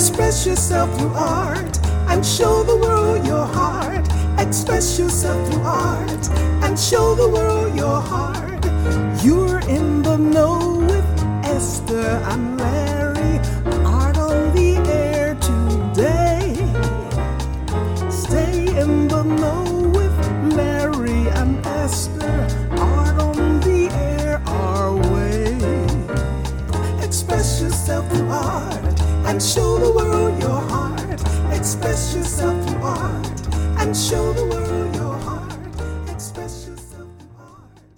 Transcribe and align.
Express 0.00 0.46
yourself 0.46 0.98
through 0.98 1.12
art 1.12 1.78
and 2.08 2.24
show 2.24 2.62
the 2.62 2.74
world 2.74 3.26
your 3.26 3.44
heart. 3.44 4.08
Express 4.38 4.98
yourself 4.98 5.46
through 5.52 5.60
art 5.60 6.30
and 6.64 6.78
show 6.78 7.14
the 7.14 7.28
world 7.28 7.76
your 7.76 8.00
heart. 8.00 8.64
You're 9.22 9.60
in 9.68 10.00
the 10.00 10.16
know 10.16 10.78
with 10.78 11.04
Esther 11.44 12.08
and 12.32 12.59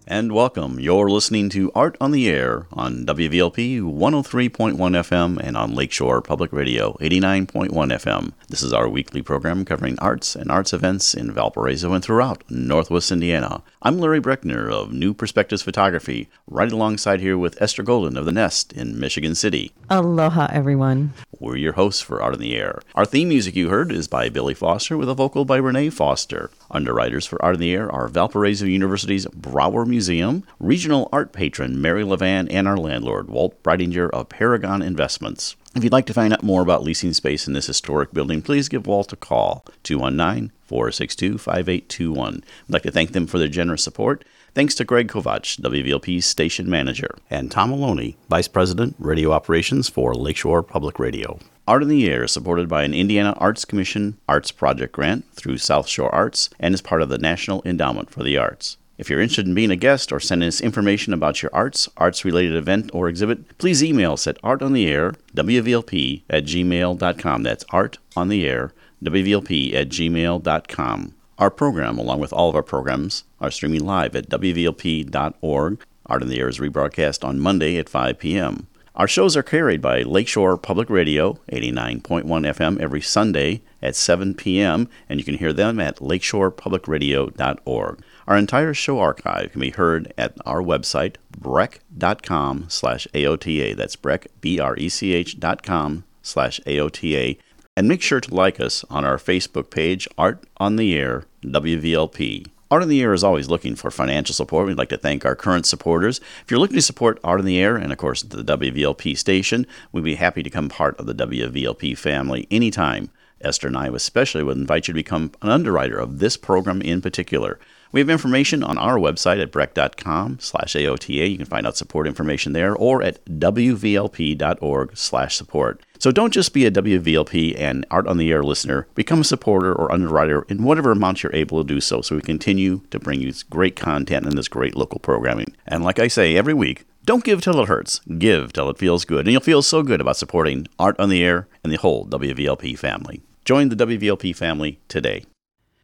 And 0.09 0.33
welcome. 0.33 0.79
You're 0.81 1.09
listening 1.09 1.49
to 1.51 1.71
Art 1.75 1.97
on 2.01 2.11
the 2.11 2.29
Air 2.29 2.67
on 2.73 3.07
WVLP 3.07 3.81
103.1 3.81 4.77
FM 4.77 5.39
and 5.43 5.57
on 5.57 5.75
Lakeshore 5.75 6.21
Public 6.21 6.53
Radio 6.53 6.95
89.1 7.01 7.71
FM. 7.71 8.33
This 8.53 8.63
is 8.63 8.75
our 8.75 8.87
weekly 8.87 9.23
program 9.23 9.65
covering 9.65 9.99
arts 9.99 10.37
and 10.37 10.51
arts 10.51 10.75
events 10.75 11.15
in 11.15 11.33
Valparaiso 11.33 11.95
and 11.95 12.05
throughout 12.05 12.45
Northwest 12.51 13.11
Indiana. 13.11 13.63
I'm 13.81 13.99
Larry 13.99 14.21
Brechner 14.21 14.71
of 14.71 14.93
New 14.93 15.15
Perspectives 15.15 15.63
Photography, 15.63 16.29
right 16.47 16.71
alongside 16.71 17.21
here 17.21 17.39
with 17.39 17.57
Esther 17.63 17.83
Golden 17.83 18.15
of 18.15 18.27
The 18.27 18.31
Nest 18.31 18.75
in 18.75 19.01
Michigan 19.01 19.35
City. 19.35 19.73
Aloha, 19.89 20.49
everyone. 20.53 21.15
We're 21.41 21.57
your 21.57 21.73
hosts 21.73 22.03
for 22.03 22.21
Art 22.21 22.35
in 22.35 22.41
the 22.41 22.55
Air. 22.55 22.83
Our 22.95 23.07
theme 23.07 23.31
music 23.31 23.57
you 23.57 23.71
heard 23.71 23.91
is 23.91 24.07
by 24.07 24.29
Billy 24.29 24.53
Foster 24.53 24.99
with 24.99 25.09
a 25.09 25.15
vocal 25.15 25.47
by 25.47 25.57
Renee 25.57 25.89
Foster. 25.89 26.51
Underwriters 26.71 27.25
for 27.25 27.43
Art 27.43 27.55
in 27.55 27.61
the 27.63 27.73
Air 27.73 27.91
are 27.91 28.07
Valparaiso 28.07 28.67
University's 28.67 29.25
Brauer 29.29 29.87
Museum, 29.87 30.45
regional 30.61 31.09
art 31.11 31.33
patron 31.33 31.81
Mary 31.81 32.05
Levan, 32.05 32.49
and 32.51 32.69
our 32.69 32.77
landlord, 32.77 33.31
Walt 33.31 33.63
Breidinger 33.63 34.11
of 34.11 34.29
Paragon 34.29 34.83
Investments. 34.83 35.57
If 35.75 35.83
you'd 35.83 35.93
like 35.93 36.05
to 36.07 36.15
find 36.15 36.35
out 36.35 36.43
more 36.43 36.61
about 36.61 36.83
leasing 36.83 37.15
space 37.15 37.47
in 37.47 37.55
this 37.55 37.67
historic 37.67 38.13
building, 38.13 38.43
please 38.43 38.69
give 38.69 38.87
Walt 38.87 39.11
a 39.15 39.17
call, 39.17 39.65
219 39.85 40.53
462 40.67 41.39
5821. 41.39 42.45
I'd 42.45 42.73
like 42.73 42.83
to 42.83 42.91
thank 42.91 43.13
them 43.13 43.27
for 43.27 43.39
their 43.39 43.49
generous 43.49 43.83
support. 43.83 44.23
Thanks 44.55 44.75
to 44.75 44.85
Greg 44.85 45.09
Kovach, 45.09 45.59
WVLP's 45.63 46.27
station 46.27 46.69
manager, 46.69 47.17
and 47.31 47.51
Tom 47.51 47.71
Maloney, 47.71 48.19
Vice 48.29 48.49
President, 48.49 48.97
Radio 48.99 49.33
Operations 49.33 49.89
for 49.89 50.15
Lakeshore 50.15 50.63
Public 50.63 50.99
Radio. 50.99 51.39
Art 51.67 51.83
in 51.83 51.89
the 51.89 52.07
Air 52.07 52.25
is 52.25 52.33
supported 52.33 52.69
by 52.69 52.83
an 52.83 52.93
Indiana 52.93 53.33
Arts 53.39 53.65
Commission 53.65 54.19
Arts 54.29 54.53
Project 54.53 54.93
grant 54.93 55.25
through 55.33 55.57
South 55.57 55.89
Shore 55.89 56.15
Arts 56.15 56.51
and 56.61 56.75
is 56.75 56.83
part 56.83 57.01
of 57.01 57.09
the 57.09 57.17
National 57.17 57.63
Endowment 57.65 58.11
for 58.11 58.23
the 58.23 58.37
Arts. 58.37 58.77
If 59.03 59.11
you're 59.11 59.21
interested 59.21 59.49
in 59.49 59.55
being 59.55 59.73
a 59.73 59.77
guest 59.77 60.13
or 60.13 60.21
sending 60.21 60.47
us 60.47 60.61
information 60.61 61.13
about 61.13 61.43
your 61.43 61.51
arts, 61.53 61.89
arts 61.97 62.25
related 62.25 62.55
event, 62.55 62.89
or 62.95 63.09
exhibit, 63.09 63.59
please 63.59 63.83
email 63.83 64.13
us 64.13 64.29
at 64.29 64.41
artontheair, 64.43 65.17
WVLP 65.35 66.23
at 66.31 66.45
gmail.com. 66.45 67.43
That's 67.43 67.65
art 67.71 67.99
on 68.15 68.29
the 68.29 68.47
air, 68.47 68.73
WVLP 69.03 69.75
at 69.75 69.89
gmail.com. 69.89 71.15
Our 71.37 71.51
program, 71.51 71.99
along 71.99 72.21
with 72.21 72.33
all 72.33 72.49
of 72.49 72.55
our 72.55 72.63
programs, 72.63 73.25
are 73.41 73.51
streaming 73.51 73.85
live 73.85 74.15
at 74.15 74.29
WVLP.org. 74.29 75.85
Art 76.07 76.23
on 76.23 76.29
the 76.29 76.39
Air 76.39 76.49
is 76.49 76.61
rebroadcast 76.61 77.25
on 77.25 77.41
Monday 77.41 77.79
at 77.79 77.89
5 77.89 78.21
p.m. 78.21 78.69
Our 78.95 79.09
shows 79.09 79.37
are 79.37 79.43
carried 79.43 79.83
by 79.83 80.03
Lakeshore 80.03 80.57
Public 80.59 80.89
Radio, 80.89 81.41
89.1 81.51 82.25
FM, 82.25 82.79
every 82.79 83.01
Sunday 83.01 83.63
at 83.83 83.97
7 83.97 84.35
p.m., 84.35 84.89
and 85.09 85.19
you 85.19 85.25
can 85.25 85.39
hear 85.39 85.53
them 85.53 85.81
at 85.81 85.97
lakeshorepublicradio.org. 85.97 88.05
Our 88.27 88.37
entire 88.37 88.75
show 88.75 88.99
archive 89.01 89.53
can 89.53 89.61
be 89.61 89.71
heard 89.71 90.13
at 90.17 90.37
our 90.47 90.63
website, 90.63 91.17
brech.com 91.37 92.67
slash 92.69 93.07
AOTA. 93.15 93.77
That's 93.77 93.97
breck, 93.97 94.29
B-R-E-C-H 94.41 95.41
dot 95.41 95.63
com 95.63 96.05
slash 96.23 96.61
AOTA. 96.67 97.39
And 97.77 97.89
make 97.89 98.03
sure 98.03 98.21
to 98.21 98.35
like 98.35 98.61
us 98.61 98.85
on 98.91 99.05
our 99.05 99.17
Facebook 99.17 99.71
page, 99.71 100.07
Art 100.19 100.45
on 100.59 100.77
the 100.77 100.95
Air, 100.95 101.25
WVLP. 101.43 102.47
Art 102.71 102.83
on 102.83 102.89
the 102.89 103.03
Air 103.03 103.13
is 103.13 103.25
always 103.25 103.49
looking 103.49 103.75
for 103.75 103.91
financial 103.91 104.35
support. 104.35 104.67
We'd 104.67 104.79
like 104.79 104.89
to 104.91 104.99
thank 104.99 105.25
our 105.25 105.35
current 105.35 105.67
supporters. 105.67 106.21
If 106.43 106.51
you're 106.51 106.61
looking 106.61 106.77
to 106.77 106.83
support 106.83 107.19
Art 107.25 107.41
on 107.41 107.47
the 107.47 107.59
Air 107.59 107.77
and, 107.77 107.93
of 107.93 107.99
course, 107.99 108.23
the 108.23 108.43
WVLP 108.43 109.17
station, 109.17 109.67
we'd 109.91 110.05
be 110.05 110.15
happy 110.15 110.43
to 110.43 110.51
become 110.51 110.69
part 110.69 110.99
of 110.99 111.07
the 111.07 111.15
WVLP 111.15 111.97
family 111.99 112.47
anytime. 112.51 113.11
Esther 113.41 113.69
and 113.69 113.77
I 113.77 113.89
especially 113.89 114.43
would 114.43 114.57
invite 114.57 114.89
you 114.89 114.93
to 114.93 114.99
become 114.99 115.33
an 115.43 115.51
underwriter 115.51 115.99
of 115.99 116.19
this 116.19 116.37
program 116.37 116.81
in 116.81 117.01
particular. 117.01 117.59
We 117.93 118.01
have 118.01 118.09
information 118.09 118.63
on 118.65 118.79
our 118.79 118.97
website 118.97 119.41
at 119.41 119.53
brech.com 119.53 120.39
slash 120.41 120.73
AOTA. 120.73 121.31
You 121.31 121.37
can 121.37 121.47
find 121.47 121.67
out 121.67 121.77
support 121.77 122.07
information 122.07 122.55
there 122.55 122.75
or 122.75 123.03
at 123.03 123.23
wvlp.org 123.27 124.97
slash 124.97 125.37
support. 125.37 125.83
So 125.99 126.11
don't 126.11 126.33
just 126.33 126.55
be 126.55 126.65
a 126.65 126.71
WVLP 126.71 127.55
and 127.61 127.85
Art 127.91 128.09
on 128.09 128.17
the 128.17 128.33
Air 128.33 128.43
listener. 128.43 128.89
Become 128.95 129.21
a 129.21 129.25
supporter 129.25 129.73
or 129.75 129.93
underwriter 129.93 130.43
in 130.49 130.65
whatever 130.65 130.91
amount 130.91 131.23
you're 131.23 131.35
able 131.35 131.63
to 131.63 131.69
do 131.69 131.81
so 131.81 132.01
so 132.01 132.17
we 132.17 132.23
continue 132.23 132.81
to 132.91 132.99
bring 132.99 133.21
you 133.21 133.27
this 133.29 133.43
great 133.43 133.77
content 133.77 134.27
and 134.27 134.37
this 134.37 134.49
great 134.49 134.75
local 134.75 134.99
programming. 134.99 135.55
And 135.67 135.85
like 135.85 135.99
I 135.99 136.09
say 136.09 136.35
every 136.35 136.55
week, 136.55 136.87
don't 137.05 137.25
give 137.25 137.43
till 137.43 137.61
it 137.61 137.69
hurts. 137.69 138.01
Give 138.19 138.53
till 138.53 138.71
it 138.71 138.79
feels 138.79 139.05
good. 139.05 139.27
And 139.27 139.33
you'll 139.33 139.43
feel 139.43 139.61
so 139.61 139.83
good 139.83 140.01
about 140.01 140.17
supporting 140.17 140.67
Art 140.79 140.99
on 140.99 141.11
the 141.11 141.23
Air 141.23 141.47
and 141.63 141.73
the 141.73 141.79
whole 141.79 142.07
WVLP 142.07 142.79
family. 142.79 143.23
Join 143.45 143.69
the 143.69 143.77
WVLP 143.77 144.35
family 144.35 144.81
today. 144.89 145.25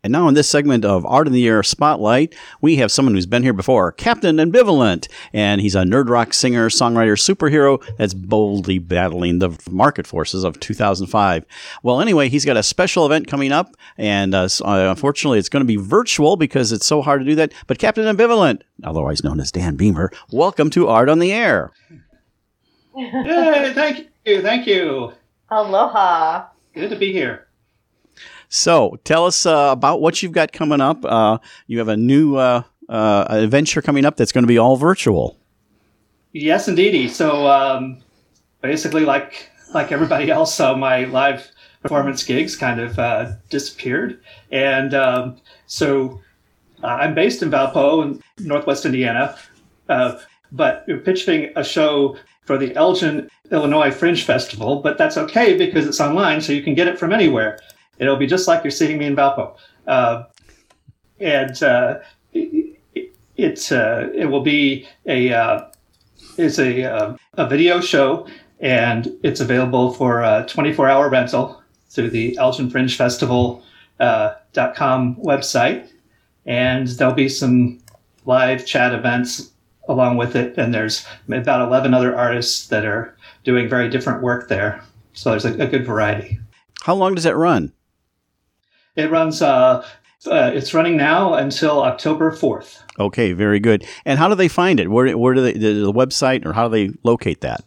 And 0.05 0.13
now, 0.13 0.29
in 0.29 0.35
this 0.35 0.49
segment 0.49 0.85
of 0.85 1.05
Art 1.07 1.27
in 1.27 1.33
the 1.33 1.49
Air 1.49 1.63
Spotlight, 1.65 2.35
we 2.61 2.77
have 2.77 2.93
someone 2.93 3.15
who's 3.15 3.27
been 3.27 3.43
here 3.43 3.53
before, 3.53 3.91
Captain 3.91 4.37
Ambivalent. 4.37 5.09
And 5.33 5.61
he's 5.61 5.75
a 5.75 5.83
nerd 5.83 6.09
rock 6.09 6.33
singer, 6.33 6.69
songwriter, 6.69 7.19
superhero 7.19 7.85
that's 7.97 8.15
boldly 8.15 8.79
battling 8.79 9.41
the 9.41 9.59
market 9.69 10.07
forces 10.07 10.45
of 10.45 10.61
2005. 10.61 11.45
Well, 11.83 12.01
anyway, 12.01 12.29
he's 12.29 12.45
got 12.45 12.57
a 12.57 12.63
special 12.63 13.07
event 13.07 13.27
coming 13.27 13.51
up. 13.51 13.75
And 13.97 14.37
uh, 14.37 14.49
uh, 14.65 14.87
unfortunately, 14.91 15.41
it's 15.41 15.49
going 15.49 15.63
to 15.63 15.67
be 15.67 15.77
virtual 15.77 16.37
because 16.37 16.71
it's 16.71 16.87
so 16.87 17.03
hard 17.03 17.21
to 17.21 17.27
do 17.27 17.35
that. 17.35 17.53
But 17.67 17.79
Captain 17.79 18.05
Ambivalent, 18.05 18.63
otherwise 18.85 19.25
known 19.25 19.41
as 19.41 19.51
Dan 19.51 19.75
Beamer, 19.75 20.13
welcome 20.31 20.71
to 20.71 20.87
Art 20.87 21.09
on 21.09 21.19
the 21.19 21.33
Air. 21.33 21.73
Yay, 22.97 23.73
thank 23.75 24.09
you, 24.25 24.43
thank 24.43 24.67
you. 24.67 25.13
Aloha. 25.51 26.47
Good 26.73 26.91
to 26.91 26.97
be 26.97 27.13
here. 27.13 27.48
So, 28.49 28.99
tell 29.05 29.27
us 29.27 29.45
uh, 29.45 29.69
about 29.73 30.01
what 30.01 30.23
you've 30.23 30.33
got 30.33 30.53
coming 30.53 30.81
up. 30.81 31.05
Uh, 31.05 31.39
you 31.67 31.79
have 31.79 31.89
a 31.89 31.97
new 31.97 32.37
uh, 32.37 32.63
uh, 32.89 33.27
adventure 33.29 33.83
coming 33.83 34.07
up 34.07 34.17
that's 34.17 34.33
going 34.33 34.45
to 34.45 34.49
be 34.49 34.57
all 34.57 34.77
virtual. 34.77 35.37
Yes, 36.33 36.67
indeedy. 36.67 37.09
So, 37.09 37.47
um, 37.47 38.03
basically, 38.63 39.05
like 39.05 39.51
like 39.75 39.93
everybody 39.93 40.31
else, 40.31 40.59
uh, 40.61 40.75
my 40.75 41.05
live 41.05 41.51
performance 41.83 42.23
gigs 42.25 42.57
kind 42.57 42.81
of 42.81 42.99
uh, 42.99 43.33
disappeared, 43.51 44.21
and 44.51 44.95
um, 44.95 45.37
so 45.67 46.21
I'm 46.83 47.15
based 47.15 47.43
in 47.43 47.51
Valpo, 47.51 48.03
in 48.03 48.23
Northwest 48.47 48.87
Indiana, 48.87 49.37
but 49.87 50.85
we're 50.89 51.01
pitching 51.01 51.53
a 51.55 51.63
show 51.63 52.17
for 52.47 52.57
the 52.57 52.75
Elgin, 52.77 53.29
Illinois 53.53 53.91
Fringe 53.91 54.25
Festival. 54.25 54.81
But 54.81 54.97
that's 54.97 55.19
okay 55.19 55.59
because 55.59 55.87
it's 55.87 56.01
online, 56.01 56.41
so 56.41 56.55
you 56.55 56.63
can 56.63 56.75
get 56.75 56.89
it 56.89 56.99
from 56.99 57.13
anywhere. 57.13 57.59
It'll 57.99 58.17
be 58.17 58.27
just 58.27 58.49
like 58.49 58.65
you're 58.65 58.71
seeing 58.71 58.99
me 58.99 59.07
in 59.07 59.17
Valpo. 59.17 59.57
Uh, 59.87 60.25
and 61.21 61.63
uh, 61.63 61.99
it, 62.33 62.77
it, 63.37 63.73
uh, 63.73 64.09
it 64.15 64.27
will 64.27 64.43
be 64.43 64.87
a 65.07 65.33
uh, 65.33 65.69
it's 66.37 66.59
a, 66.59 66.85
uh, 66.85 67.17
a 67.35 67.49
video 67.49 67.81
show, 67.81 68.27
and 68.61 69.13
it's 69.23 69.41
available 69.41 69.93
for 69.93 70.23
a 70.23 70.45
24 70.49 70.89
hour 70.89 71.09
rental 71.09 71.63
through 71.91 72.11
the 72.11 72.37
Elgin 72.39 72.71
Fringe 72.71 72.97
Festival 72.97 73.63
uh, 74.01 74.35
dot 74.53 74.75
com 74.75 75.17
website. 75.17 75.91
And 76.47 76.87
there'll 76.89 77.15
be 77.15 77.29
some 77.29 77.81
live 78.25 78.65
chat 78.65 78.95
events 78.95 79.51
along 79.89 80.17
with 80.17 80.37
it. 80.37 80.57
And 80.57 80.73
there's 80.73 81.07
about 81.29 81.67
11 81.67 81.95
other 81.95 82.17
artists 82.17 82.69
that 82.69 82.85
are 82.85 83.17
doing 83.45 83.69
very 83.69 83.89
different 83.89 84.23
work 84.23 84.49
there. 84.49 84.83
So 85.13 85.31
there's 85.31 85.45
a, 85.45 85.55
a 85.55 85.67
good 85.67 85.85
variety. 85.85 86.39
How 86.83 86.95
long 86.95 87.15
does 87.15 87.27
it 87.27 87.33
run? 87.33 87.73
It 88.99 89.11
runs. 89.11 89.41
Uh, 89.41 89.83
uh, 90.27 90.51
it's 90.53 90.75
running 90.75 90.97
now 90.97 91.35
until 91.35 91.81
October 91.83 92.33
fourth. 92.33 92.83
Okay, 92.99 93.33
very 93.33 93.61
good. 93.61 93.87
And 94.05 94.19
how 94.19 94.29
do 94.29 94.35
they 94.35 94.49
find 94.49 94.81
it? 94.81 94.91
Where, 94.91 95.17
where 95.17 95.35
do 95.35 95.43
they, 95.43 95.53
the, 95.53 95.75
the 95.75 95.93
website 95.93 96.45
or 96.45 96.53
how 96.53 96.67
do 96.69 96.73
they 96.73 96.91
locate 97.05 97.43
that? 97.43 97.63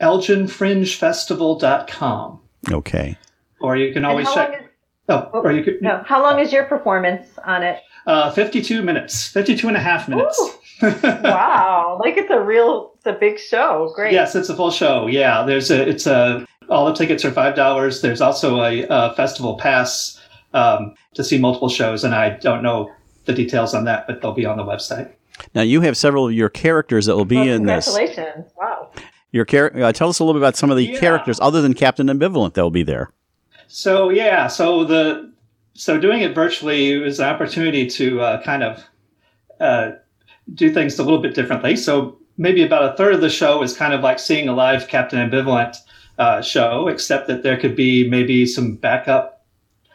ElginFringeFestival.com. 0.00 2.40
Okay. 2.70 3.18
Or 3.60 3.76
you 3.76 3.92
can 3.92 4.06
always 4.06 4.32
check. 4.32 4.50
long 4.50 4.60
is, 4.60 4.66
oh, 5.10 5.28
or 5.44 5.52
you 5.52 5.62
could. 5.62 5.82
no, 5.82 6.02
how 6.06 6.22
long 6.22 6.38
is 6.38 6.50
your 6.52 6.64
performance 6.64 7.26
on 7.44 7.62
it? 7.62 7.82
Uh, 8.06 8.30
52 8.32 8.80
minutes, 8.82 9.28
52 9.28 9.68
and 9.68 9.76
a 9.76 9.80
half 9.80 10.08
minutes. 10.08 10.40
Wow, 10.80 11.98
like 12.02 12.16
it's 12.16 12.30
a 12.30 12.40
real, 12.40 12.94
it's 12.96 13.04
a 13.06 13.12
big 13.12 13.38
show. 13.38 13.92
Great. 13.94 14.14
yes, 14.14 14.34
it's 14.34 14.48
a 14.48 14.56
full 14.56 14.70
show. 14.72 15.06
Yeah, 15.06 15.44
there's 15.44 15.70
a, 15.70 15.86
it's 15.88 16.06
a, 16.06 16.44
all 16.68 16.86
the 16.86 16.94
tickets 16.94 17.24
are 17.24 17.30
five 17.30 17.54
dollars. 17.54 18.00
There's 18.00 18.20
also 18.20 18.60
a, 18.62 18.84
a 18.88 19.14
festival 19.14 19.56
pass 19.56 20.18
um, 20.54 20.94
to 21.14 21.24
see 21.24 21.38
multiple 21.38 21.68
shows, 21.68 22.04
and 22.04 22.14
I 22.14 22.30
don't 22.30 22.62
know 22.62 22.90
the 23.24 23.32
details 23.32 23.74
on 23.74 23.84
that, 23.84 24.06
but 24.06 24.20
they'll 24.20 24.32
be 24.34 24.46
on 24.46 24.56
the 24.56 24.64
website. 24.64 25.12
Now 25.54 25.62
you 25.62 25.80
have 25.80 25.96
several 25.96 26.26
of 26.26 26.32
your 26.32 26.48
characters 26.48 27.06
that 27.06 27.16
will 27.16 27.24
be 27.24 27.36
Well, 27.36 27.48
in 27.48 27.64
this. 27.66 27.86
congratulations. 27.86 28.50
Wow. 28.56 28.90
Your 29.32 29.44
char- 29.44 29.72
uh, 29.76 29.92
tell 29.92 30.08
us 30.08 30.18
a 30.18 30.24
little 30.24 30.38
bit 30.38 30.44
about 30.44 30.56
some 30.56 30.70
of 30.70 30.76
the 30.76 30.84
Yeah. 30.86 31.00
characters 31.00 31.38
other 31.40 31.62
than 31.62 31.72
Captain 31.74 32.06
Ambivalent 32.08 32.54
that 32.54 32.62
will 32.62 32.70
be 32.70 32.82
there. 32.82 33.10
So 33.68 34.10
yeah, 34.10 34.46
so 34.48 34.84
the 34.84 35.30
so 35.74 35.98
doing 35.98 36.20
it 36.20 36.34
virtually 36.34 36.98
was 36.98 37.18
an 37.18 37.26
opportunity 37.26 37.86
to 37.86 38.20
uh, 38.20 38.42
kind 38.42 38.62
of 38.62 38.84
uh, 39.58 39.92
do 40.54 40.70
things 40.70 40.98
a 40.98 41.02
little 41.02 41.20
bit 41.22 41.34
differently. 41.34 41.76
So 41.76 42.18
maybe 42.36 42.62
about 42.62 42.92
a 42.92 42.96
third 42.96 43.14
of 43.14 43.20
the 43.22 43.30
show 43.30 43.62
is 43.62 43.74
kind 43.74 43.94
of 43.94 44.02
like 44.02 44.18
seeing 44.18 44.48
a 44.48 44.54
live 44.54 44.88
Captain 44.88 45.18
Ambivalent 45.30 45.76
uh, 46.18 46.42
show, 46.42 46.88
except 46.88 47.26
that 47.28 47.42
there 47.42 47.56
could 47.56 47.74
be 47.74 48.08
maybe 48.10 48.44
some 48.44 48.74
backup 48.74 49.41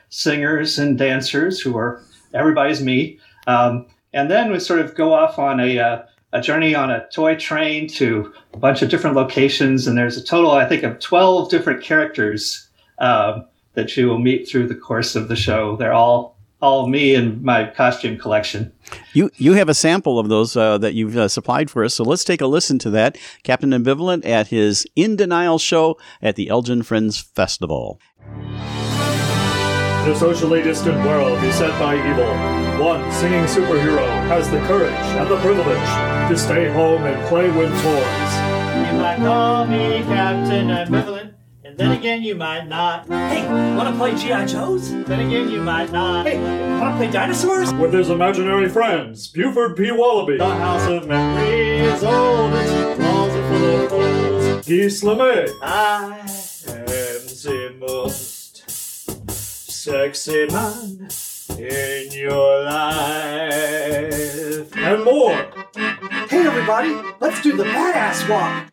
singers 0.10 0.78
and 0.80 0.98
dancers 0.98 1.60
who 1.60 1.78
are 1.78 2.02
everybody's 2.34 2.82
me. 2.82 3.20
Um, 3.48 3.86
and 4.14 4.30
then 4.32 4.52
we 4.52 4.60
sort 4.60 4.80
of 4.80 4.96
go 4.96 5.14
off 5.14 5.40
on 5.40 5.60
a, 5.60 5.80
uh, 5.80 6.04
a 6.34 6.42
journey 6.42 6.76
on 6.76 6.92
a 6.92 7.08
toy 7.10 7.36
train 7.36 7.88
to 7.90 8.34
a 8.54 8.58
bunch 8.58 8.82
of 8.82 8.90
different 8.90 9.16
locations. 9.16 9.88
And 9.88 9.98
there's 9.98 10.18
a 10.18 10.24
total, 10.24 10.52
I 10.52 10.68
think, 10.68 10.84
of 10.84 11.00
12 11.00 11.50
different 11.50 11.84
characters 11.84 12.68
um, 13.00 13.46
that 13.74 13.96
you 13.96 14.08
will 14.08 14.20
meet 14.20 14.48
through 14.48 14.68
the 14.68 14.76
course 14.76 15.16
of 15.16 15.28
the 15.28 15.36
show. 15.36 15.76
They're 15.76 15.94
all 15.94 16.38
all 16.60 16.88
me 16.88 17.14
and 17.14 17.42
my 17.44 17.66
costume 17.70 18.18
collection. 18.18 18.72
You 19.14 19.30
you 19.36 19.54
have 19.54 19.70
a 19.70 19.74
sample 19.74 20.18
of 20.18 20.30
those 20.30 20.56
uh, 20.56 20.80
that 20.80 20.96
you've 20.96 21.16
uh, 21.16 21.28
supplied 21.28 21.70
for 21.70 21.84
us, 21.84 21.94
so 21.94 22.04
let's 22.04 22.24
take 22.24 22.42
a 22.42 22.48
listen 22.48 22.80
to 22.80 22.90
that. 22.92 23.18
Captain 23.44 23.70
Ambivalent 23.70 24.26
at 24.26 24.48
his 24.48 24.88
In 24.96 25.16
Denial 25.16 25.60
show 25.60 26.00
at 26.22 26.36
the 26.36 26.50
Elgin 26.50 26.82
Fringe 26.84 27.24
Festival. 27.24 28.00
In 30.08 30.14
a 30.14 30.16
socially 30.16 30.62
distant 30.62 31.06
world 31.06 31.38
beset 31.42 31.78
by 31.78 31.96
evil, 31.96 32.32
one 32.82 33.12
singing 33.12 33.44
superhero 33.44 34.08
has 34.30 34.50
the 34.50 34.60
courage 34.60 34.94
and 34.94 35.30
the 35.30 35.36
privilege 35.42 36.30
to 36.30 36.38
stay 36.38 36.72
home 36.72 37.04
and 37.04 37.28
play 37.28 37.50
with 37.50 37.70
toys. 37.84 38.32
You 38.88 39.00
might 39.00 39.18
call 39.18 39.68
me 39.68 40.04
Captain 40.04 40.70
Ambivalent, 40.70 41.34
and 41.66 41.78
then 41.78 41.92
again 41.92 42.24
you 42.24 42.36
might 42.36 42.70
not. 42.70 43.06
Hey, 43.10 43.46
wanna 43.76 43.98
play 43.98 44.16
G.I. 44.16 44.46
Joes? 44.46 44.92
Then 44.92 45.28
again 45.28 45.50
you 45.50 45.62
might 45.62 45.92
not. 45.92 46.26
Hey, 46.26 46.40
wanna 46.80 46.96
play 46.96 47.12
dinosaurs? 47.12 47.74
With 47.74 47.92
his 47.92 48.10
imaginary 48.10 48.70
friends, 48.70 49.28
Buford 49.28 49.76
P. 49.76 49.92
Wallaby, 49.92 50.38
the 50.38 50.46
House 50.46 50.88
of 50.90 51.06
Memories, 51.06 51.96
is 51.96 52.04
old 52.06 52.54
its 52.54 53.00
walls 53.02 53.36
are 53.36 53.50
full 53.50 53.82
of 53.82 53.92
holes. 53.92 54.66
Guy 54.66 54.88
Slamet, 54.88 55.50
I 55.62 56.20
am 56.70 57.28
the 57.28 57.76
most 57.78 58.37
sexy 59.88 60.46
man 60.48 61.08
in 61.58 62.12
your 62.12 62.64
life. 62.66 63.58
and 64.76 65.02
more. 65.06 65.32
Hey 66.28 66.46
everybody, 66.46 66.94
let's 67.22 67.42
do 67.42 67.56
the 67.56 67.64
badass 67.64 68.28
walk. 68.28 68.70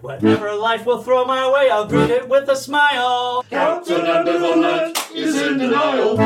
Whatever 0.00 0.52
life 0.56 0.84
will 0.84 1.00
throw 1.00 1.24
my 1.24 1.48
way, 1.48 1.70
I'll 1.70 1.86
greet 1.86 2.10
it 2.10 2.28
with 2.28 2.48
a 2.48 2.56
smile. 2.56 3.44
Captain 3.48 4.00
Ambivalent 4.00 5.14
is 5.14 5.40
in 5.40 5.58
denial. 5.58 6.16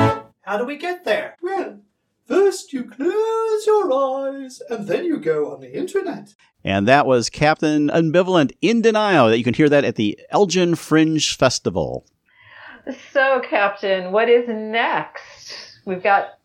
How 0.40 0.56
do 0.56 0.64
we 0.64 0.78
get 0.78 1.04
there? 1.04 1.36
Well, 1.42 1.80
first 2.28 2.72
you 2.72 2.84
close 2.84 3.66
your 3.66 3.92
eyes 3.92 4.62
and 4.70 4.86
then 4.86 5.04
you 5.04 5.18
go 5.18 5.52
on 5.52 5.60
the 5.60 5.76
internet. 5.76 6.34
And 6.62 6.86
that 6.86 7.06
was 7.06 7.30
Captain 7.30 7.88
Ambivalent 7.88 8.52
in 8.60 8.82
Denial. 8.82 9.28
That 9.28 9.38
you 9.38 9.44
can 9.44 9.54
hear 9.54 9.68
that 9.68 9.84
at 9.84 9.96
the 9.96 10.18
Elgin 10.30 10.74
Fringe 10.74 11.36
Festival. 11.36 12.06
So, 13.12 13.40
Captain, 13.48 14.12
what 14.12 14.28
is 14.28 14.48
next? 14.48 15.80
We've 15.84 16.02
got 16.02 16.38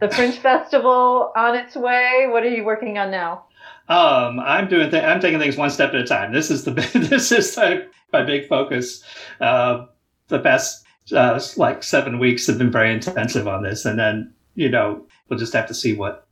the 0.00 0.10
Fringe 0.10 0.38
Festival 0.38 1.32
on 1.36 1.56
its 1.56 1.76
way. 1.76 2.26
What 2.28 2.42
are 2.42 2.48
you 2.48 2.64
working 2.64 2.98
on 2.98 3.10
now? 3.10 3.44
Um, 3.88 4.38
I'm 4.40 4.68
doing. 4.68 4.90
Th- 4.90 5.02
I'm 5.02 5.20
taking 5.20 5.38
things 5.38 5.56
one 5.56 5.70
step 5.70 5.90
at 5.90 5.96
a 5.96 6.04
time. 6.04 6.32
This 6.32 6.50
is 6.50 6.64
the. 6.64 6.72
this 7.10 7.32
is 7.32 7.56
my, 7.56 7.84
my 8.12 8.22
big 8.22 8.48
focus. 8.48 9.02
Uh, 9.40 9.86
the 10.28 10.38
past 10.38 10.84
uh, 11.12 11.40
like 11.56 11.82
seven 11.82 12.18
weeks 12.18 12.46
have 12.46 12.58
been 12.58 12.70
very 12.70 12.92
intensive 12.92 13.48
on 13.48 13.62
this, 13.62 13.84
and 13.84 13.98
then 13.98 14.32
you 14.54 14.68
know 14.68 15.06
we'll 15.30 15.38
just 15.38 15.54
have 15.54 15.66
to 15.68 15.74
see 15.74 15.94
what. 15.94 16.26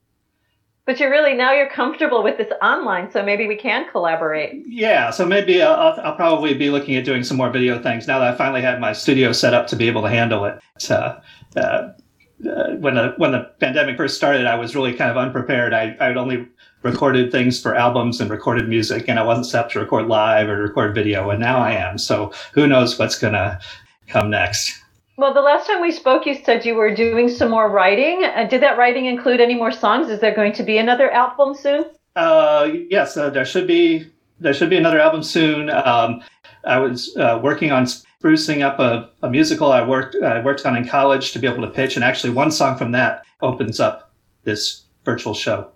But 0.85 0.99
you're 1.01 1.11
really 1.11 1.35
now 1.35 1.53
you're 1.53 1.69
comfortable 1.69 2.23
with 2.23 2.39
this 2.39 2.51
online, 2.63 3.11
so 3.11 3.23
maybe 3.23 3.47
we 3.47 3.57
can 3.57 3.89
collaborate. 3.91 4.65
Yeah, 4.67 5.11
so 5.11 5.27
maybe 5.27 5.63
I'll, 5.63 6.01
I'll 6.01 6.17
probably 6.17 6.55
be 6.55 6.71
looking 6.71 6.97
at 6.97 7.05
doing 7.05 7.23
some 7.23 7.37
more 7.37 7.51
video 7.51 7.83
things 7.83 8.07
now 8.07 8.19
that 8.19 8.35
I 8.35 8.37
finally 8.37 8.63
have 8.63 8.81
my 8.81 8.95
studio 8.95 9.33
set 9.33 9.53
up 9.53 9.67
to 9.69 9.77
be 9.77 9.87
able 9.87 10.01
to 10.03 10.09
handle 10.09 10.47
it. 10.47 10.59
So, 10.79 11.21
uh, 11.57 11.61
uh, 11.61 12.71
when 12.79 12.95
the 12.95 13.15
when 13.19 13.33
the 13.33 13.51
pandemic 13.61 13.97
first 13.99 14.17
started, 14.17 14.47
I 14.47 14.55
was 14.55 14.75
really 14.75 14.95
kind 14.95 15.11
of 15.11 15.19
unprepared. 15.19 15.75
I 15.75 15.95
I 16.01 16.15
only 16.15 16.49
recorded 16.83 17.31
things 17.31 17.61
for 17.61 17.75
albums 17.75 18.21
and 18.21 18.31
recorded 18.31 18.67
music, 18.67 19.09
and 19.09 19.19
I 19.19 19.25
wasn't 19.25 19.47
set 19.47 19.67
up 19.67 19.71
to 19.73 19.81
record 19.81 20.07
live 20.07 20.49
or 20.49 20.63
record 20.63 20.95
video, 20.95 21.29
and 21.29 21.41
now 21.41 21.59
I 21.59 21.73
am. 21.73 21.99
So 21.99 22.33
who 22.55 22.67
knows 22.67 22.99
what's 22.99 23.19
gonna 23.19 23.61
come 24.07 24.31
next? 24.31 24.73
Well, 25.19 25.35
the 25.35 25.41
last 25.43 25.67
time 25.67 25.81
we 25.81 25.91
spoke, 25.91 26.27
you 26.27 26.37
said 26.45 26.65
you 26.65 26.77
were 26.77 26.95
doing 26.95 27.29
some 27.29 27.51
more 27.51 27.69
writing. 27.69 28.23
Uh, 28.25 28.45
did 28.45 28.63
that 28.63 28.79
writing 28.79 29.07
include 29.07 29.41
any 29.41 29.57
more 29.57 29.73
songs? 29.73 30.09
Is 30.11 30.21
there 30.21 30.33
going 30.33 30.53
to 30.53 30.63
be 30.63 30.79
another 30.79 31.11
album 31.11 31.57
soon? 31.57 31.87
Uh, 32.15 32.71
yes, 32.89 33.17
uh, 33.17 33.29
there 33.29 33.45
should 33.45 33.67
be 33.67 34.09
there 34.39 34.55
should 34.55 34.71
be 34.71 34.77
another 34.77 35.01
album 35.01 35.25
soon. 35.25 35.71
Um, 35.71 36.23
I 36.65 36.79
was 36.79 37.17
uh, 37.17 37.41
working 37.43 37.73
on 37.73 37.85
sprucing 37.85 38.63
up 38.63 38.79
a, 38.79 39.11
a 39.25 39.29
musical 39.29 39.73
I 39.73 39.85
worked 39.85 40.15
I 40.23 40.41
worked 40.41 40.65
on 40.65 40.77
in 40.77 40.87
college 40.87 41.33
to 41.33 41.41
be 41.41 41.49
able 41.49 41.63
to 41.63 41.71
pitch, 41.71 41.97
and 41.97 42.05
actually 42.05 42.33
one 42.33 42.53
song 42.53 42.79
from 42.79 42.93
that 42.93 43.25
opens 43.43 43.81
up 43.81 44.13
this 44.45 44.83
virtual 45.05 45.35
show, 45.35 45.69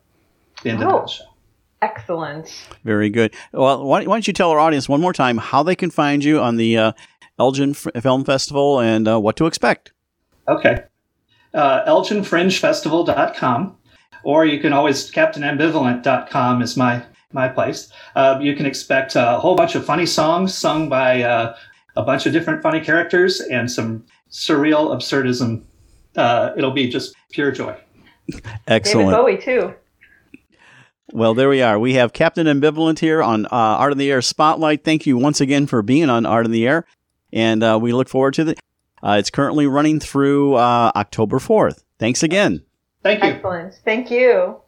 the 0.62 0.70
end 0.70 0.84
Oh. 0.84 0.98
of 0.98 1.06
the 1.06 1.08
show. 1.10 1.24
Excellent. 1.82 2.64
Very 2.84 3.10
good. 3.10 3.34
Well, 3.52 3.84
why, 3.84 4.04
why 4.06 4.14
don't 4.14 4.28
you 4.28 4.32
tell 4.32 4.50
our 4.50 4.60
audience 4.60 4.88
one 4.88 5.00
more 5.00 5.12
time 5.12 5.36
how 5.36 5.64
they 5.64 5.74
can 5.74 5.90
find 5.90 6.22
you 6.22 6.38
on 6.38 6.56
the 6.56 6.78
uh, 6.78 6.92
Elgin 7.42 7.70
F- 7.70 8.02
Film 8.02 8.24
Festival 8.24 8.78
and 8.78 9.08
uh, 9.08 9.18
what 9.18 9.34
to 9.36 9.46
expect? 9.46 9.92
Okay. 10.46 10.84
Uh, 11.52 11.84
ElginFringeFestival.com, 11.86 13.76
or 14.22 14.46
you 14.46 14.60
can 14.60 14.72
always 14.72 15.10
CaptainAmbivalent.com 15.10 16.62
is 16.62 16.76
my 16.76 17.02
my 17.32 17.48
place. 17.48 17.90
Uh, 18.14 18.38
you 18.40 18.54
can 18.54 18.64
expect 18.66 19.16
a 19.16 19.38
whole 19.40 19.56
bunch 19.56 19.74
of 19.74 19.84
funny 19.84 20.06
songs 20.06 20.54
sung 20.54 20.88
by 20.88 21.22
uh, 21.22 21.56
a 21.96 22.02
bunch 22.02 22.26
of 22.26 22.32
different 22.32 22.62
funny 22.62 22.80
characters 22.80 23.40
and 23.40 23.70
some 23.70 24.04
surreal 24.30 24.94
absurdism. 24.94 25.64
Uh, 26.14 26.52
it'll 26.56 26.70
be 26.70 26.88
just 26.88 27.14
pure 27.32 27.50
joy. 27.50 27.76
David 28.30 28.60
Excellent. 28.68 29.10
Bowie 29.10 29.38
too. 29.38 29.74
Well, 31.12 31.34
there 31.34 31.48
we 31.48 31.60
are. 31.60 31.78
We 31.78 31.94
have 31.94 32.14
Captain 32.14 32.46
Ambivalent 32.46 32.98
here 32.98 33.22
on 33.22 33.44
uh, 33.46 33.48
Art 33.50 33.92
in 33.92 33.98
the 33.98 34.10
Air 34.10 34.22
Spotlight. 34.22 34.82
Thank 34.84 35.06
you 35.06 35.18
once 35.18 35.42
again 35.42 35.66
for 35.66 35.82
being 35.82 36.08
on 36.08 36.24
Art 36.24 36.46
in 36.46 36.52
the 36.52 36.66
Air, 36.66 36.86
and 37.32 37.62
uh, 37.62 37.78
we 37.80 37.92
look 37.92 38.08
forward 38.08 38.34
to 38.34 38.44
the. 38.44 38.56
Uh, 39.02 39.16
it's 39.18 39.30
currently 39.30 39.66
running 39.66 39.98
through 39.98 40.54
uh, 40.54 40.92
October 40.94 41.38
fourth. 41.38 41.84
Thanks 41.98 42.22
again. 42.22 42.62
Thank 43.02 43.22
you. 43.22 43.30
Excellent. 43.30 43.74
Thank 43.84 44.10
you. 44.10 44.58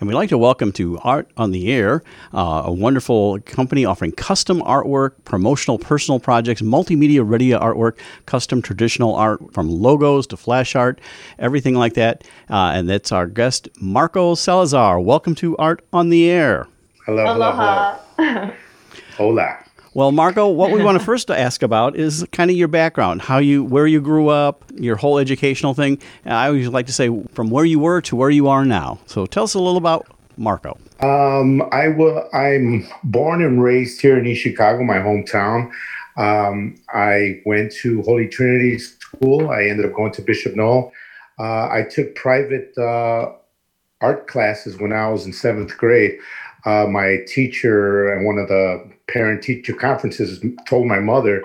And 0.00 0.08
we'd 0.08 0.14
like 0.14 0.30
to 0.30 0.38
welcome 0.38 0.72
to 0.72 0.98
Art 1.00 1.30
on 1.36 1.50
the 1.50 1.70
Air, 1.70 2.02
uh, 2.32 2.62
a 2.64 2.72
wonderful 2.72 3.38
company 3.40 3.84
offering 3.84 4.12
custom 4.12 4.62
artwork, 4.62 5.12
promotional 5.24 5.78
personal 5.78 6.18
projects, 6.18 6.62
multimedia 6.62 7.22
ready 7.22 7.50
artwork, 7.50 7.98
custom 8.24 8.62
traditional 8.62 9.14
art 9.14 9.52
from 9.52 9.68
logos 9.68 10.26
to 10.28 10.38
flash 10.38 10.74
art, 10.74 11.02
everything 11.38 11.74
like 11.74 11.92
that. 11.94 12.24
Uh, 12.48 12.72
and 12.74 12.88
that's 12.88 13.12
our 13.12 13.26
guest, 13.26 13.68
Marco 13.78 14.34
Salazar. 14.34 14.98
Welcome 14.98 15.34
to 15.34 15.54
Art 15.58 15.84
on 15.92 16.08
the 16.08 16.30
Air. 16.30 16.66
Hello, 17.04 17.26
hello, 17.26 17.36
Aloha. 17.50 17.98
hello. 18.16 18.52
Hola. 19.16 19.58
Well, 19.92 20.12
Marco, 20.12 20.46
what 20.48 20.70
we 20.70 20.84
want 20.84 20.98
to 20.98 21.04
first 21.12 21.30
ask 21.30 21.62
about 21.62 21.96
is 21.96 22.24
kind 22.30 22.50
of 22.50 22.56
your 22.56 22.68
background, 22.68 23.22
how 23.22 23.38
you, 23.38 23.64
where 23.64 23.86
you 23.86 24.00
grew 24.00 24.28
up, 24.28 24.64
your 24.76 24.96
whole 24.96 25.18
educational 25.18 25.74
thing. 25.74 25.98
And 26.24 26.34
I 26.34 26.46
always 26.46 26.68
like 26.68 26.86
to 26.86 26.92
say 26.92 27.10
from 27.32 27.50
where 27.50 27.64
you 27.64 27.80
were 27.80 28.00
to 28.02 28.14
where 28.14 28.30
you 28.30 28.48
are 28.48 28.64
now. 28.64 29.00
So 29.06 29.26
tell 29.26 29.44
us 29.44 29.54
a 29.54 29.58
little 29.58 29.76
about 29.76 30.06
Marco. 30.36 30.78
Um, 31.00 31.62
I 31.72 31.88
wa- 31.88 32.28
I'm 32.32 32.86
born 33.04 33.42
and 33.42 33.62
raised 33.62 34.00
here 34.00 34.16
in 34.18 34.26
East 34.26 34.42
Chicago, 34.42 34.84
my 34.84 34.98
hometown. 34.98 35.70
Um, 36.16 36.76
I 36.92 37.40
went 37.44 37.72
to 37.82 38.02
Holy 38.02 38.28
Trinity 38.28 38.78
School. 38.78 39.50
I 39.50 39.64
ended 39.64 39.86
up 39.86 39.94
going 39.94 40.12
to 40.12 40.22
Bishop 40.22 40.54
Noll. 40.54 40.92
Uh, 41.38 41.68
I 41.68 41.86
took 41.90 42.14
private 42.14 42.76
uh, 42.76 43.32
art 44.00 44.28
classes 44.28 44.78
when 44.78 44.92
I 44.92 45.08
was 45.08 45.26
in 45.26 45.32
seventh 45.32 45.76
grade. 45.78 46.18
Uh, 46.66 46.86
my 46.86 47.18
teacher 47.26 48.12
and 48.12 48.26
one 48.26 48.38
of 48.38 48.48
the 48.48 48.90
parent 49.12 49.42
teacher 49.42 49.74
conferences, 49.74 50.42
told 50.66 50.86
my 50.86 51.00
mother 51.00 51.42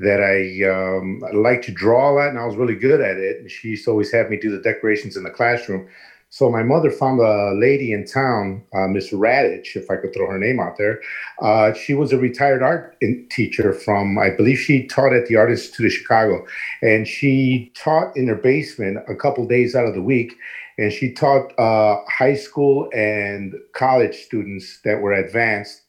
that 0.00 0.20
I 0.22 0.68
um, 0.68 1.22
like 1.34 1.62
to 1.62 1.72
draw 1.72 2.10
a 2.10 2.12
lot 2.12 2.28
and 2.28 2.38
I 2.38 2.46
was 2.46 2.56
really 2.56 2.76
good 2.76 3.00
at 3.00 3.16
it. 3.16 3.40
And 3.40 3.50
she 3.50 3.68
used 3.68 3.84
to 3.86 3.90
always 3.90 4.12
have 4.12 4.30
me 4.30 4.36
do 4.36 4.50
the 4.50 4.62
decorations 4.62 5.16
in 5.16 5.24
the 5.24 5.30
classroom. 5.30 5.88
So 6.30 6.50
my 6.50 6.62
mother 6.62 6.90
found 6.90 7.20
a 7.20 7.54
lady 7.54 7.92
in 7.92 8.04
town, 8.06 8.62
uh, 8.74 8.86
Miss 8.86 9.10
Radich, 9.12 9.74
if 9.76 9.90
I 9.90 9.96
could 9.96 10.12
throw 10.12 10.30
her 10.30 10.38
name 10.38 10.60
out 10.60 10.76
there. 10.76 11.00
Uh, 11.40 11.72
she 11.72 11.94
was 11.94 12.12
a 12.12 12.18
retired 12.18 12.62
art 12.62 12.96
in- 13.00 13.26
teacher 13.30 13.72
from, 13.72 14.18
I 14.18 14.30
believe 14.30 14.58
she 14.58 14.86
taught 14.86 15.14
at 15.14 15.26
the 15.26 15.36
Art 15.36 15.50
Institute 15.50 15.86
of 15.86 15.92
Chicago, 15.92 16.46
and 16.82 17.08
she 17.08 17.72
taught 17.74 18.14
in 18.14 18.28
her 18.28 18.34
basement 18.34 18.98
a 19.08 19.14
couple 19.14 19.46
days 19.46 19.74
out 19.74 19.86
of 19.86 19.94
the 19.94 20.02
week. 20.02 20.34
And 20.76 20.92
she 20.92 21.12
taught 21.12 21.58
uh, 21.58 22.02
high 22.06 22.36
school 22.36 22.88
and 22.94 23.54
college 23.72 24.14
students 24.14 24.80
that 24.84 25.00
were 25.00 25.12
advanced 25.12 25.82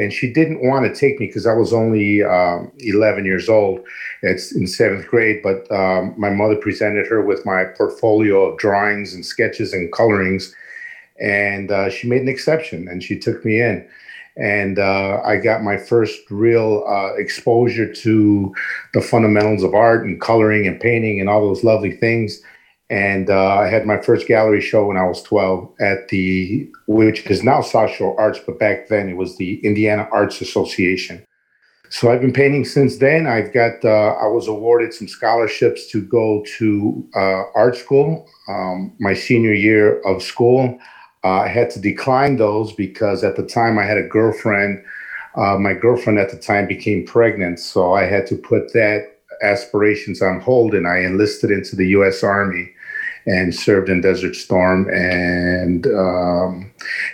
and 0.00 0.12
she 0.12 0.32
didn't 0.32 0.66
want 0.66 0.86
to 0.86 0.98
take 0.98 1.20
me 1.20 1.26
because 1.26 1.46
I 1.46 1.52
was 1.52 1.74
only 1.74 2.22
um, 2.22 2.72
11 2.78 3.26
years 3.26 3.50
old. 3.50 3.84
It's 4.22 4.52
in 4.52 4.66
seventh 4.66 5.06
grade, 5.06 5.42
but 5.42 5.70
um, 5.70 6.14
my 6.16 6.30
mother 6.30 6.56
presented 6.56 7.06
her 7.08 7.20
with 7.20 7.44
my 7.44 7.64
portfolio 7.64 8.46
of 8.46 8.58
drawings 8.58 9.12
and 9.12 9.24
sketches 9.24 9.74
and 9.74 9.92
colorings, 9.92 10.54
and 11.20 11.70
uh, 11.70 11.90
she 11.90 12.08
made 12.08 12.22
an 12.22 12.28
exception 12.28 12.88
and 12.88 13.02
she 13.02 13.18
took 13.18 13.44
me 13.44 13.60
in. 13.60 13.86
And 14.36 14.78
uh, 14.78 15.20
I 15.22 15.36
got 15.36 15.62
my 15.62 15.76
first 15.76 16.30
real 16.30 16.82
uh, 16.88 17.14
exposure 17.16 17.92
to 17.92 18.54
the 18.94 19.02
fundamentals 19.02 19.62
of 19.62 19.74
art 19.74 20.06
and 20.06 20.18
coloring 20.18 20.66
and 20.66 20.80
painting 20.80 21.20
and 21.20 21.28
all 21.28 21.42
those 21.42 21.62
lovely 21.62 21.92
things 21.92 22.40
and 22.90 23.30
uh, 23.30 23.56
I 23.56 23.68
had 23.68 23.86
my 23.86 24.00
first 24.00 24.26
gallery 24.26 24.60
show 24.60 24.86
when 24.86 24.96
I 24.96 25.04
was 25.04 25.22
12 25.22 25.70
at 25.80 26.08
the, 26.08 26.68
which 26.88 27.24
is 27.26 27.44
now 27.44 27.62
Shore 27.62 28.20
Arts, 28.20 28.40
but 28.44 28.58
back 28.58 28.88
then 28.88 29.08
it 29.08 29.16
was 29.16 29.36
the 29.36 29.64
Indiana 29.64 30.08
Arts 30.10 30.40
Association. 30.40 31.24
So 31.88 32.10
I've 32.10 32.20
been 32.20 32.32
painting 32.32 32.64
since 32.64 32.98
then. 32.98 33.28
I've 33.28 33.52
got, 33.52 33.84
uh, 33.84 34.14
I 34.20 34.26
was 34.26 34.48
awarded 34.48 34.92
some 34.92 35.06
scholarships 35.06 35.88
to 35.90 36.02
go 36.02 36.44
to 36.58 37.08
uh, 37.16 37.42
art 37.54 37.76
school 37.76 38.28
um, 38.48 38.92
my 38.98 39.14
senior 39.14 39.52
year 39.52 40.00
of 40.02 40.20
school. 40.20 40.76
Uh, 41.22 41.42
I 41.42 41.48
had 41.48 41.70
to 41.70 41.80
decline 41.80 42.36
those 42.36 42.72
because 42.72 43.22
at 43.22 43.36
the 43.36 43.46
time 43.46 43.78
I 43.78 43.84
had 43.84 43.98
a 43.98 44.06
girlfriend. 44.06 44.82
Uh, 45.36 45.58
my 45.58 45.74
girlfriend 45.74 46.18
at 46.18 46.30
the 46.30 46.38
time 46.38 46.66
became 46.66 47.06
pregnant, 47.06 47.60
so 47.60 47.92
I 47.94 48.04
had 48.04 48.26
to 48.28 48.36
put 48.36 48.72
that 48.72 49.18
aspirations 49.42 50.22
on 50.22 50.40
hold 50.40 50.74
and 50.74 50.86
I 50.86 50.98
enlisted 50.98 51.50
into 51.50 51.76
the 51.76 51.88
US 51.88 52.22
Army 52.22 52.72
and 53.26 53.54
served 53.54 53.88
in 53.88 54.00
Desert 54.00 54.34
Storm 54.34 54.88
and 54.90 55.86
um, 55.86 56.72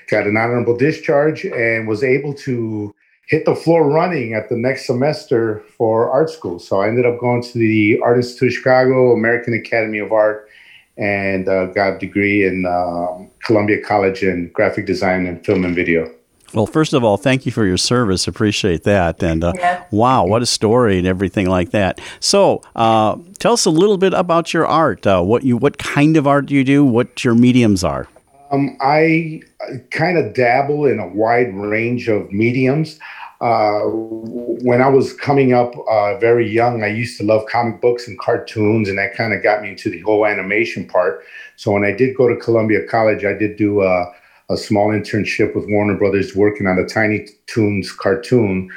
got 0.09 0.27
an 0.27 0.37
honorable 0.37 0.77
discharge 0.77 1.45
and 1.45 1.89
was 1.89 2.03
able 2.05 2.33
to 2.35 2.95
hit 3.27 3.45
the 3.45 3.57
floor 3.57 3.89
running 3.89 4.35
at 4.35 4.49
the 4.49 4.57
next 4.57 4.87
semester 4.87 5.63
for 5.77 6.11
art 6.11 6.31
school. 6.31 6.59
So 6.59 6.81
I 6.81 6.89
ended 6.89 7.07
up 7.07 7.19
going 7.19 7.43
to 7.43 7.59
the 7.59 8.01
Art 8.03 8.19
Institute 8.19 8.49
of 8.49 8.55
Chicago, 8.55 9.13
American 9.13 9.55
Academy 9.55 9.99
of 9.99 10.13
Art, 10.13 10.49
and 10.97 11.49
uh, 11.49 11.67
got 11.67 11.95
a 11.95 11.99
degree 11.99 12.47
in 12.47 12.65
uh, 12.65 13.27
Columbia 13.45 13.83
College 13.83 14.23
in 14.23 14.49
graphic 14.51 14.87
design 14.87 15.27
and 15.27 15.45
film 15.45 15.65
and 15.65 15.75
video. 15.75 16.11
Well, 16.55 16.67
first 16.67 16.93
of 16.93 17.05
all, 17.05 17.17
thank 17.17 17.45
you 17.45 17.53
for 17.53 17.67
your 17.67 17.77
service. 17.77 18.27
Appreciate 18.29 18.85
that. 18.85 19.23
And 19.23 19.45
uh, 19.45 19.53
yes. 19.57 19.87
wow, 19.91 20.25
what 20.25 20.43
a 20.43 20.47
story 20.47 20.99
and 20.99 21.07
everything 21.07 21.47
like 21.47 21.71
that. 21.71 22.01
So, 22.21 22.63
uh, 22.75 23.17
tell 23.39 23.53
us 23.53 23.65
a 23.67 23.71
little 23.71 23.99
bit 23.99 24.15
about 24.15 24.55
your 24.55 24.67
art. 24.67 25.07
Uh, 25.07 25.23
what 25.23 25.43
you, 25.43 25.57
what 25.57 25.79
kind 25.79 26.17
of 26.17 26.27
art 26.27 26.47
do 26.47 26.55
you 26.55 26.65
do? 26.65 26.85
What 26.85 27.25
your 27.25 27.35
mediums 27.35 27.85
are? 27.85 28.09
Um, 28.51 28.77
I 28.81 29.43
kind 29.91 30.19
of 30.19 30.35
dabble 30.35 30.87
in 30.87 31.01
a 31.01 31.09
wide 31.09 31.53
range 31.55 32.09
of 32.09 32.31
mediums. 32.33 32.99
Uh, 33.41 33.81
when 33.85 34.81
I 34.81 34.89
was 34.89 35.13
coming 35.13 35.53
up 35.53 35.75
uh, 35.91 36.17
very 36.19 36.49
young, 36.49 36.83
I 36.83 36.87
used 36.87 37.19
to 37.19 37.25
love 37.25 37.45
comic 37.47 37.83
books 37.83 38.09
and 38.09 38.19
cartoons, 38.19 38.89
and 38.89 38.97
that 38.99 39.15
kind 39.15 39.35
of 39.35 39.43
got 39.43 39.63
me 39.63 39.71
into 39.71 39.91
the 39.91 40.01
whole 40.01 40.25
animation 40.25 40.87
part. 40.87 41.23
So 41.57 41.73
when 41.73 41.85
I 41.85 41.93
did 41.93 42.17
go 42.17 42.29
to 42.29 42.37
Columbia 42.37 42.87
College, 42.87 43.25
I 43.25 43.35
did 43.35 43.57
do 43.57 43.81
uh, 43.81 44.11
a 44.49 44.57
small 44.57 44.89
internship 44.89 45.55
with 45.55 45.69
Warner 45.69 45.97
Brothers 45.97 46.37
working 46.37 46.67
on 46.67 46.79
a 46.79 46.87
Tiny 46.87 47.27
Toons 47.47 47.93
cartoon. 47.93 48.71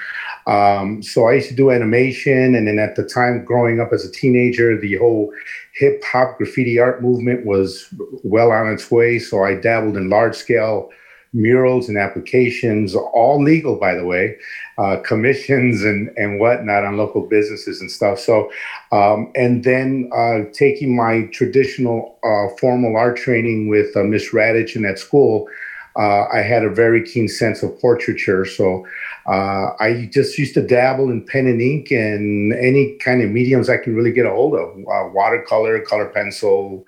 Um, 0.48 1.04
so 1.04 1.28
I 1.28 1.34
used 1.34 1.50
to 1.50 1.56
do 1.56 1.70
animation, 1.70 2.56
and 2.56 2.68
then 2.68 2.80
at 2.80 2.96
the 2.96 3.04
time, 3.04 3.46
growing 3.46 3.80
up 3.80 3.94
as 3.94 4.04
a 4.04 4.12
teenager, 4.12 4.80
the 4.80 4.96
whole 4.96 5.32
hip 5.74 6.04
hop 6.04 6.38
graffiti 6.38 6.80
art 6.80 7.04
movement 7.04 7.46
was 7.46 7.88
well 8.24 8.52
on 8.52 8.72
its 8.72 8.90
way. 8.90 9.20
So 9.20 9.44
I 9.44 9.56
dabbled 9.56 9.96
in 9.96 10.10
large 10.10 10.36
scale 10.36 10.90
murals 11.34 11.90
and 11.90 11.98
applications, 11.98 12.96
all 12.96 13.42
legal, 13.42 13.76
by 13.76 13.94
the 13.94 14.06
way, 14.06 14.36
uh, 14.78 14.98
commissions 15.06 15.84
and 15.84 16.10
and 16.18 16.40
whatnot 16.40 16.84
on 16.84 16.98
local 16.98 17.22
businesses 17.22 17.82
and 17.82 17.92
stuff. 17.92 18.20
So, 18.20 18.52
um, 18.92 19.32
and 19.36 19.64
then 19.64 20.10
uh, 20.16 20.50
taking 20.54 20.96
my 20.96 21.30
traditional 21.32 22.18
uh, 22.24 22.56
formal 22.60 22.96
art 22.96 23.18
training 23.18 23.70
with 23.70 23.96
uh, 23.96 24.04
Miss 24.04 24.32
Radich 24.32 24.76
in 24.76 24.84
that 24.84 25.00
school. 25.00 25.48
Uh, 25.96 26.26
I 26.32 26.42
had 26.42 26.64
a 26.64 26.70
very 26.70 27.04
keen 27.04 27.28
sense 27.28 27.62
of 27.62 27.78
portraiture, 27.82 28.46
so 28.46 28.86
uh, 29.26 29.72
I 29.80 30.08
just 30.12 30.38
used 30.38 30.54
to 30.54 30.66
dabble 30.66 31.10
in 31.10 31.26
pen 31.26 31.48
and 31.48 31.60
ink 31.60 31.92
and 31.92 32.54
any 32.54 32.96
kind 32.98 33.22
of 33.22 33.32
mediums 33.32 33.70
I 33.70 33.78
can 33.78 33.96
really 33.96 34.14
get 34.14 34.26
a 34.26 34.30
hold 34.30 34.54
of: 34.56 34.72
watercolor, 35.14 35.82
color 35.82 36.06
pencil, 36.06 36.86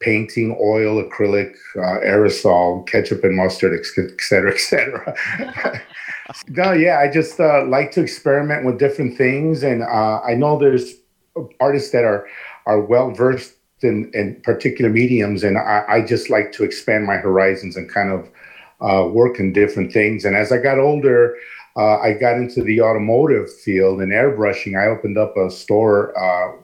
painting, 0.00 0.56
oil, 0.60 1.02
acrylic, 1.02 1.54
uh, 1.76 2.00
aerosol, 2.04 2.86
ketchup 2.86 3.24
and 3.24 3.36
mustard, 3.36 3.78
et 3.78 3.86
cetera, 4.20 4.52
et 4.52 4.60
cetera. 4.60 5.82
no, 6.48 6.72
yeah, 6.72 6.98
I 6.98 7.10
just 7.10 7.40
uh, 7.40 7.64
like 7.66 7.90
to 7.92 8.02
experiment 8.02 8.64
with 8.64 8.78
different 8.78 9.16
things, 9.16 9.62
and 9.62 9.82
uh, 9.82 10.20
I 10.20 10.34
know 10.34 10.58
there's 10.58 10.94
artists 11.60 11.90
that 11.92 12.04
are 12.04 12.26
are 12.66 12.80
well 12.80 13.10
versed 13.10 13.54
in, 13.82 14.10
in 14.14 14.40
particular 14.42 14.90
mediums, 14.90 15.44
and 15.44 15.58
I, 15.58 15.84
I, 15.88 16.04
just 16.06 16.30
like 16.30 16.52
to 16.52 16.64
expand 16.64 17.04
my 17.04 17.16
horizons 17.16 17.76
and 17.76 17.90
kind 17.90 18.10
of 18.10 18.30
uh, 18.80 19.08
work 19.08 19.38
in 19.38 19.52
different 19.52 19.92
things. 19.92 20.24
And 20.24 20.34
as 20.34 20.50
I 20.50 20.58
got 20.58 20.78
older, 20.78 21.36
uh, 21.76 21.98
I 21.98 22.14
got 22.14 22.36
into 22.36 22.62
the 22.62 22.80
automotive 22.80 23.52
field 23.52 24.00
and 24.00 24.12
airbrushing. 24.12 24.80
I 24.80 24.86
opened 24.86 25.18
up 25.18 25.36
a 25.36 25.50
store 25.50 26.16
uh, 26.18 26.56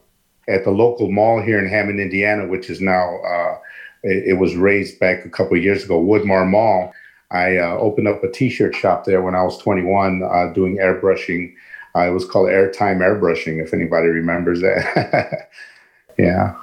at 0.48 0.64
the 0.64 0.70
local 0.70 1.10
mall 1.10 1.40
here 1.40 1.58
in 1.58 1.68
Hammond, 1.68 2.00
Indiana, 2.00 2.46
which 2.46 2.70
is 2.70 2.80
now 2.80 3.18
uh, 3.22 3.58
it, 4.02 4.28
it, 4.28 4.38
was 4.38 4.56
razed 4.56 4.98
back 4.98 5.24
a 5.24 5.30
couple 5.30 5.56
of 5.56 5.62
years 5.62 5.84
ago, 5.84 6.02
Woodmar 6.02 6.48
Mall. 6.48 6.92
I 7.30 7.58
uh, 7.58 7.76
opened 7.76 8.08
up 8.08 8.24
a 8.24 8.30
T-shirt 8.30 8.74
shop 8.74 9.04
there 9.04 9.22
when 9.22 9.34
I 9.34 9.42
was 9.42 9.58
21, 9.58 10.22
uh, 10.22 10.52
doing 10.52 10.78
airbrushing. 10.78 11.54
Uh, 11.94 12.08
it 12.08 12.10
was 12.10 12.24
called 12.24 12.48
Airtime 12.48 12.98
Airbrushing, 12.98 13.62
if 13.62 13.72
anybody 13.72 14.08
remembers 14.08 14.60
that. 14.60 15.48
yeah. 16.18 16.56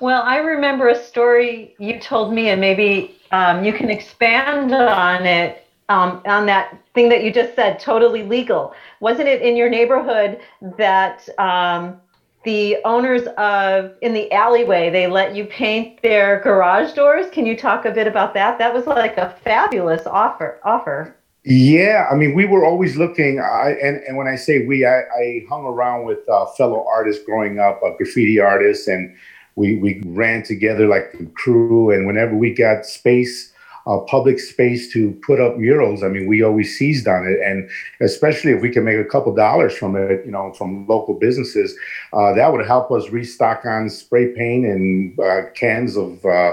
Well, 0.00 0.22
I 0.22 0.38
remember 0.38 0.88
a 0.88 1.02
story 1.02 1.74
you 1.78 2.00
told 2.00 2.34
me, 2.34 2.48
and 2.48 2.60
maybe 2.60 3.18
um, 3.30 3.64
you 3.64 3.72
can 3.72 3.88
expand 3.88 4.74
on 4.74 5.24
it 5.24 5.66
um, 5.88 6.22
on 6.26 6.46
that 6.46 6.78
thing 6.94 7.08
that 7.08 7.22
you 7.22 7.32
just 7.32 7.54
said, 7.54 7.78
totally 7.78 8.22
legal. 8.22 8.74
Wasn't 9.00 9.28
it 9.28 9.42
in 9.42 9.56
your 9.56 9.68
neighborhood 9.68 10.40
that 10.76 11.28
um, 11.38 12.00
the 12.44 12.78
owners 12.84 13.26
of 13.38 13.92
in 14.02 14.12
the 14.12 14.30
alleyway 14.32 14.90
they 14.90 15.06
let 15.06 15.34
you 15.34 15.44
paint 15.44 16.02
their 16.02 16.40
garage 16.40 16.92
doors? 16.92 17.26
Can 17.30 17.46
you 17.46 17.56
talk 17.56 17.84
a 17.84 17.90
bit 17.90 18.06
about 18.06 18.34
that? 18.34 18.58
That 18.58 18.72
was 18.74 18.86
like 18.86 19.16
a 19.16 19.36
fabulous 19.44 20.06
offer 20.06 20.60
offer. 20.64 21.16
Yeah 21.44 22.06
i 22.08 22.14
mean 22.14 22.36
we 22.36 22.44
were 22.44 22.64
always 22.64 22.96
looking 22.96 23.40
I, 23.40 23.70
and, 23.82 24.00
and 24.06 24.16
when 24.16 24.28
i 24.28 24.36
say 24.36 24.64
we 24.64 24.86
i, 24.86 25.00
I 25.00 25.44
hung 25.48 25.64
around 25.64 26.06
with 26.06 26.20
uh, 26.28 26.46
fellow 26.56 26.86
artists 26.88 27.24
growing 27.24 27.58
up 27.58 27.82
uh, 27.82 27.90
graffiti 27.96 28.38
artists 28.38 28.86
and 28.86 29.16
we, 29.56 29.76
we 29.76 30.00
ran 30.06 30.42
together 30.44 30.86
like 30.86 31.14
a 31.20 31.26
crew 31.26 31.90
and 31.90 32.06
whenever 32.06 32.34
we 32.34 32.54
got 32.54 32.86
space 32.86 33.51
uh, 33.86 33.98
public 34.00 34.38
space 34.38 34.92
to 34.92 35.12
put 35.26 35.40
up 35.40 35.56
murals, 35.56 36.02
I 36.02 36.08
mean, 36.08 36.26
we 36.26 36.42
always 36.42 36.76
seized 36.76 37.08
on 37.08 37.26
it, 37.26 37.40
and 37.40 37.68
especially 38.00 38.52
if 38.52 38.62
we 38.62 38.70
can 38.70 38.84
make 38.84 38.98
a 38.98 39.04
couple 39.04 39.34
dollars 39.34 39.76
from 39.76 39.96
it, 39.96 40.24
you 40.24 40.30
know, 40.30 40.52
from 40.52 40.86
local 40.86 41.14
businesses, 41.14 41.76
uh, 42.12 42.32
that 42.34 42.52
would 42.52 42.66
help 42.66 42.90
us 42.90 43.10
restock 43.10 43.64
on 43.64 43.88
spray 43.90 44.28
paint 44.28 44.66
and 44.66 45.18
uh, 45.20 45.50
cans 45.54 45.96
of. 45.96 46.24
Uh, 46.24 46.52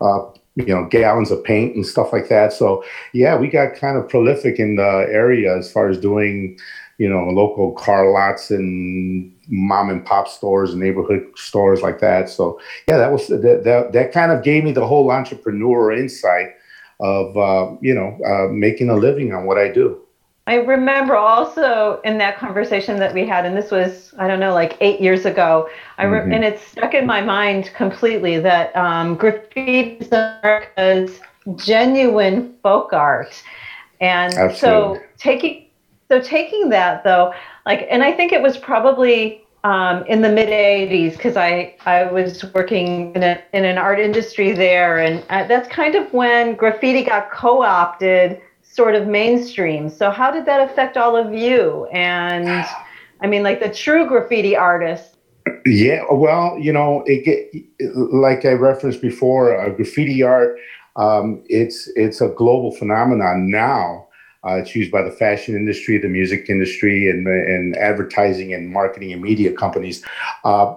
uh, 0.00 0.30
you 0.56 0.74
know, 0.74 0.84
gallons 0.86 1.30
of 1.30 1.42
paint 1.44 1.76
and 1.76 1.86
stuff 1.86 2.12
like 2.12 2.28
that. 2.28 2.52
So, 2.52 2.84
yeah, 3.12 3.36
we 3.36 3.48
got 3.48 3.76
kind 3.76 3.96
of 3.96 4.08
prolific 4.08 4.58
in 4.58 4.76
the 4.76 5.06
area 5.08 5.56
as 5.56 5.70
far 5.70 5.88
as 5.88 5.98
doing, 5.98 6.58
you 6.98 7.08
know, 7.08 7.28
local 7.30 7.72
car 7.72 8.10
lots 8.10 8.50
and 8.50 9.32
mom 9.48 9.90
and 9.90 10.04
pop 10.04 10.28
stores 10.28 10.72
and 10.72 10.80
neighborhood 10.80 11.24
stores 11.36 11.82
like 11.82 12.00
that. 12.00 12.28
So 12.28 12.60
yeah, 12.88 12.98
that 12.98 13.12
was 13.12 13.28
that, 13.28 13.62
that, 13.64 13.92
that 13.92 14.12
kind 14.12 14.32
of 14.32 14.42
gave 14.42 14.64
me 14.64 14.72
the 14.72 14.86
whole 14.86 15.10
entrepreneur 15.10 15.92
insight 15.92 16.48
of 17.00 17.36
uh, 17.36 17.76
you 17.80 17.94
know 17.94 18.18
uh, 18.24 18.52
making 18.52 18.90
a 18.90 18.94
living 18.94 19.32
on 19.32 19.46
what 19.46 19.58
I 19.58 19.72
do. 19.72 20.00
I 20.46 20.54
remember 20.56 21.14
also 21.16 22.00
in 22.04 22.18
that 22.18 22.38
conversation 22.38 22.98
that 22.98 23.14
we 23.14 23.26
had, 23.26 23.46
and 23.46 23.56
this 23.56 23.70
was 23.70 24.12
I 24.18 24.26
don't 24.26 24.40
know 24.40 24.52
like 24.52 24.76
eight 24.80 25.00
years 25.00 25.24
ago. 25.26 25.68
I 25.98 26.04
re- 26.04 26.20
mm-hmm. 26.20 26.32
and 26.32 26.44
it 26.44 26.58
stuck 26.60 26.94
in 26.94 27.06
my 27.06 27.20
mind 27.20 27.70
completely 27.74 28.38
that 28.40 28.74
um, 28.76 29.14
graffiti 29.16 29.98
is 30.00 30.08
America's 30.08 31.20
genuine 31.56 32.54
folk 32.62 32.92
art, 32.92 33.42
and 34.00 34.34
Absolutely. 34.34 34.56
so 34.56 35.02
taking 35.18 35.66
So 36.10 36.20
taking 36.20 36.70
that 36.70 37.04
though, 37.04 37.32
like, 37.66 37.86
and 37.88 38.02
I 38.02 38.10
think 38.10 38.32
it 38.32 38.42
was 38.42 38.58
probably 38.58 39.44
um, 39.64 40.04
in 40.06 40.22
the 40.22 40.28
mid 40.28 40.48
80s 40.48 41.12
because 41.12 41.36
I, 41.36 41.76
I 41.84 42.04
was 42.04 42.44
working 42.54 43.14
in, 43.14 43.22
a, 43.22 43.42
in 43.52 43.64
an 43.64 43.78
art 43.78 44.00
industry 44.00 44.52
there. 44.52 44.98
And 44.98 45.24
uh, 45.30 45.46
that's 45.46 45.68
kind 45.68 45.94
of 45.94 46.12
when 46.12 46.54
graffiti 46.54 47.04
got 47.04 47.30
co 47.30 47.62
opted 47.62 48.40
sort 48.62 48.94
of 48.94 49.06
mainstream. 49.06 49.88
So, 49.88 50.10
how 50.10 50.30
did 50.30 50.46
that 50.46 50.70
affect 50.70 50.96
all 50.96 51.16
of 51.16 51.34
you? 51.34 51.86
And 51.86 52.66
I 53.20 53.26
mean, 53.26 53.42
like 53.42 53.60
the 53.60 53.72
true 53.72 54.06
graffiti 54.06 54.56
artists. 54.56 55.16
Yeah, 55.66 56.02
well, 56.10 56.56
you 56.58 56.72
know, 56.72 57.02
it 57.06 57.24
get, 57.24 57.94
like 58.12 58.44
I 58.44 58.52
referenced 58.52 59.02
before, 59.02 59.58
uh, 59.58 59.70
graffiti 59.70 60.22
art. 60.22 60.56
Um, 60.96 61.42
it's 61.46 61.90
it's 61.96 62.20
a 62.20 62.28
global 62.28 62.72
phenomenon 62.72 63.50
now. 63.50 64.08
Uh, 64.44 64.54
it's 64.54 64.74
used 64.74 64.90
by 64.90 65.02
the 65.02 65.10
fashion 65.10 65.54
industry, 65.54 65.98
the 65.98 66.08
music 66.08 66.48
industry, 66.48 67.10
and 67.10 67.26
and 67.26 67.76
advertising 67.76 68.54
and 68.54 68.70
marketing 68.70 69.12
and 69.12 69.20
media 69.20 69.52
companies. 69.52 70.04
Uh, 70.44 70.74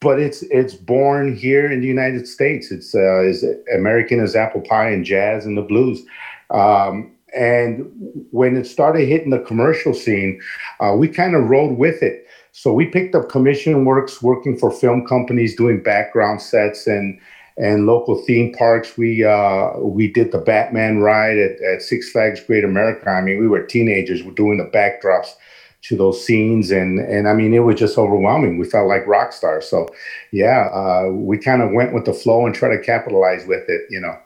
but 0.00 0.20
it's 0.20 0.42
it's 0.42 0.74
born 0.74 1.34
here 1.34 1.70
in 1.70 1.80
the 1.80 1.86
United 1.86 2.26
States. 2.26 2.70
It's 2.70 2.94
uh, 2.94 3.22
as 3.28 3.44
American 3.74 4.20
as 4.20 4.36
apple 4.36 4.60
pie 4.60 4.90
and 4.90 5.04
jazz 5.04 5.46
and 5.46 5.56
the 5.56 5.62
blues. 5.62 6.02
Um, 6.50 7.12
and 7.36 7.90
when 8.30 8.56
it 8.56 8.66
started 8.66 9.06
hitting 9.06 9.30
the 9.30 9.40
commercial 9.40 9.92
scene, 9.92 10.40
uh, 10.80 10.94
we 10.96 11.08
kind 11.08 11.34
of 11.34 11.50
rode 11.50 11.76
with 11.76 12.02
it. 12.02 12.26
So 12.52 12.72
we 12.72 12.86
picked 12.86 13.14
up 13.14 13.28
commission 13.28 13.84
works, 13.84 14.22
working 14.22 14.56
for 14.56 14.70
film 14.70 15.06
companies, 15.06 15.54
doing 15.54 15.82
background 15.82 16.40
sets 16.40 16.86
and 16.86 17.20
and 17.58 17.86
local 17.86 18.22
theme 18.22 18.52
parks. 18.54 18.96
We 18.96 19.24
uh, 19.24 19.72
we 19.78 20.10
did 20.10 20.32
the 20.32 20.38
Batman 20.38 20.98
ride 20.98 21.38
at, 21.38 21.60
at 21.60 21.82
Six 21.82 22.10
Flags 22.10 22.40
Great 22.40 22.64
America. 22.64 23.10
I 23.10 23.20
mean, 23.20 23.38
we 23.38 23.48
were 23.48 23.62
teenagers. 23.62 24.22
We're 24.22 24.32
doing 24.32 24.58
the 24.58 24.70
backdrops 24.76 25.34
to 25.82 25.96
those 25.96 26.24
scenes, 26.24 26.70
and 26.70 27.00
and 27.00 27.28
I 27.28 27.34
mean, 27.34 27.52
it 27.52 27.60
was 27.60 27.78
just 27.78 27.98
overwhelming. 27.98 28.58
We 28.58 28.68
felt 28.68 28.88
like 28.88 29.06
rock 29.06 29.32
stars. 29.32 29.68
So, 29.68 29.88
yeah, 30.32 30.68
uh, 30.72 31.10
we 31.12 31.38
kind 31.38 31.62
of 31.62 31.72
went 31.72 31.92
with 31.92 32.04
the 32.04 32.14
flow 32.14 32.46
and 32.46 32.54
tried 32.54 32.76
to 32.76 32.82
capitalize 32.82 33.46
with 33.46 33.68
it. 33.68 33.82
You 33.90 34.00
know. 34.00 34.16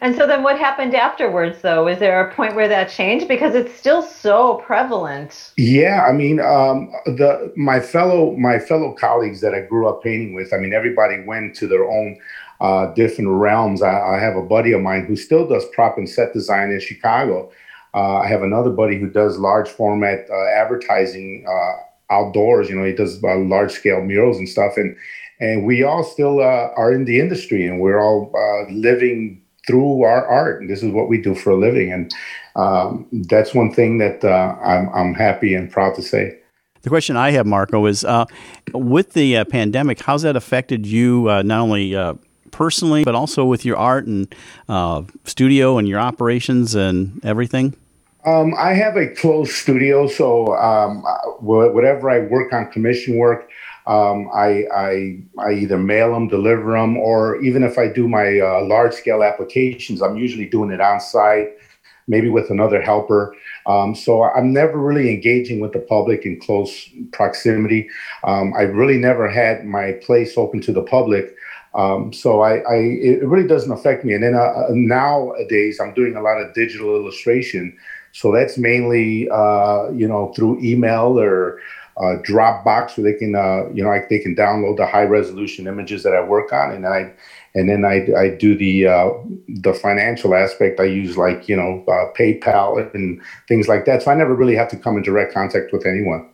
And 0.00 0.16
so 0.16 0.26
then 0.26 0.42
what 0.42 0.58
happened 0.58 0.94
afterwards 0.94 1.60
though? 1.62 1.88
Is 1.88 1.98
there 1.98 2.26
a 2.26 2.34
point 2.34 2.54
where 2.54 2.68
that 2.68 2.88
changed 2.88 3.28
because 3.28 3.54
it's 3.54 3.74
still 3.74 4.02
so 4.02 4.62
prevalent? 4.66 5.52
Yeah, 5.56 6.06
I 6.08 6.12
mean, 6.12 6.40
um, 6.40 6.90
the 7.04 7.52
my 7.56 7.80
fellow 7.80 8.32
my 8.36 8.58
fellow 8.58 8.92
colleagues 8.92 9.40
that 9.42 9.54
I 9.54 9.60
grew 9.60 9.88
up 9.88 10.02
painting 10.02 10.34
with, 10.34 10.52
I 10.52 10.58
mean, 10.58 10.72
everybody 10.72 11.22
went 11.24 11.54
to 11.56 11.66
their 11.66 11.84
own 11.84 12.18
uh, 12.64 12.94
different 12.94 13.28
realms. 13.28 13.82
I, 13.82 14.14
I, 14.14 14.18
have 14.18 14.36
a 14.36 14.42
buddy 14.42 14.72
of 14.72 14.80
mine 14.80 15.04
who 15.04 15.16
still 15.16 15.46
does 15.46 15.66
prop 15.74 15.98
and 15.98 16.08
set 16.08 16.32
design 16.32 16.70
in 16.70 16.80
Chicago. 16.80 17.52
Uh, 17.92 18.20
I 18.20 18.26
have 18.26 18.42
another 18.42 18.70
buddy 18.70 18.98
who 18.98 19.10
does 19.10 19.36
large 19.36 19.68
format 19.68 20.26
uh, 20.30 20.46
advertising 20.46 21.44
uh, 21.46 22.14
outdoors. 22.14 22.70
You 22.70 22.76
know, 22.76 22.84
he 22.84 22.94
does 22.94 23.22
uh, 23.22 23.36
large 23.36 23.72
scale 23.72 24.00
murals 24.00 24.38
and 24.38 24.48
stuff. 24.48 24.78
And 24.78 24.96
and 25.40 25.66
we 25.66 25.82
all 25.82 26.04
still 26.04 26.40
uh, 26.40 26.70
are 26.74 26.90
in 26.90 27.04
the 27.04 27.20
industry, 27.20 27.66
and 27.66 27.80
we're 27.80 28.00
all 28.00 28.32
living 28.70 29.42
through 29.66 30.02
our 30.02 30.26
art. 30.26 30.62
And 30.62 30.70
this 30.70 30.82
is 30.82 30.90
what 30.90 31.08
we 31.08 31.20
do 31.20 31.34
for 31.34 31.50
a 31.50 31.56
living. 31.56 31.92
And 31.92 32.14
um, 32.56 33.06
that's 33.28 33.52
one 33.52 33.74
thing 33.74 33.98
that 33.98 34.24
I'm 34.24 34.88
I'm 34.94 35.12
happy 35.12 35.54
and 35.54 35.70
proud 35.70 35.96
to 35.96 36.02
say. 36.02 36.38
The 36.80 36.88
question 36.88 37.16
I 37.16 37.32
have, 37.32 37.46
Marco, 37.46 37.84
is 37.86 38.04
uh, 38.04 38.24
with 38.72 39.12
the 39.12 39.38
uh, 39.38 39.44
pandemic, 39.44 40.00
how's 40.00 40.22
that 40.22 40.36
affected 40.36 40.86
you 40.86 41.28
uh, 41.30 41.42
not 41.42 41.60
only 41.60 41.94
personally, 42.54 43.04
but 43.04 43.14
also 43.14 43.44
with 43.44 43.64
your 43.64 43.76
art 43.76 44.06
and 44.06 44.34
uh, 44.68 45.02
studio 45.24 45.76
and 45.76 45.86
your 45.88 46.00
operations 46.00 46.74
and 46.74 47.22
everything? 47.24 47.74
Um, 48.24 48.54
I 48.56 48.72
have 48.72 48.96
a 48.96 49.08
closed 49.08 49.52
studio, 49.52 50.06
so 50.06 50.56
um, 50.56 51.02
whatever 51.40 52.08
I 52.08 52.20
work 52.20 52.54
on 52.54 52.72
commission 52.72 53.18
work, 53.18 53.50
um, 53.86 54.30
I, 54.32 54.64
I, 54.74 55.20
I 55.38 55.52
either 55.52 55.76
mail 55.76 56.14
them, 56.14 56.28
deliver 56.28 56.72
them, 56.72 56.96
or 56.96 57.42
even 57.42 57.62
if 57.62 57.76
I 57.76 57.88
do 57.88 58.08
my 58.08 58.40
uh, 58.40 58.64
large 58.64 58.94
scale 58.94 59.22
applications, 59.22 60.00
I'm 60.00 60.16
usually 60.16 60.46
doing 60.46 60.70
it 60.70 60.80
on 60.80 61.00
site, 61.00 61.48
maybe 62.06 62.30
with 62.30 62.50
another 62.50 62.80
helper. 62.80 63.36
Um, 63.66 63.94
so 63.94 64.22
I'm 64.22 64.52
never 64.52 64.78
really 64.78 65.10
engaging 65.10 65.60
with 65.60 65.72
the 65.72 65.80
public 65.80 66.24
in 66.24 66.40
close 66.40 66.88
proximity. 67.12 67.88
Um, 68.24 68.54
I 68.56 68.62
really 68.62 68.98
never 68.98 69.28
had 69.28 69.66
my 69.66 69.92
place 69.92 70.38
open 70.38 70.62
to 70.62 70.72
the 70.72 70.82
public 70.82 71.36
um, 71.74 72.12
so 72.12 72.40
I, 72.42 72.58
I, 72.58 72.76
it 72.76 73.26
really 73.26 73.48
doesn't 73.48 73.72
affect 73.72 74.04
me. 74.04 74.14
And 74.14 74.22
then 74.22 74.34
uh, 74.34 74.38
uh, 74.38 74.66
nowadays, 74.70 75.80
I'm 75.80 75.92
doing 75.92 76.14
a 76.16 76.22
lot 76.22 76.40
of 76.40 76.54
digital 76.54 76.94
illustration. 76.94 77.76
So 78.12 78.32
that's 78.32 78.56
mainly, 78.56 79.28
uh, 79.28 79.90
you 79.90 80.06
know, 80.06 80.32
through 80.36 80.60
email 80.62 81.18
or 81.18 81.60
uh, 81.96 82.18
Dropbox, 82.22 82.96
where 82.96 83.12
they 83.12 83.18
can, 83.18 83.34
uh, 83.34 83.68
you 83.72 83.82
know, 83.82 83.90
I, 83.90 84.04
they 84.08 84.20
can 84.20 84.36
download 84.36 84.76
the 84.76 84.86
high 84.86 85.02
resolution 85.02 85.66
images 85.66 86.04
that 86.04 86.14
I 86.14 86.22
work 86.22 86.52
on, 86.52 86.72
and 86.72 86.84
then 86.84 86.92
I, 86.92 87.12
and 87.56 87.68
then 87.68 87.84
I, 87.84 88.06
I 88.20 88.28
do 88.30 88.56
the 88.56 88.88
uh, 88.88 89.10
the 89.48 89.72
financial 89.72 90.34
aspect. 90.34 90.80
I 90.80 90.84
use 90.84 91.16
like 91.16 91.48
you 91.48 91.54
know 91.54 91.84
PayPal 92.18 92.92
and 92.94 93.20
things 93.46 93.68
like 93.68 93.84
that. 93.84 94.02
So 94.02 94.10
I 94.10 94.14
never 94.16 94.34
really 94.34 94.56
have 94.56 94.68
to 94.70 94.76
come 94.76 94.96
in 94.96 95.04
direct 95.04 95.32
contact 95.32 95.72
with 95.72 95.86
anyone. 95.86 96.28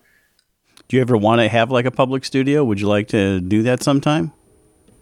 Do 0.89 0.97
you 0.97 1.03
ever 1.03 1.19
want 1.19 1.43
to 1.43 1.49
have 1.49 1.71
like 1.71 1.85
a 1.85 1.91
public 1.91 2.25
studio? 2.25 2.65
Would 2.65 2.81
you 2.81 2.89
like 2.89 3.09
to 3.09 3.41
do 3.43 3.63
that 3.65 3.83
sometime? 3.83 4.33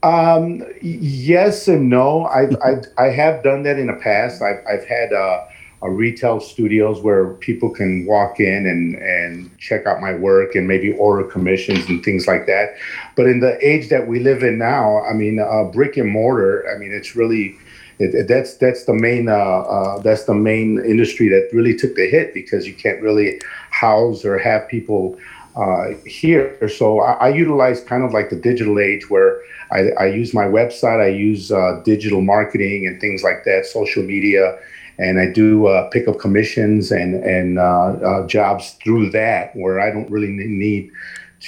Um, 0.02 0.62
yes 0.80 1.66
and 1.66 1.88
no. 1.88 2.26
I've, 2.26 2.56
I've 2.64 2.84
I 2.96 3.06
have 3.06 3.42
done 3.42 3.64
that 3.64 3.78
in 3.78 3.88
the 3.88 3.94
past. 3.94 4.42
I've 4.42 4.64
I've 4.70 4.86
had 4.86 5.12
uh, 5.12 5.44
a 5.82 5.90
retail 5.90 6.40
studios 6.40 7.00
where 7.00 7.34
people 7.34 7.70
can 7.70 8.06
walk 8.06 8.38
in 8.38 8.66
and 8.66 8.94
and 8.96 9.58
check 9.58 9.86
out 9.86 10.00
my 10.00 10.14
work 10.14 10.54
and 10.54 10.68
maybe 10.68 10.92
order 10.92 11.24
commissions 11.24 11.88
and 11.88 12.04
things 12.04 12.26
like 12.26 12.46
that. 12.46 12.74
But 13.16 13.26
in 13.26 13.40
the 13.40 13.58
age 13.66 13.88
that 13.88 14.06
we 14.06 14.20
live 14.20 14.42
in 14.42 14.58
now, 14.58 15.02
I 15.04 15.14
mean, 15.14 15.40
uh, 15.40 15.64
brick 15.64 15.96
and 15.96 16.10
mortar. 16.10 16.64
I 16.72 16.78
mean, 16.78 16.92
it's 16.92 17.16
really 17.16 17.56
it, 17.98 18.14
it, 18.14 18.28
that's 18.28 18.56
that's 18.56 18.84
the 18.84 18.94
main 18.94 19.28
uh, 19.28 19.32
uh, 19.32 19.98
that's 19.98 20.24
the 20.24 20.34
main 20.34 20.78
industry 20.78 21.28
that 21.28 21.48
really 21.52 21.76
took 21.76 21.96
the 21.96 22.08
hit 22.08 22.34
because 22.34 22.66
you 22.66 22.74
can't 22.74 23.02
really 23.02 23.40
house 23.70 24.24
or 24.24 24.38
have 24.38 24.68
people 24.68 25.18
uh, 25.58 25.94
here. 26.06 26.68
So 26.68 27.00
I, 27.00 27.12
I, 27.14 27.28
utilize 27.30 27.82
kind 27.82 28.04
of 28.04 28.12
like 28.12 28.30
the 28.30 28.36
digital 28.36 28.78
age 28.78 29.10
where 29.10 29.40
I, 29.72 29.90
I 29.98 30.06
use 30.06 30.32
my 30.32 30.44
website, 30.44 31.00
I 31.00 31.08
use 31.08 31.50
uh, 31.50 31.82
digital 31.84 32.20
marketing 32.20 32.86
and 32.86 33.00
things 33.00 33.24
like 33.24 33.42
that, 33.44 33.66
social 33.66 34.04
media, 34.04 34.56
and 34.98 35.18
I 35.18 35.26
do 35.26 35.66
uh, 35.66 35.88
pick 35.90 36.06
up 36.06 36.20
commissions 36.20 36.92
and 36.92 37.24
and 37.24 37.58
uh, 37.58 37.62
uh, 37.62 38.26
jobs 38.28 38.76
through 38.82 39.10
that 39.10 39.54
where 39.56 39.80
I 39.80 39.90
don't 39.90 40.08
really 40.08 40.28
need 40.28 40.92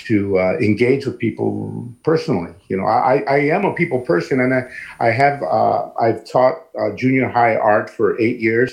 to 0.07 0.38
uh, 0.38 0.57
engage 0.61 1.07
with 1.07 1.18
people 1.18 1.88
personally. 2.03 2.53
You 2.68 2.79
know, 2.79 2.87
I, 2.87 3.23
I 3.29 3.38
am 3.38 3.64
a 3.64 3.75
people 3.75 4.01
person, 4.01 4.40
and 4.40 4.53
I, 4.53 4.62
I 4.99 5.11
have 5.11 5.42
I've 5.42 6.25
taught 6.29 6.57
junior 6.96 7.29
high 7.29 7.55
art 7.55 7.88
for 7.88 8.20
eight 8.20 8.40
years 8.40 8.73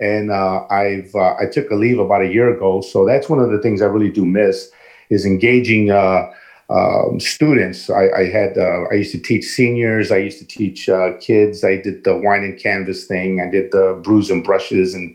and 0.00 0.30
uh, 0.30 0.66
I've 0.70 1.14
uh, 1.14 1.36
I 1.36 1.46
took 1.46 1.70
a 1.70 1.74
leave 1.74 1.98
about 1.98 2.22
a 2.22 2.26
year 2.26 2.54
ago. 2.54 2.80
So 2.80 3.06
that's 3.06 3.28
one 3.28 3.38
of 3.38 3.50
the 3.50 3.60
things 3.60 3.80
I 3.80 3.86
really 3.86 4.10
do 4.10 4.24
miss 4.24 4.70
is 5.10 5.26
engaging 5.26 5.90
uh, 5.90 6.30
um, 6.70 7.20
students. 7.20 7.90
I, 7.90 8.08
I 8.10 8.30
had 8.30 8.56
uh, 8.56 8.84
I 8.90 8.94
used 8.94 9.12
to 9.12 9.18
teach 9.20 9.44
seniors. 9.44 10.10
I 10.10 10.18
used 10.18 10.38
to 10.38 10.46
teach 10.46 10.88
uh, 10.88 11.16
kids. 11.20 11.64
I 11.64 11.76
did 11.76 12.04
the 12.04 12.16
wine 12.16 12.44
and 12.44 12.58
canvas 12.58 13.04
thing. 13.04 13.40
I 13.40 13.50
did 13.50 13.70
the 13.70 14.00
brews 14.02 14.30
and 14.30 14.42
brushes 14.42 14.94
and 14.94 15.14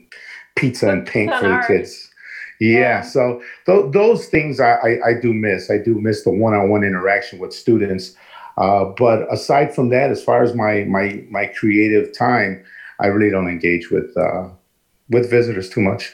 pizza 0.55 0.89
and 0.89 1.05
paint 1.05 1.33
for 1.35 1.47
the 1.47 1.63
kids. 1.67 2.09
Yeah, 2.59 2.79
yeah. 2.79 3.01
so 3.01 3.41
th- 3.65 3.91
those 3.91 4.27
things 4.27 4.59
I, 4.59 4.73
I, 4.73 4.89
I, 5.07 5.13
do 5.13 5.33
miss. 5.33 5.71
I 5.71 5.77
do 5.77 5.99
miss 5.99 6.23
the 6.23 6.29
one-on-one 6.29 6.83
interaction 6.83 7.39
with 7.39 7.53
students. 7.53 8.15
Uh, 8.57 8.85
but 8.97 9.31
aside 9.33 9.73
from 9.73 9.87
that, 9.89 10.11
as 10.11 10.21
far 10.21 10.43
as 10.43 10.53
my 10.53 10.83
my 10.83 11.23
my 11.29 11.45
creative 11.45 12.15
time, 12.15 12.63
I 12.99 13.07
really 13.07 13.31
don't 13.31 13.47
engage 13.47 13.89
with 13.89 14.15
uh, 14.17 14.49
with 15.09 15.29
visitors 15.29 15.69
too 15.69 15.81
much, 15.81 16.13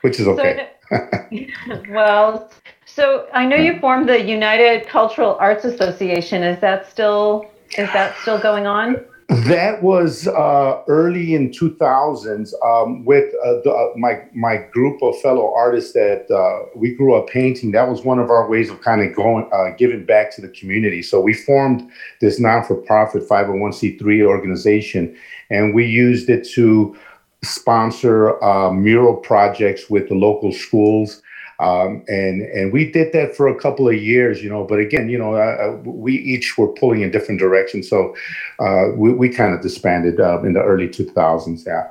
which 0.00 0.18
is 0.18 0.26
okay. 0.26 0.70
So, 0.88 1.08
well, 1.90 2.50
so 2.96 3.28
I 3.34 3.44
know 3.44 3.56
you 3.56 3.78
formed 3.78 4.08
the 4.08 4.24
United 4.24 4.88
Cultural 4.88 5.36
Arts 5.38 5.66
Association. 5.66 6.42
Is 6.42 6.58
that 6.60 6.90
still 6.90 7.44
is 7.76 7.92
that 7.92 8.16
still 8.22 8.40
going 8.40 8.66
on? 8.66 9.04
That 9.28 9.82
was 9.82 10.28
uh, 10.28 10.82
early 10.88 11.34
in 11.34 11.50
2000s 11.50 12.52
um, 12.64 13.04
with 13.04 13.34
uh, 13.44 13.60
the, 13.64 13.70
uh, 13.70 13.98
my 13.98 14.22
my 14.32 14.56
group 14.72 15.02
of 15.02 15.20
fellow 15.20 15.52
artists 15.54 15.92
that 15.92 16.30
uh, 16.30 16.70
we 16.74 16.94
grew 16.94 17.14
up 17.14 17.26
painting. 17.26 17.72
That 17.72 17.86
was 17.86 18.02
one 18.02 18.18
of 18.18 18.30
our 18.30 18.48
ways 18.48 18.70
of 18.70 18.80
kind 18.80 19.02
of 19.02 19.14
going 19.14 19.46
uh, 19.52 19.76
giving 19.76 20.06
back 20.06 20.34
to 20.36 20.40
the 20.40 20.48
community. 20.48 21.02
So 21.02 21.20
we 21.20 21.34
formed 21.34 21.90
this 22.22 22.40
non 22.40 22.64
for 22.64 22.76
profit 22.76 23.28
501c3 23.28 24.24
organization, 24.24 25.14
and 25.50 25.74
we 25.74 25.84
used 25.84 26.30
it 26.30 26.48
to 26.54 26.96
sponsor 27.42 28.42
uh, 28.42 28.70
mural 28.70 29.16
projects 29.16 29.90
with 29.90 30.08
the 30.08 30.14
local 30.14 30.50
schools. 30.50 31.20
Um, 31.58 32.04
and 32.08 32.42
and 32.42 32.72
we 32.72 32.90
did 32.90 33.12
that 33.12 33.34
for 33.34 33.48
a 33.48 33.58
couple 33.58 33.88
of 33.88 33.94
years, 33.94 34.42
you 34.42 34.50
know. 34.50 34.64
But 34.64 34.78
again, 34.78 35.08
you 35.08 35.18
know, 35.18 35.34
uh, 35.34 35.78
we 35.84 36.16
each 36.16 36.58
were 36.58 36.68
pulling 36.68 37.00
in 37.00 37.10
different 37.10 37.40
directions, 37.40 37.88
so 37.88 38.14
uh, 38.58 38.88
we 38.94 39.12
we 39.12 39.28
kind 39.28 39.54
of 39.54 39.62
disbanded 39.62 40.20
uh, 40.20 40.42
in 40.42 40.52
the 40.52 40.62
early 40.62 40.88
two 40.88 41.06
thousands. 41.06 41.64
Yeah. 41.66 41.88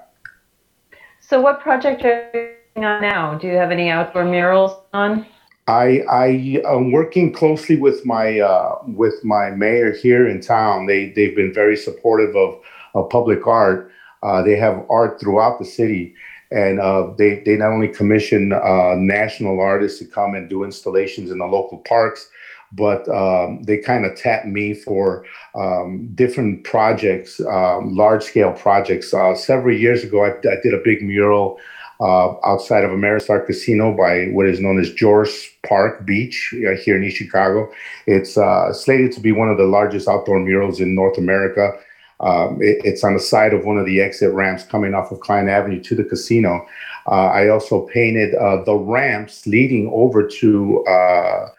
So, 1.20 1.42
what 1.42 1.60
project 1.62 2.06
are 2.06 2.56
you 2.76 2.84
on 2.84 3.02
now? 3.02 3.36
Do 3.36 3.48
you 3.48 3.56
have 3.56 3.72
any 3.72 3.90
outdoor 3.90 4.26
murals 4.26 4.72
on? 4.94 5.26
I 5.68 6.02
I 6.10 6.62
am 6.68 6.92
working 6.92 7.34
closely 7.34 7.76
with 7.76 8.06
my 8.06 8.40
uh, 8.40 8.78
with 8.86 9.24
my 9.24 9.50
mayor 9.50 9.92
here 9.92 10.28
in 10.28 10.42
town. 10.42 10.86
They 10.86 11.10
they've 11.10 11.36
been 11.36 11.54
very 11.54 11.76
supportive 11.76 12.36
of, 12.36 12.60
of 12.94 13.10
public 13.10 13.48
art. 13.48 13.92
Uh, 14.22 14.44
they 14.44 14.56
have 14.56 14.86
art 14.90 15.20
throughout 15.20 15.60
the 15.60 15.66
city, 15.66 16.14
and 16.52 16.80
uh, 16.80 17.12
they 17.18 17.42
they 17.46 17.56
not 17.58 17.72
only 17.72 17.88
commission 17.88 18.54
uh, 18.54 18.96
national 18.98 19.60
artists 19.60 20.00
to 20.00 20.06
come 20.06 20.36
and 20.36 20.50
do 20.50 20.64
installations 20.64 21.32
in 21.32 21.40
the 21.40 21.46
local 21.46 21.80
parks, 21.80 22.30
but 22.72 23.08
um, 23.10 23.64
they 23.64 23.78
kind 23.78 24.06
of 24.06 24.16
tap 24.16 24.46
me 24.46 24.74
for 24.74 25.26
um, 25.56 26.10
different 26.16 26.64
projects, 26.64 27.40
um, 27.42 27.96
large 27.96 28.24
scale 28.24 28.54
projects. 28.54 29.14
Uh, 29.14 29.36
several 29.36 29.76
years 29.76 30.04
ago, 30.04 30.26
I, 30.26 30.30
I 30.30 30.58
did 30.62 30.74
a 30.74 30.82
big 30.84 31.02
mural 31.02 31.60
uh, 32.00 32.36
outside 32.46 32.84
of 32.84 32.92
Ameristar 32.92 33.46
Casino 33.46 33.96
by 33.96 34.26
what 34.26 34.48
is 34.48 34.60
known 34.60 34.80
as 34.80 34.94
Jeorse 34.94 35.50
Park 35.66 36.06
Beach 36.06 36.54
uh, 36.68 36.76
here 36.76 36.98
in 36.98 37.04
East 37.04 37.18
Chicago. 37.18 37.72
It's 38.06 38.38
uh, 38.38 38.74
slated 38.74 39.12
to 39.14 39.22
be 39.22 39.32
one 39.32 39.50
of 39.50 39.58
the 39.58 39.64
largest 39.64 40.08
outdoor 40.08 40.40
murals 40.40 40.82
in 40.82 40.94
North 40.94 41.18
America. 41.18 41.72
Um, 42.20 42.60
it, 42.62 42.78
it's 42.84 43.04
on 43.04 43.14
the 43.14 43.20
side 43.20 43.54
of 43.54 43.66
one 43.66 43.78
of 43.78 43.86
the 43.86 44.02
exit 44.02 44.32
ramps 44.34 44.64
coming 44.64 44.94
off 44.94 45.12
of 45.12 45.20
Cline 45.20 45.50
Avenue 45.50 45.82
to 45.84 45.96
the 45.96 46.04
casino. 46.04 46.66
Uh, 47.08 47.28
I 47.28 47.50
also 47.50 47.88
painted 47.88 48.34
uh, 48.36 48.64
the 48.64 48.76
ramps 48.76 49.46
leading 49.46 49.90
over 49.94 50.26
to 50.28 50.86
uh, 50.86 51.50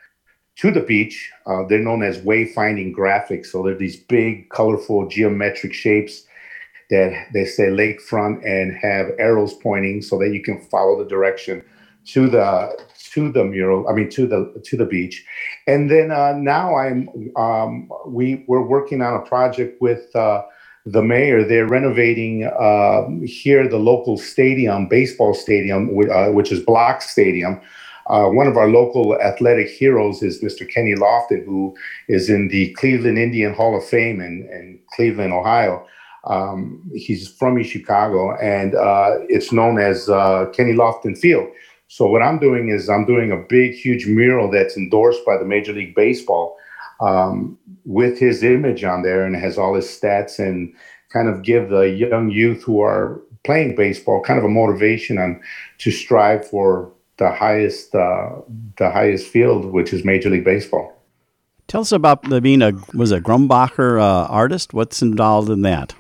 to 0.57 0.71
the 0.71 0.81
beach. 0.81 1.31
they're 1.69 1.79
known 1.79 2.03
as 2.03 2.19
wayfinding 2.19 2.95
graphics. 2.95 3.47
So 3.47 3.63
they're 3.63 3.75
these 3.75 3.99
big, 3.99 4.49
colorful, 4.49 5.07
geometric 5.07 5.75
shapes 5.75 6.25
that 6.91 7.27
they 7.33 7.45
say 7.45 7.65
lakefront 7.65 8.45
and 8.47 8.77
have 8.77 9.11
arrows 9.19 9.55
pointing 9.55 10.03
so 10.03 10.19
that 10.19 10.31
you 10.31 10.43
can 10.43 10.61
follow 10.61 11.03
the 11.03 11.09
direction 11.09 11.63
to 12.07 12.29
the 12.29 12.79
to 13.17 13.33
the 13.33 13.45
mural. 13.45 13.89
I 13.89 13.93
mean 13.95 14.11
to 14.11 14.27
the 14.27 14.41
to 14.65 14.77
the 14.77 14.85
beach, 14.85 15.25
and 15.67 15.91
then 15.91 16.11
uh, 16.11 16.35
now 16.35 16.77
I'm 16.77 17.09
um, 17.37 17.91
we 18.07 18.45
we're 18.47 18.69
working 18.77 19.03
on 19.03 19.15
a 19.15 19.23
project 19.25 19.81
with. 19.81 20.15
Uh, 20.15 20.43
the 20.89 21.03
mayor, 21.03 21.43
they're 21.43 21.67
renovating 21.67 22.45
uh, 22.45 23.09
here 23.27 23.67
the 23.67 23.77
local 23.77 24.17
stadium, 24.17 24.87
baseball 24.87 25.35
stadium, 25.35 25.91
uh, 26.09 26.31
which 26.31 26.53
is 26.53 26.61
Block 26.63 27.03
Stadium. 27.03 27.61
Uh, 28.07 28.29
one 28.29 28.47
of 28.47 28.57
our 28.57 28.69
local 28.69 29.21
athletic 29.21 29.69
heroes 29.69 30.23
is 30.23 30.41
Mr. 30.43 30.65
Kenny 30.73 30.95
Lofton, 30.95 31.45
who 31.45 31.75
is 32.07 32.31
in 32.31 32.47
the 32.47 32.73
Cleveland 32.75 33.19
Indian 33.19 33.53
Hall 33.53 33.77
of 33.77 33.85
Fame 33.85 34.21
in, 34.21 34.49
in 34.53 34.79
Cleveland, 34.95 35.33
Ohio. 35.33 35.85
Um, 36.23 36.89
he's 36.95 37.29
from 37.29 37.61
Chicago, 37.65 38.37
and 38.37 38.77
uh, 38.77 39.17
it's 39.29 39.53
known 39.53 39.81
as 39.81 40.09
uh, 40.09 40.47
Kenny 40.53 40.73
Lofton 40.73 41.19
Field. 41.19 41.49
So 41.89 42.07
what 42.07 42.23
I'm 42.23 42.39
doing 42.39 42.69
is 42.69 42.89
I'm 42.89 43.07
doing 43.07 43.31
a 43.31 43.37
big, 43.37 43.75
huge 43.75 44.07
mural 44.07 44.51
that's 44.51 44.77
endorsed 44.77 45.25
by 45.25 45.37
the 45.37 45.45
Major 45.45 45.73
League 45.73 45.95
Baseball 45.95 46.57
um, 47.01 47.59
with 47.85 48.19
his 48.19 48.43
image 48.43 48.83
on 48.85 49.03
there, 49.03 49.25
and 49.25 49.37
has 49.37 49.59
all 49.59 49.75
his 49.75 49.87
stats, 49.87 50.39
and 50.39 50.75
kind 51.13 51.29
of 51.29 51.43
give 51.43 51.69
the 51.69 51.89
young 51.89 52.31
youth 52.31 52.63
who 52.63 52.81
are 52.81 53.21
playing 53.45 53.77
baseball 53.77 54.21
kind 54.23 54.39
of 54.39 54.45
a 54.45 54.49
motivation 54.49 55.19
on 55.19 55.41
to 55.79 55.91
strive 55.91 56.47
for 56.49 56.91
the 57.19 57.31
highest 57.31 57.95
uh, 57.95 58.31
the 58.79 58.91
highest 58.91 59.29
field, 59.29 59.67
which 59.67 59.93
is 59.93 60.05
Major 60.05 60.31
League 60.31 60.45
Baseball. 60.45 60.93
Tell 61.69 61.81
us 61.81 61.93
about 61.93 62.23
being 62.43 62.63
a 62.63 62.73
was 62.95 63.13
a 63.13 63.21
Grumbacher 63.21 64.01
uh, 64.01 64.27
artist. 64.27 64.75
What's 64.75 65.03
involved 65.03 65.51
in 65.51 65.63
that? 65.63 65.95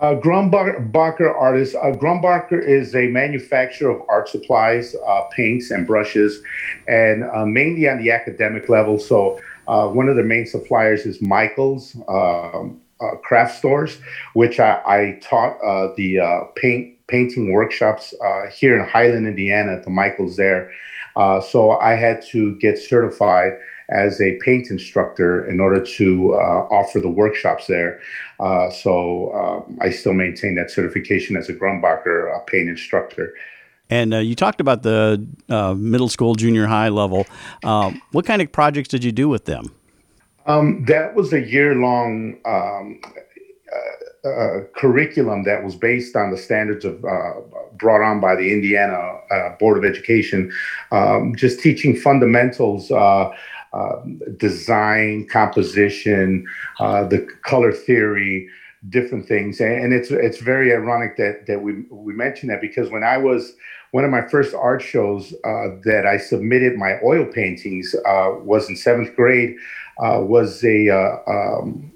Uh, 0.00 0.14
Grumbacher 0.16 1.34
Artists. 1.34 1.74
Uh, 1.76 1.92
Grumbacher 1.92 2.60
is 2.60 2.96
a 2.96 3.06
manufacturer 3.08 3.90
of 3.90 4.02
art 4.08 4.28
supplies, 4.28 4.96
uh, 5.06 5.22
paints, 5.30 5.70
and 5.70 5.86
brushes, 5.86 6.42
and 6.88 7.24
uh, 7.24 7.46
mainly 7.46 7.88
on 7.88 8.02
the 8.02 8.10
academic 8.10 8.68
level. 8.68 8.98
So, 8.98 9.40
uh, 9.68 9.88
one 9.88 10.08
of 10.08 10.16
the 10.16 10.24
main 10.24 10.46
suppliers 10.46 11.06
is 11.06 11.22
Michael's 11.22 11.96
um, 12.08 12.80
uh, 13.00 13.16
Craft 13.22 13.56
Stores, 13.56 14.00
which 14.34 14.58
I, 14.58 14.82
I 14.84 15.18
taught 15.22 15.58
uh, 15.64 15.94
the 15.96 16.48
paint 16.56 16.94
painting 17.06 17.52
workshops 17.52 18.14
here 18.52 18.78
in 18.78 18.88
Highland, 18.88 19.28
Indiana, 19.28 19.74
at 19.74 19.84
the 19.84 19.90
Michael's 19.90 20.36
there. 20.36 20.72
so, 21.16 21.72
I 21.72 21.94
had 21.94 22.24
to 22.30 22.56
get 22.56 22.78
certified 22.78 23.52
as 23.90 24.20
a 24.22 24.38
paint 24.42 24.70
instructor 24.70 25.46
in 25.46 25.60
order 25.60 25.84
to 25.84 26.34
offer 26.34 27.00
the 27.00 27.10
workshops 27.10 27.66
there. 27.66 28.00
Uh, 28.44 28.70
so 28.70 29.32
um, 29.32 29.78
I 29.80 29.88
still 29.88 30.12
maintain 30.12 30.54
that 30.56 30.70
certification 30.70 31.34
as 31.34 31.48
a 31.48 31.54
Grumbacher 31.54 32.36
uh, 32.36 32.40
paint 32.40 32.68
instructor. 32.68 33.32
And 33.88 34.12
uh, 34.12 34.18
you 34.18 34.34
talked 34.34 34.60
about 34.60 34.82
the 34.82 35.26
uh, 35.48 35.72
middle 35.72 36.10
school, 36.10 36.34
junior 36.34 36.66
high 36.66 36.90
level. 36.90 37.26
Um, 37.64 38.02
what 38.12 38.26
kind 38.26 38.42
of 38.42 38.52
projects 38.52 38.88
did 38.88 39.02
you 39.02 39.12
do 39.12 39.30
with 39.30 39.46
them? 39.46 39.74
Um, 40.46 40.84
that 40.86 41.14
was 41.14 41.32
a 41.32 41.40
year 41.40 41.74
long 41.74 42.36
um, 42.44 43.00
uh, 44.24 44.60
curriculum 44.76 45.44
that 45.44 45.62
was 45.62 45.76
based 45.76 46.16
on 46.16 46.30
the 46.30 46.36
standards 46.36 46.84
of 46.84 47.04
uh, 47.04 47.32
brought 47.74 48.02
on 48.02 48.20
by 48.20 48.34
the 48.34 48.52
Indiana 48.52 49.18
uh, 49.30 49.56
Board 49.58 49.76
of 49.76 49.84
Education, 49.84 50.52
um, 50.92 51.34
just 51.34 51.60
teaching 51.60 51.96
fundamentals 51.96 52.90
um, 53.74 54.20
design, 54.36 55.26
composition, 55.26 56.46
uh, 56.78 57.04
the 57.04 57.26
color 57.42 57.72
theory, 57.72 58.48
different 58.88 59.26
things. 59.26 59.60
And, 59.60 59.92
it's 59.92 60.10
it's 60.10 60.38
very 60.38 60.72
ironic 60.72 61.16
that 61.16 61.46
that 61.46 61.62
we 61.62 61.84
we 61.90 62.14
mentioned 62.14 62.50
that 62.50 62.60
because 62.60 62.90
when 62.90 63.02
I 63.02 63.18
was 63.18 63.54
one 63.90 64.04
of 64.04 64.10
my 64.10 64.26
first 64.28 64.54
art 64.54 64.82
shows 64.82 65.32
uh, 65.44 65.68
that 65.84 66.04
I 66.06 66.18
submitted 66.18 66.76
my 66.76 66.98
oil 67.04 67.24
paintings 67.24 67.94
uh, 68.06 68.32
was 68.42 68.68
in 68.68 68.76
seventh 68.76 69.14
grade. 69.16 69.56
Uh, 69.98 70.20
was 70.20 70.64
a 70.64 70.90
uh, 70.90 71.18
um, 71.28 71.92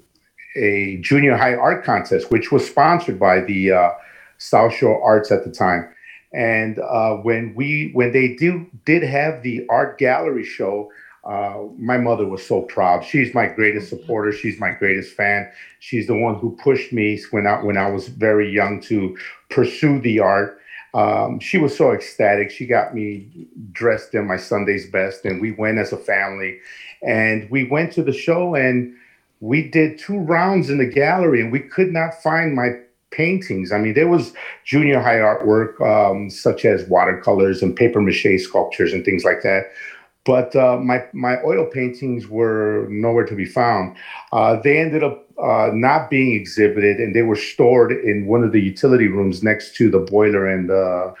a 0.55 0.97
junior 1.01 1.35
high 1.35 1.55
art 1.55 1.83
contest, 1.83 2.31
which 2.31 2.51
was 2.51 2.65
sponsored 2.65 3.19
by 3.19 3.41
the 3.41 3.93
South 4.37 4.73
Shore 4.73 5.03
Arts 5.03 5.31
at 5.31 5.43
the 5.43 5.51
time. 5.51 5.89
And 6.31 6.79
when 7.23 7.53
we 7.55 7.91
when 7.93 8.13
they 8.13 8.35
do 8.35 8.65
did 8.85 9.03
have 9.03 9.43
the 9.43 9.65
art 9.69 9.97
gallery 9.97 10.45
show, 10.45 10.89
uh, 11.23 11.63
my 11.77 11.97
mother 11.97 12.25
was 12.25 12.45
so 12.45 12.61
proud. 12.61 13.03
She's 13.03 13.33
my 13.33 13.47
greatest 13.47 13.87
mm-hmm. 13.87 14.01
supporter. 14.01 14.31
She's 14.31 14.59
my 14.59 14.71
greatest 14.71 15.15
fan. 15.15 15.51
She's 15.79 16.07
the 16.07 16.15
one 16.15 16.35
who 16.35 16.57
pushed 16.63 16.93
me 16.93 17.21
when 17.31 17.45
I 17.47 17.61
when 17.61 17.77
I 17.77 17.89
was 17.89 18.07
very 18.07 18.51
young 18.51 18.81
to 18.81 19.17
pursue 19.49 19.99
the 19.99 20.19
art. 20.19 20.59
Um, 20.93 21.39
she 21.39 21.57
was 21.57 21.75
so 21.77 21.91
ecstatic. 21.91 22.49
She 22.49 22.65
got 22.65 22.95
me 22.95 23.47
dressed 23.71 24.15
in 24.15 24.27
my 24.27 24.37
Sunday's 24.37 24.89
best, 24.89 25.25
and 25.25 25.41
we 25.41 25.51
went 25.51 25.77
as 25.77 25.91
a 25.93 25.97
family. 25.97 26.59
And 27.01 27.49
we 27.49 27.65
went 27.65 27.93
to 27.93 28.03
the 28.03 28.13
show, 28.13 28.55
and 28.55 28.95
we 29.39 29.69
did 29.69 29.99
two 29.99 30.19
rounds 30.19 30.69
in 30.69 30.79
the 30.79 30.85
gallery, 30.85 31.41
and 31.41 31.51
we 31.51 31.59
could 31.59 31.91
not 31.91 32.21
find 32.21 32.55
my 32.55 32.71
paintings. 33.11 33.71
I 33.71 33.77
mean, 33.77 33.93
there 33.93 34.07
was 34.07 34.33
junior 34.65 34.99
high 35.01 35.17
artwork 35.17 35.79
um, 35.81 36.29
such 36.29 36.65
as 36.65 36.87
watercolors 36.87 37.61
and 37.61 37.75
paper 37.75 38.01
mache 38.01 38.39
sculptures 38.39 38.93
and 38.93 39.03
things 39.05 39.23
like 39.23 39.41
that 39.43 39.71
but 40.29 40.55
uh, 40.55 40.77
my 40.77 41.03
my 41.11 41.41
oil 41.43 41.65
paintings 41.65 42.27
were 42.27 42.85
nowhere 42.87 43.25
to 43.25 43.33
be 43.33 43.45
found. 43.45 43.97
Uh, 44.31 44.61
they 44.61 44.77
ended 44.77 45.03
up 45.03 45.25
uh, 45.41 45.71
not 45.73 46.07
being 46.11 46.39
exhibited, 46.39 46.97
and 46.99 47.15
they 47.15 47.23
were 47.23 47.35
stored 47.35 47.91
in 47.91 48.27
one 48.27 48.43
of 48.43 48.51
the 48.51 48.61
utility 48.61 49.07
rooms 49.07 49.41
next 49.41 49.75
to 49.77 49.89
the 49.89 49.97
boiler 49.97 50.45
and 50.45 50.69
uh, 50.69 51.11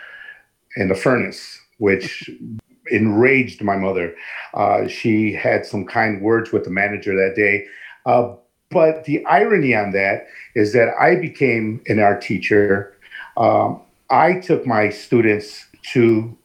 and 0.75 0.91
the 0.91 0.95
furnace, 0.95 1.59
which 1.79 2.29
enraged 2.91 3.63
my 3.63 3.75
mother. 3.75 4.15
Uh, 4.53 4.87
she 4.87 5.33
had 5.33 5.65
some 5.65 5.85
kind 5.87 6.21
words 6.21 6.51
with 6.51 6.63
the 6.63 6.69
manager 6.69 7.15
that 7.15 7.35
day. 7.35 7.65
Uh, 8.05 8.35
but 8.69 9.05
the 9.05 9.25
irony 9.25 9.73
on 9.73 9.89
that 9.93 10.27
is 10.53 10.71
that 10.73 10.89
I 10.99 11.15
became 11.15 11.81
an 11.87 11.97
art 11.97 12.21
teacher. 12.21 12.95
Um, 13.37 13.81
I 14.11 14.39
took 14.39 14.67
my 14.67 14.89
students 14.89 15.65
to 15.93 16.37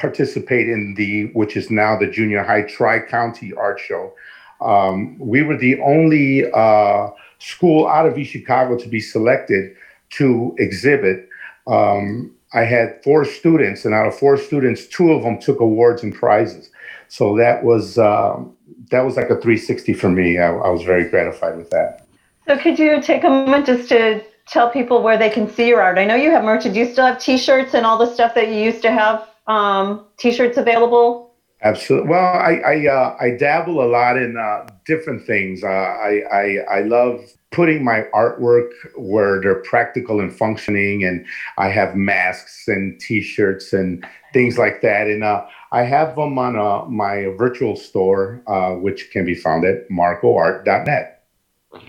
participate 0.00 0.68
in 0.68 0.94
the, 0.96 1.26
which 1.32 1.56
is 1.56 1.70
now 1.70 1.96
the 1.98 2.06
junior 2.06 2.42
high 2.42 2.62
tri 2.62 3.00
county 3.00 3.52
art 3.54 3.78
show. 3.78 4.12
Um, 4.60 5.18
we 5.18 5.42
were 5.42 5.56
the 5.56 5.80
only 5.80 6.50
uh, 6.52 7.10
school 7.38 7.86
out 7.86 8.06
of 8.06 8.18
East 8.18 8.32
Chicago 8.32 8.76
to 8.76 8.88
be 8.88 9.00
selected 9.00 9.76
to 10.10 10.54
exhibit. 10.58 11.28
Um, 11.66 12.34
I 12.52 12.64
had 12.64 13.02
four 13.04 13.24
students, 13.24 13.84
and 13.84 13.94
out 13.94 14.06
of 14.06 14.18
four 14.18 14.36
students, 14.36 14.86
two 14.86 15.12
of 15.12 15.22
them 15.22 15.40
took 15.40 15.60
awards 15.60 16.02
and 16.02 16.14
prizes. 16.14 16.70
So 17.08 17.36
that 17.36 17.64
was 17.64 17.98
um, 17.98 18.56
that 18.90 19.02
was 19.02 19.16
like 19.16 19.30
a 19.30 19.40
360 19.40 19.94
for 19.94 20.08
me. 20.08 20.38
I, 20.38 20.48
I 20.48 20.68
was 20.68 20.82
very 20.82 21.08
gratified 21.08 21.56
with 21.56 21.70
that. 21.70 22.06
So 22.46 22.58
could 22.58 22.78
you 22.78 23.00
take 23.00 23.24
a 23.24 23.30
moment 23.30 23.66
just 23.66 23.88
to 23.90 24.24
tell 24.46 24.70
people 24.70 25.02
where 25.02 25.16
they 25.16 25.30
can 25.30 25.48
see 25.48 25.68
your 25.68 25.80
art? 25.80 25.98
I 25.98 26.04
know 26.04 26.16
you 26.16 26.30
have 26.30 26.42
merch. 26.42 26.64
Do 26.64 26.70
you 26.70 26.90
still 26.90 27.06
have 27.06 27.20
T-shirts 27.20 27.74
and 27.74 27.86
all 27.86 27.98
the 27.98 28.12
stuff 28.12 28.34
that 28.34 28.48
you 28.48 28.54
used 28.54 28.82
to 28.82 28.90
have? 28.90 29.29
Um, 29.50 30.06
t-shirts 30.16 30.56
available? 30.56 31.34
Absolutely. 31.62 32.08
Well, 32.08 32.24
I 32.24 32.54
I, 32.64 32.86
uh, 32.86 33.16
I 33.20 33.30
dabble 33.32 33.84
a 33.84 33.88
lot 33.88 34.16
in 34.16 34.38
uh, 34.38 34.66
different 34.86 35.26
things. 35.26 35.62
Uh, 35.62 35.66
I, 35.66 36.22
I 36.32 36.56
I 36.70 36.82
love 36.82 37.20
putting 37.50 37.84
my 37.84 38.04
artwork 38.14 38.70
where 38.96 39.40
they're 39.42 39.62
practical 39.62 40.20
and 40.20 40.32
functioning, 40.34 41.04
and 41.04 41.26
I 41.58 41.68
have 41.68 41.96
masks 41.96 42.66
and 42.66 42.98
T-shirts 42.98 43.74
and 43.74 44.06
things 44.32 44.56
like 44.56 44.80
that. 44.80 45.08
And 45.08 45.22
uh, 45.22 45.44
I 45.72 45.82
have 45.82 46.16
them 46.16 46.38
on 46.38 46.56
uh, 46.56 46.86
my 46.86 47.34
virtual 47.36 47.76
store, 47.76 48.42
uh, 48.46 48.76
which 48.76 49.10
can 49.10 49.26
be 49.26 49.34
found 49.34 49.66
at 49.66 49.90
marcoart.net. 49.90 51.24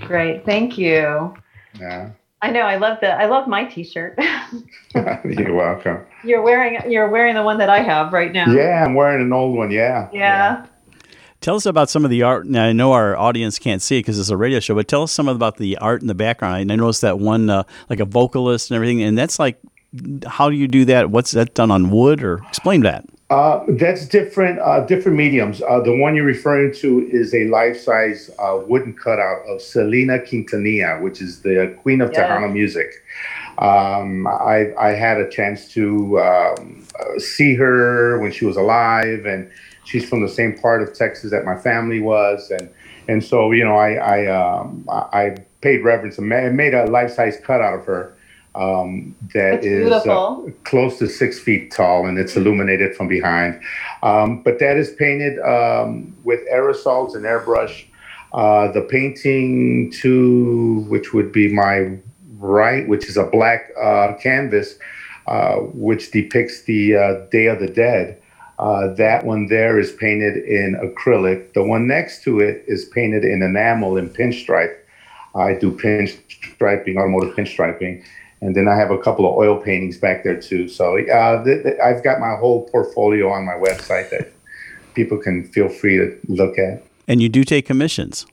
Great, 0.01 0.45
thank 0.45 0.77
you. 0.77 1.33
Yeah. 1.79 2.09
I 2.41 2.49
know. 2.49 2.61
I 2.61 2.77
love 2.77 2.97
the. 3.01 3.11
I 3.11 3.25
love 3.27 3.47
my 3.47 3.65
T-shirt. 3.65 4.17
You're 4.95 5.53
welcome. 5.53 6.05
You're 6.23 6.41
wearing. 6.41 6.79
You're 6.91 7.09
wearing 7.09 7.35
the 7.35 7.43
one 7.43 7.57
that 7.59 7.69
I 7.69 7.79
have 7.79 8.13
right 8.13 8.31
now. 8.31 8.51
Yeah, 8.51 8.83
I'm 8.83 8.95
wearing 8.95 9.21
an 9.21 9.31
old 9.31 9.55
one. 9.55 9.71
Yeah. 9.71 10.09
Yeah. 10.11 10.65
Tell 11.41 11.55
us 11.55 11.65
about 11.65 11.89
some 11.89 12.05
of 12.05 12.11
the 12.11 12.21
art. 12.21 12.45
Now, 12.45 12.65
I 12.65 12.71
know 12.71 12.93
our 12.93 13.17
audience 13.17 13.57
can't 13.57 13.81
see 13.81 13.97
it 13.97 14.01
because 14.01 14.19
it's 14.19 14.29
a 14.29 14.37
radio 14.37 14.59
show, 14.59 14.75
but 14.75 14.87
tell 14.87 15.03
us 15.03 15.11
some 15.11 15.27
about 15.27 15.57
the 15.57 15.75
art 15.77 16.01
in 16.01 16.07
the 16.07 16.13
background. 16.13 16.55
I 16.55 16.63
noticed 16.75 17.01
that 17.01 17.17
one, 17.17 17.49
uh, 17.49 17.63
like 17.89 17.99
a 17.99 18.05
vocalist 18.05 18.69
and 18.69 18.75
everything, 18.75 19.01
and 19.01 19.17
that's 19.17 19.39
like, 19.39 19.59
how 20.27 20.51
do 20.51 20.55
you 20.55 20.67
do 20.67 20.85
that? 20.85 21.09
What's 21.09 21.31
that 21.31 21.55
done 21.55 21.71
on 21.71 21.89
wood, 21.89 22.23
or 22.23 22.41
explain 22.47 22.81
that? 22.81 23.05
Uh, 23.31 23.63
that's 23.69 24.05
different, 24.05 24.59
uh, 24.59 24.81
different 24.81 25.17
mediums. 25.17 25.61
Uh, 25.61 25.79
the 25.79 25.95
one 25.95 26.15
you're 26.15 26.25
referring 26.25 26.73
to 26.73 27.07
is 27.09 27.33
a 27.33 27.45
life-size 27.47 28.29
uh, 28.39 28.59
wooden 28.67 28.93
cutout 28.93 29.41
of 29.47 29.61
Selena 29.61 30.19
Quintanilla, 30.19 31.01
which 31.01 31.21
is 31.21 31.41
the 31.41 31.73
queen 31.81 32.01
of 32.01 32.11
Yeah. 32.11 32.27
Tejano 32.27 32.51
music. 32.51 32.89
Um, 33.57 34.27
I, 34.27 34.73
I 34.77 34.89
had 34.89 35.17
a 35.17 35.29
chance 35.29 35.69
to 35.69 36.19
um, 36.19 36.85
see 37.19 37.55
her 37.55 38.19
when 38.19 38.33
she 38.33 38.43
was 38.43 38.57
alive, 38.57 39.25
and 39.25 39.49
she's 39.85 40.07
from 40.09 40.21
the 40.21 40.29
same 40.29 40.59
part 40.59 40.81
of 40.81 40.93
Texas 40.93 41.31
that 41.31 41.45
my 41.45 41.55
family 41.55 42.01
was, 42.01 42.51
and 42.51 42.69
and 43.07 43.23
so 43.23 43.51
you 43.51 43.63
know 43.63 43.77
I 43.77 43.93
I, 43.93 44.25
um, 44.27 44.85
I 44.89 45.21
I 45.21 45.35
paid 45.61 45.85
reverence 45.85 46.17
and 46.17 46.27
made 46.27 46.73
a 46.73 46.85
life-size 46.87 47.37
cutout 47.45 47.79
of 47.79 47.85
her 47.85 48.13
um, 48.55 49.15
that 49.33 49.63
It's 49.63 49.65
is 49.65 50.07
uh, 50.07 50.35
close 50.63 50.99
to 50.99 51.07
six 51.07 51.39
feet 51.39 51.71
tall 51.71 52.05
and 52.05 52.17
it's 52.17 52.35
illuminated 52.35 52.95
from 52.95 53.07
behind. 53.07 53.61
Um, 54.03 54.41
but 54.43 54.59
that 54.59 54.77
is 54.77 54.91
painted 54.91 55.39
um, 55.39 56.15
with 56.23 56.41
aerosols 56.51 57.15
and 57.15 57.25
airbrush. 57.25 57.85
Uh, 58.33 58.71
the 58.71 58.81
painting 58.81 59.91
to 59.91 60.85
which 60.87 61.13
would 61.13 61.31
be 61.31 61.53
my 61.53 61.97
right, 62.37 62.87
which 62.87 63.07
is 63.07 63.17
a 63.17 63.25
black 63.25 63.71
uh, 63.81 64.13
canvas, 64.21 64.75
uh, 65.27 65.55
which 65.57 66.11
depicts 66.11 66.63
the 66.63 66.95
uh, 66.95 67.13
Day 67.29 67.47
of 67.47 67.59
the 67.59 67.67
Dead. 67.67 68.21
Uh, 68.57 68.93
that 68.93 69.25
one 69.25 69.47
there 69.47 69.79
is 69.79 69.91
painted 69.91 70.37
in 70.37 70.75
acrylic. 70.75 71.53
The 71.53 71.63
one 71.63 71.87
next 71.87 72.23
to 72.23 72.39
it 72.39 72.63
is 72.67 72.85
painted 72.85 73.25
in 73.25 73.41
enamel 73.41 73.97
and 73.97 74.09
pinstripe. 74.09 74.77
I 75.33 75.53
do 75.53 75.71
pinstriping, 75.71 76.97
automotive 76.97 77.35
pinstriping, 77.35 78.03
and 78.41 78.55
then 78.55 78.67
I 78.67 78.75
have 78.75 78.91
a 78.91 78.97
couple 78.97 79.29
of 79.29 79.35
oil 79.35 79.57
paintings 79.57 79.97
back 79.97 80.23
there 80.23 80.39
too. 80.39 80.67
So 80.67 80.97
uh, 80.97 81.43
th- 81.43 81.63
th- 81.63 81.79
I've 81.79 82.03
got 82.03 82.19
my 82.19 82.35
whole 82.35 82.67
portfolio 82.69 83.29
on 83.29 83.45
my 83.45 83.53
website 83.53 84.09
that 84.09 84.31
people 84.95 85.17
can 85.17 85.45
feel 85.45 85.69
free 85.69 85.97
to 85.97 86.17
look 86.27 86.57
at. 86.57 86.83
And 87.07 87.21
you 87.21 87.29
do 87.29 87.43
take 87.43 87.65
commissions. 87.65 88.25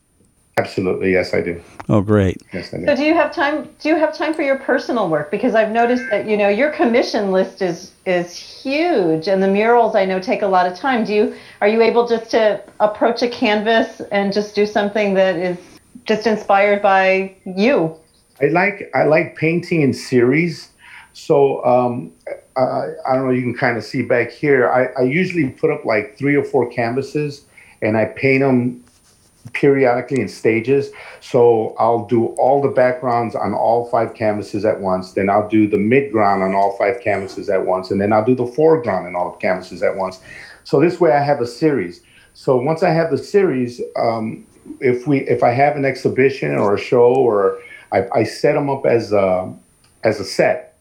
Absolutely, 0.56 1.12
yes, 1.12 1.34
I 1.34 1.40
do. 1.40 1.62
Oh, 1.88 2.00
great. 2.00 2.42
Yes, 2.52 2.74
I 2.74 2.78
do. 2.78 2.86
So 2.86 2.96
do 2.96 3.04
you 3.04 3.14
have 3.14 3.32
time? 3.32 3.68
Do 3.78 3.88
you 3.88 3.94
have 3.94 4.16
time 4.16 4.34
for 4.34 4.42
your 4.42 4.58
personal 4.58 5.08
work? 5.08 5.30
Because 5.30 5.54
I've 5.54 5.70
noticed 5.70 6.02
that 6.10 6.26
you 6.26 6.36
know 6.36 6.48
your 6.48 6.72
commission 6.72 7.30
list 7.30 7.62
is 7.62 7.92
is 8.06 8.34
huge, 8.36 9.28
and 9.28 9.40
the 9.40 9.46
murals 9.46 9.94
I 9.94 10.04
know 10.04 10.18
take 10.18 10.42
a 10.42 10.48
lot 10.48 10.66
of 10.66 10.76
time. 10.76 11.04
Do 11.04 11.14
you 11.14 11.36
are 11.60 11.68
you 11.68 11.80
able 11.80 12.08
just 12.08 12.30
to 12.32 12.60
approach 12.80 13.22
a 13.22 13.28
canvas 13.28 14.00
and 14.10 14.32
just 14.32 14.56
do 14.56 14.66
something 14.66 15.14
that 15.14 15.36
is 15.36 15.58
just 16.06 16.26
inspired 16.26 16.82
by 16.82 17.36
you? 17.44 17.94
I 18.40 18.46
like 18.46 18.90
I 18.94 19.04
like 19.04 19.36
painting 19.36 19.82
in 19.82 19.92
series. 19.92 20.70
So 21.12 21.64
um, 21.64 22.12
I, 22.56 22.92
I 23.08 23.14
don't 23.14 23.26
know. 23.26 23.32
You 23.32 23.42
can 23.42 23.56
kind 23.56 23.76
of 23.76 23.84
see 23.84 24.02
back 24.02 24.30
here. 24.30 24.70
I, 24.70 24.86
I 25.00 25.04
usually 25.04 25.50
put 25.50 25.70
up 25.70 25.84
like 25.84 26.16
three 26.16 26.36
or 26.36 26.44
four 26.44 26.70
canvases, 26.70 27.44
and 27.82 27.96
I 27.96 28.06
paint 28.06 28.42
them 28.42 28.84
periodically 29.52 30.20
in 30.20 30.28
stages. 30.28 30.90
So 31.20 31.74
I'll 31.78 32.04
do 32.06 32.26
all 32.38 32.60
the 32.60 32.68
backgrounds 32.68 33.34
on 33.34 33.54
all 33.54 33.88
five 33.90 34.14
canvases 34.14 34.64
at 34.64 34.80
once. 34.80 35.12
Then 35.12 35.28
I'll 35.28 35.48
do 35.48 35.68
the 35.68 35.76
midground 35.76 36.44
on 36.44 36.54
all 36.54 36.76
five 36.76 37.00
canvases 37.00 37.48
at 37.48 37.64
once, 37.66 37.90
and 37.90 38.00
then 38.00 38.12
I'll 38.12 38.24
do 38.24 38.34
the 38.34 38.46
foreground 38.46 39.06
on 39.06 39.16
all 39.16 39.32
the 39.32 39.38
canvases 39.38 39.82
at 39.82 39.96
once. 39.96 40.20
So 40.64 40.80
this 40.80 41.00
way 41.00 41.12
I 41.12 41.22
have 41.22 41.40
a 41.40 41.46
series. 41.46 42.02
So 42.34 42.56
once 42.56 42.82
I 42.84 42.90
have 42.90 43.10
the 43.10 43.18
series, 43.18 43.80
um, 43.96 44.46
if 44.80 45.06
we 45.06 45.20
if 45.20 45.42
I 45.42 45.50
have 45.50 45.76
an 45.76 45.84
exhibition 45.84 46.54
or 46.54 46.74
a 46.74 46.78
show 46.78 47.14
or 47.14 47.58
I, 47.92 48.06
I 48.14 48.24
set 48.24 48.54
them 48.54 48.70
up 48.70 48.86
as 48.86 49.12
a 49.12 49.54
as 50.04 50.20
a 50.20 50.24
set. 50.24 50.76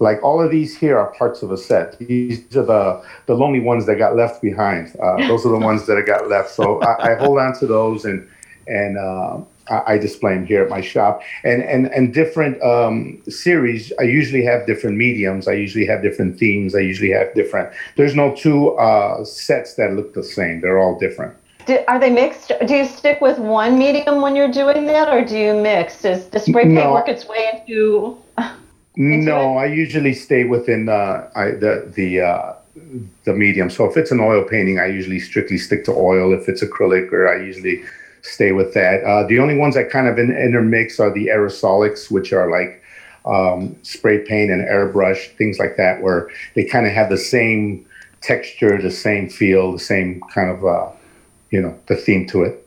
Like 0.00 0.22
all 0.22 0.40
of 0.40 0.50
these 0.50 0.76
here 0.76 0.96
are 0.96 1.12
parts 1.14 1.42
of 1.42 1.50
a 1.50 1.56
set. 1.56 1.98
These 1.98 2.56
are 2.56 2.62
the 2.62 3.04
the 3.26 3.34
lonely 3.34 3.60
ones 3.60 3.86
that 3.86 3.96
got 3.96 4.16
left 4.16 4.40
behind. 4.40 4.96
Uh, 5.02 5.16
those 5.28 5.44
are 5.44 5.50
the 5.50 5.58
ones 5.58 5.86
that 5.86 5.96
I 5.96 6.02
got 6.02 6.28
left. 6.28 6.50
So 6.50 6.80
I, 6.82 7.12
I 7.12 7.14
hold 7.16 7.38
on 7.38 7.58
to 7.58 7.66
those 7.66 8.04
and 8.04 8.28
and 8.66 8.98
uh, 8.98 9.38
I, 9.70 9.94
I 9.94 9.98
display 9.98 10.34
them 10.34 10.46
here 10.46 10.62
at 10.62 10.70
my 10.70 10.80
shop. 10.80 11.22
And 11.42 11.62
and 11.62 11.86
and 11.86 12.14
different 12.14 12.62
um, 12.62 13.20
series. 13.28 13.92
I 13.98 14.04
usually 14.04 14.44
have 14.44 14.66
different 14.66 14.96
mediums. 14.96 15.48
I 15.48 15.54
usually 15.54 15.86
have 15.86 16.02
different 16.02 16.38
themes. 16.38 16.74
I 16.74 16.80
usually 16.80 17.10
have 17.10 17.34
different. 17.34 17.72
There's 17.96 18.14
no 18.14 18.34
two 18.34 18.76
uh, 18.76 19.24
sets 19.24 19.74
that 19.74 19.94
look 19.94 20.14
the 20.14 20.24
same. 20.24 20.60
They're 20.60 20.78
all 20.78 20.98
different. 20.98 21.36
Do, 21.68 21.78
are 21.86 21.98
they 22.00 22.08
mixed? 22.08 22.50
Do 22.66 22.74
you 22.74 22.86
stick 22.86 23.20
with 23.20 23.38
one 23.38 23.78
medium 23.78 24.22
when 24.22 24.34
you're 24.34 24.50
doing 24.50 24.86
that, 24.86 25.10
or 25.12 25.22
do 25.22 25.36
you 25.36 25.52
mix? 25.52 26.00
Does 26.00 26.26
the 26.30 26.40
spray 26.40 26.62
paint 26.62 26.74
No. 26.74 26.94
work 26.94 27.08
its 27.08 27.28
way 27.28 27.46
into? 27.52 28.16
into 28.96 29.26
No, 29.26 29.58
I 29.58 29.66
usually 29.66 30.14
stay 30.14 30.44
within 30.44 30.88
uh, 30.88 31.28
I, 31.36 31.50
the 31.50 31.92
the 31.94 32.22
uh, 32.22 32.54
the 33.24 33.34
medium. 33.34 33.68
So 33.68 33.84
if 33.84 33.98
it's 33.98 34.10
an 34.10 34.18
oil 34.18 34.42
painting, 34.44 34.78
I 34.78 34.86
usually 34.86 35.20
strictly 35.20 35.58
stick 35.58 35.84
to 35.84 35.92
oil. 35.92 36.32
If 36.32 36.48
it's 36.48 36.62
acrylic, 36.64 37.12
or 37.12 37.28
I 37.28 37.36
usually 37.44 37.84
stay 38.22 38.52
with 38.52 38.72
that. 38.72 39.04
Uh, 39.04 39.26
the 39.26 39.38
only 39.38 39.58
ones 39.58 39.74
that 39.74 39.90
kind 39.90 40.08
of 40.08 40.18
in, 40.18 40.34
intermix 40.34 40.98
are 40.98 41.12
the 41.12 41.26
aerosolics, 41.26 42.10
which 42.10 42.32
are 42.32 42.50
like 42.50 42.82
um, 43.26 43.76
spray 43.82 44.20
paint 44.24 44.50
and 44.50 44.66
airbrush, 44.66 45.36
things 45.36 45.58
like 45.58 45.76
that, 45.76 46.00
where 46.00 46.30
they 46.54 46.64
kind 46.64 46.86
of 46.86 46.94
have 46.94 47.10
the 47.10 47.18
same 47.18 47.84
texture, 48.22 48.80
the 48.80 48.90
same 48.90 49.28
feel, 49.28 49.70
the 49.70 49.78
same 49.78 50.22
kind 50.32 50.48
of 50.50 50.64
uh, 50.64 50.88
you 51.50 51.60
know 51.60 51.78
the 51.86 51.96
theme 51.96 52.26
to 52.28 52.42
it. 52.42 52.64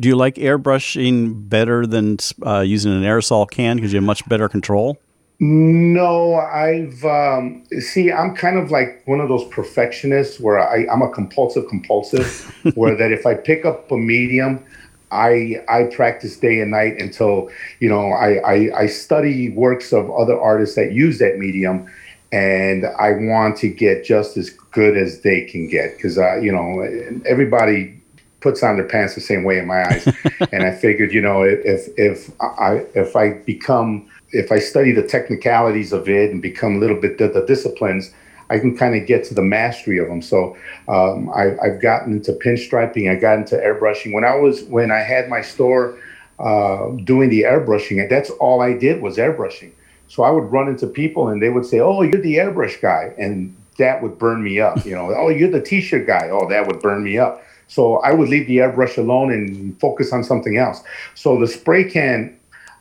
Do 0.00 0.08
you 0.08 0.16
like 0.16 0.34
airbrushing 0.36 1.48
better 1.48 1.86
than 1.86 2.18
uh, 2.44 2.60
using 2.60 2.92
an 2.92 3.02
aerosol 3.02 3.48
can 3.48 3.76
because 3.76 3.92
you 3.92 3.98
have 3.98 4.04
much 4.04 4.28
better 4.28 4.48
control? 4.48 4.98
No, 5.40 6.36
I've 6.36 7.04
um, 7.04 7.64
see. 7.80 8.12
I'm 8.12 8.36
kind 8.36 8.56
of 8.56 8.70
like 8.70 9.02
one 9.06 9.20
of 9.20 9.28
those 9.28 9.44
perfectionists 9.48 10.38
where 10.40 10.58
I, 10.58 10.86
I'm 10.90 11.02
a 11.02 11.10
compulsive 11.10 11.68
compulsive. 11.68 12.50
where 12.76 12.96
that 12.96 13.12
if 13.12 13.26
I 13.26 13.34
pick 13.34 13.64
up 13.64 13.90
a 13.90 13.96
medium, 13.96 14.64
I 15.10 15.64
I 15.68 15.84
practice 15.84 16.36
day 16.36 16.60
and 16.60 16.70
night 16.70 17.00
until 17.00 17.50
you 17.80 17.88
know 17.88 18.12
I, 18.12 18.36
I 18.36 18.80
I 18.82 18.86
study 18.86 19.50
works 19.50 19.92
of 19.92 20.10
other 20.10 20.40
artists 20.40 20.76
that 20.76 20.92
use 20.92 21.18
that 21.18 21.38
medium, 21.38 21.90
and 22.30 22.86
I 22.86 23.12
want 23.12 23.56
to 23.58 23.68
get 23.68 24.04
just 24.04 24.36
as 24.36 24.50
good 24.50 24.96
as 24.96 25.22
they 25.22 25.42
can 25.42 25.68
get 25.68 25.96
because 25.96 26.16
uh, 26.16 26.36
you 26.36 26.52
know 26.52 27.20
everybody 27.26 28.00
puts 28.44 28.62
on 28.62 28.76
their 28.76 28.86
pants 28.86 29.14
the 29.14 29.22
same 29.22 29.42
way 29.42 29.58
in 29.58 29.66
my 29.66 29.82
eyes, 29.88 30.06
and 30.52 30.62
I 30.62 30.72
figured 30.72 31.12
you 31.12 31.22
know 31.22 31.42
if 31.42 31.88
if 31.96 32.30
I 32.40 32.84
if 32.94 33.16
I 33.16 33.32
become 33.32 34.08
if 34.30 34.52
I 34.52 34.58
study 34.58 34.92
the 34.92 35.02
technicalities 35.02 35.92
of 35.92 36.08
it 36.08 36.30
and 36.30 36.42
become 36.42 36.76
a 36.76 36.78
little 36.78 37.00
bit 37.00 37.16
the, 37.16 37.28
the 37.28 37.46
disciplines, 37.46 38.12
I 38.50 38.58
can 38.58 38.76
kind 38.76 38.94
of 38.94 39.06
get 39.06 39.24
to 39.24 39.34
the 39.34 39.42
mastery 39.42 39.98
of 39.98 40.08
them. 40.08 40.20
So 40.20 40.56
um, 40.88 41.30
I, 41.30 41.56
I've 41.62 41.80
gotten 41.80 42.12
into 42.12 42.32
pinstriping. 42.32 43.10
I 43.10 43.14
got 43.18 43.38
into 43.38 43.56
airbrushing. 43.56 44.12
When 44.12 44.24
I 44.24 44.36
was 44.36 44.64
when 44.64 44.90
I 44.90 44.98
had 44.98 45.30
my 45.30 45.40
store 45.40 45.98
uh, 46.38 46.90
doing 47.04 47.30
the 47.30 47.42
airbrushing, 47.42 48.06
that's 48.10 48.30
all 48.30 48.60
I 48.60 48.74
did 48.74 49.00
was 49.00 49.16
airbrushing. 49.16 49.72
So 50.08 50.22
I 50.22 50.30
would 50.30 50.52
run 50.52 50.68
into 50.68 50.86
people 50.86 51.28
and 51.28 51.40
they 51.40 51.48
would 51.48 51.64
say, 51.64 51.80
"Oh, 51.80 52.02
you're 52.02 52.20
the 52.20 52.36
airbrush 52.36 52.82
guy," 52.82 53.14
and 53.16 53.56
that 53.78 54.02
would 54.02 54.18
burn 54.18 54.44
me 54.44 54.60
up. 54.60 54.84
You 54.84 54.94
know, 54.94 55.14
"Oh, 55.16 55.30
you're 55.30 55.50
the 55.50 55.62
t-shirt 55.62 56.06
guy." 56.06 56.28
Oh, 56.30 56.46
that 56.50 56.66
would 56.66 56.80
burn 56.80 57.02
me 57.02 57.16
up. 57.16 57.42
So 57.68 57.96
I 57.98 58.12
would 58.12 58.28
leave 58.28 58.46
the 58.46 58.58
airbrush 58.58 58.98
alone 58.98 59.32
and 59.32 59.78
focus 59.80 60.12
on 60.12 60.22
something 60.22 60.56
else. 60.56 60.82
So 61.14 61.38
the 61.38 61.48
spray 61.48 61.84
can 61.90 62.38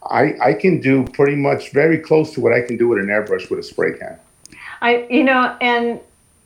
I, 0.10 0.36
I 0.42 0.54
can 0.54 0.80
do 0.82 1.06
pretty 1.06 1.36
much 1.36 1.72
very 1.72 1.98
close 1.98 2.34
to 2.34 2.42
what 2.42 2.54
I 2.54 2.62
can 2.62 2.78
do 2.78 2.88
with 2.90 3.00
an 3.00 3.08
airbrush 3.08 3.50
with 3.50 3.60
a 3.60 3.64
spray 3.64 3.98
can. 3.98 4.18
I, 4.82 5.08
you 5.10 5.24
know, 5.24 5.56
and 5.62 6.00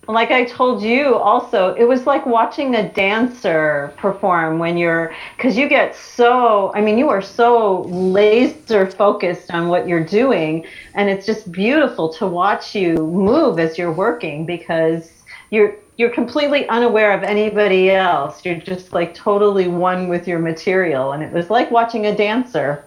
like 0.08 0.32
I 0.32 0.46
told 0.46 0.82
you 0.82 1.16
also, 1.16 1.74
it 1.74 1.84
was 1.84 2.06
like 2.06 2.26
watching 2.26 2.76
a 2.76 2.90
dancer 2.94 3.94
perform 3.98 4.58
when 4.60 4.78
you're, 4.78 5.14
because 5.36 5.58
you 5.58 5.68
get 5.68 5.96
so, 5.96 6.72
I 6.74 6.82
mean, 6.82 6.98
you 6.98 7.10
are 7.10 7.22
so 7.22 7.82
laser 7.82 8.90
focused 8.90 9.52
on 9.52 9.68
what 9.68 9.88
you're 9.88 10.06
doing. 10.06 10.66
And 10.94 11.10
it's 11.10 11.26
just 11.26 11.52
beautiful 11.52 12.14
to 12.14 12.28
watch 12.28 12.74
you 12.74 12.94
move 12.96 13.60
as 13.60 13.78
you're 13.78 13.92
working 13.92 14.46
because 14.46 15.12
you're, 15.50 15.76
you're 15.98 16.12
completely 16.12 16.68
unaware 16.70 17.12
of 17.12 17.24
anybody 17.24 17.92
else. 17.92 18.46
You're 18.46 18.56
just 18.56 18.94
like 18.94 19.14
totally 19.14 19.68
one 19.68 20.08
with 20.08 20.28
your 20.28 20.40
material, 20.40 21.12
and 21.12 21.24
it 21.24 21.34
was 21.34 21.50
like 21.50 21.72
watching 21.72 22.06
a 22.06 22.16
dancer. 22.16 22.86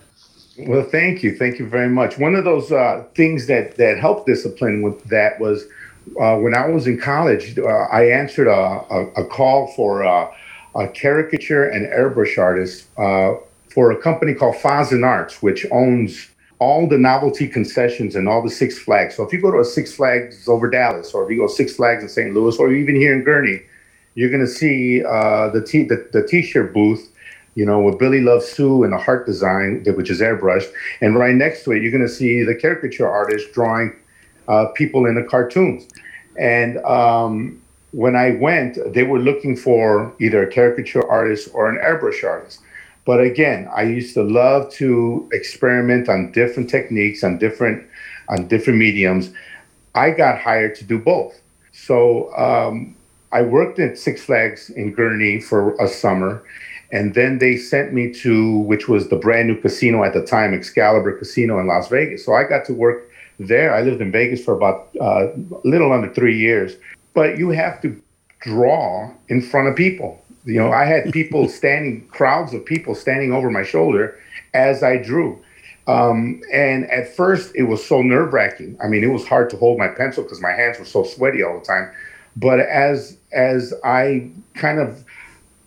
Well, 0.59 0.85
thank 0.85 1.23
you, 1.23 1.37
thank 1.37 1.59
you 1.59 1.67
very 1.67 1.89
much. 1.89 2.19
One 2.19 2.35
of 2.35 2.45
those 2.45 2.71
uh, 2.71 3.05
things 3.15 3.47
that 3.49 3.77
that 3.77 3.99
helped 3.99 4.27
discipline 4.27 4.83
with 4.83 5.03
that 5.05 5.41
was 5.41 5.65
uh, 6.21 6.37
when 6.37 6.55
I 6.55 6.67
was 6.69 6.87
in 6.87 6.99
college. 6.99 7.59
Uh, 7.59 7.67
I 7.67 8.05
answered 8.11 8.47
a, 8.47 8.85
a, 8.91 9.07
a 9.23 9.27
call 9.27 9.69
for 9.75 10.03
a 10.03 10.89
caricature 10.95 11.69
and 11.69 11.87
airbrush 11.87 12.39
artist 12.39 12.87
uh, 12.97 13.35
for 13.73 13.91
a 13.91 14.01
company 14.01 14.35
called 14.35 14.57
Fazen 14.57 15.05
Arts, 15.05 15.43
which 15.43 15.67
owns 15.71 16.30
all 16.61 16.87
the 16.87 16.99
novelty 16.99 17.49
concessions 17.49 18.15
and 18.15 18.29
all 18.29 18.43
the 18.43 18.51
Six 18.51 18.79
Flags. 18.79 19.17
So 19.17 19.25
if 19.25 19.33
you 19.33 19.41
go 19.41 19.51
to 19.51 19.59
a 19.59 19.65
Six 19.65 19.93
Flags 19.93 20.47
over 20.47 20.71
Dallas, 20.71 21.13
or 21.13 21.25
if 21.25 21.31
you 21.31 21.39
go 21.39 21.49
Six 21.49 21.75
Flags 21.75 22.03
in 22.03 22.09
St. 22.09 22.33
Louis, 22.33 22.57
or 22.59 22.73
even 22.73 22.95
here 22.95 23.15
in 23.15 23.25
Gurnee, 23.25 23.63
you're 24.15 24.31
going 24.31 24.45
to 24.45 24.51
see 24.51 25.03
uh, 25.05 25.49
the, 25.49 25.65
t- 25.65 25.85
the 25.85 26.09
the 26.13 26.27
t-shirt 26.27 26.75
booth, 26.75 27.11
you 27.55 27.65
know, 27.65 27.81
with 27.81 27.99
Billy 27.99 28.21
Love 28.21 28.43
Sue 28.43 28.85
and 28.85 28.93
the 28.93 28.99
heart 28.99 29.25
design, 29.25 29.85
which 29.97 30.11
is 30.11 30.21
airbrushed, 30.21 30.71
and 31.01 31.17
right 31.17 31.35
next 31.35 31.65
to 31.65 31.73
it, 31.73 31.83
you're 31.83 31.93
going 31.93 32.07
to 32.07 32.13
see 32.13 32.43
the 32.43 32.55
caricature 32.55 33.09
artist 33.09 33.53
drawing 33.53 33.97
uh, 34.49 34.67
people 34.75 35.07
in 35.07 35.15
the 35.15 35.25
cartoons. 35.25 35.89
And 36.39 36.79
um, 36.85 37.63
when 37.93 38.17
I 38.17 38.33
went, 38.33 38.79
they 38.93 39.03
were 39.03 39.19
looking 39.19 39.57
for 39.57 40.15
either 40.21 40.43
a 40.43 40.51
caricature 40.51 41.09
artist 41.09 41.49
or 41.55 41.71
an 41.71 41.79
airbrush 41.79 42.23
artist. 42.25 42.61
But 43.05 43.21
again, 43.21 43.69
I 43.75 43.83
used 43.83 44.15
to 44.15 44.23
love 44.23 44.71
to 44.75 45.29
experiment 45.33 46.09
on 46.09 46.33
different 46.33 46.69
techniques, 46.69 47.25
on 47.25 47.39
different 47.39 47.87
on 48.29 48.47
different 48.47 48.79
mediums. 48.79 49.33
I 49.95 50.11
got 50.11 50.39
hired 50.39 50.75
to 50.77 50.85
do 50.85 50.99
both. 50.99 51.41
So 51.73 52.33
um, 52.37 52.95
I 53.33 53.43
worked 53.43 53.79
at 53.79 53.99
Six 53.99 54.23
Flags 54.23 54.71
in 54.71 54.95
Gurnee 54.95 55.43
for 55.43 55.75
a 55.81 55.89
summer, 55.89 56.43
and 56.93 57.15
then 57.15 57.39
they 57.39 57.57
sent 57.57 57.93
me 57.93 58.13
to 58.15 58.59
which 58.59 58.89
was 58.89 59.09
the 59.09 59.17
brand 59.17 59.49
new 59.49 59.61
casino 59.61 60.05
at 60.05 60.13
the 60.13 60.25
time, 60.25 60.55
Excalibur 60.55 61.19
Casino 61.19 61.59
in 61.59 61.67
Las 61.67 61.89
Vegas. 61.89 62.25
So 62.25 62.35
I 62.35 62.45
got 62.45 62.65
to 62.67 62.75
work 62.75 63.11
there. 63.39 63.75
I 63.75 63.83
lived 63.83 64.01
in 64.01 64.13
Vegas 64.13 64.45
for 64.45 64.55
about 64.55 64.89
uh, 65.01 65.29
a 65.33 65.61
little 65.65 65.93
under 65.93 66.13
three 66.13 66.39
years. 66.39 66.77
But 67.15 67.39
you 67.39 67.51
have 67.51 67.81
to 67.83 68.01
draw 68.41 69.11
in 69.29 69.43
front 69.43 69.69
of 69.69 69.77
people. 69.77 70.23
You 70.45 70.61
know, 70.61 70.73
I 70.73 70.85
had 70.85 71.13
people 71.13 71.49
standing, 71.61 72.07
crowds 72.09 72.55
of 72.55 72.65
people 72.65 72.95
standing 72.95 73.33
over 73.33 73.51
my 73.51 73.63
shoulder 73.63 74.19
as 74.55 74.83
I 74.83 74.97
drew. 74.97 75.43
Um, 75.87 76.43
and 76.53 76.89
at 76.91 77.15
first, 77.17 77.53
it 77.55 77.65
was 77.65 77.85
so 77.85 78.03
nerve 78.03 78.33
wracking. 78.33 78.77
I 78.83 78.87
mean, 78.87 79.03
it 79.03 79.09
was 79.09 79.27
hard 79.27 79.51
to 79.51 79.57
hold 79.57 79.79
my 79.79 79.89
pencil 79.89 80.23
because 80.23 80.41
my 80.41 80.53
hands 80.53 80.79
were 80.79 80.85
so 80.85 81.03
sweaty 81.03 81.43
all 81.43 81.59
the 81.59 81.65
time. 81.65 81.91
But 82.37 82.61
as 82.61 83.17
as 83.33 83.75
I 83.83 84.31
kind 84.55 84.79
of 84.79 85.05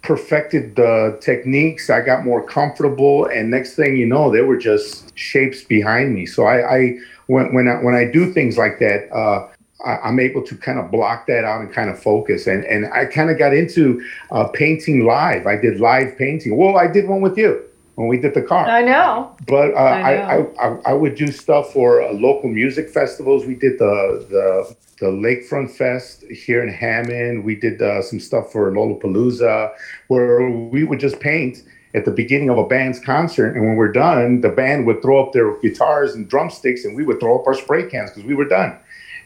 perfected 0.02 0.76
the 0.76 1.18
techniques, 1.22 1.90
I 1.90 2.02
got 2.02 2.24
more 2.24 2.44
comfortable, 2.44 3.26
and 3.26 3.50
next 3.50 3.76
thing 3.76 3.98
you 3.98 4.06
know, 4.06 4.32
there 4.32 4.46
were 4.46 4.58
just 4.58 5.18
shapes 5.18 5.64
behind 5.64 6.14
me. 6.14 6.26
So 6.26 6.46
I, 6.46 6.76
I 6.76 6.98
when 7.28 7.54
when 7.54 7.68
I, 7.68 7.84
when 7.84 7.96
I 7.96 8.06
do 8.06 8.32
things 8.32 8.58
like 8.58 8.80
that, 8.80 9.12
uh, 9.12 9.50
I, 9.86 10.10
am 10.10 10.19
able 10.19 10.41
to 10.43 10.56
kind 10.56 10.80
of 10.80 10.91
block 10.91 11.28
that 11.28 11.43
out 11.43 11.62
and 11.62 11.72
kind 11.72 11.89
of 11.89 12.02
focus. 12.02 12.48
And 12.48 12.63
and 12.65 12.91
I 12.93 13.06
kind 13.06 13.30
of 13.30 13.38
got 13.38 13.54
into 13.54 14.04
uh, 14.32 14.48
painting 14.48 15.06
live. 15.06 15.48
I 15.48 15.56
did 15.56 15.80
live 15.80 16.17
painting. 16.17 16.58
Well, 16.58 16.78
I 16.78 16.88
did 16.88 17.08
one 17.08 17.22
with 17.22 17.38
you 17.38 17.63
when 17.96 18.08
we 18.08 18.17
did 18.17 18.34
the 18.34 18.41
car. 18.41 18.65
I 18.65 18.82
know. 18.82 19.36
But 19.48 19.74
uh, 19.74 19.78
I, 19.78 20.15
know. 20.15 20.54
I, 20.60 20.67
I, 20.67 20.91
I 20.91 20.93
would 20.93 21.15
do 21.15 21.28
stuff 21.28 21.74
for 21.74 22.02
uh, 22.02 22.13
local 22.13 22.50
music 22.50 22.89
festivals. 22.89 23.46
We 23.46 23.56
did 23.56 23.80
the 23.80 24.26
the 24.30 24.76
the 25.00 25.08
Lakefront 25.08 25.72
Fest 25.72 26.24
here 26.24 26.63
in 26.63 26.69
Hammond. 26.69 27.43
We 27.43 27.56
did 27.56 27.82
uh, 27.82 28.02
some 28.02 28.19
stuff 28.19 28.52
for 28.52 28.72
Lollapalooza, 28.72 29.74
where 30.08 30.50
we 30.50 30.84
would 30.84 31.00
just 31.00 31.19
paint 31.19 31.63
at 31.96 32.06
the 32.06 32.12
beginning 32.12 32.50
of 32.50 32.58
a 32.58 32.65
band's 32.65 33.00
concert, 33.00 33.56
and 33.56 33.65
when 33.65 33.76
we're 33.76 33.91
done, 33.91 34.41
the 34.41 34.50
band 34.50 34.88
would 34.88 35.02
throw 35.02 35.24
up 35.24 35.32
their 35.32 35.60
guitars 35.60 36.15
and 36.15 36.28
drumsticks, 36.28 36.86
and 36.86 36.96
we 36.96 37.04
would 37.04 37.19
throw 37.19 37.38
up 37.38 37.46
our 37.46 37.54
spray 37.54 37.88
cans 37.88 38.10
because 38.10 38.24
we 38.24 38.34
were 38.34 38.48
done. 38.48 38.78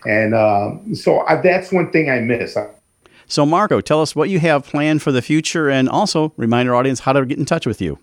And 0.07 0.33
um, 0.33 0.95
so 0.95 1.19
I, 1.27 1.41
that's 1.41 1.71
one 1.71 1.91
thing 1.91 2.09
I 2.09 2.19
miss. 2.21 2.57
So, 3.27 3.45
Marco, 3.45 3.81
tell 3.81 4.01
us 4.01 4.15
what 4.15 4.29
you 4.29 4.39
have 4.39 4.65
planned 4.65 5.01
for 5.01 5.11
the 5.11 5.21
future 5.21 5.69
and 5.69 5.89
also 5.89 6.31
remind 6.37 6.69
our 6.69 6.75
audience 6.75 7.01
how 7.01 7.11
to 7.11 7.25
get 7.25 7.37
in 7.37 7.45
touch 7.45 7.65
with 7.65 7.81
you. 7.81 7.99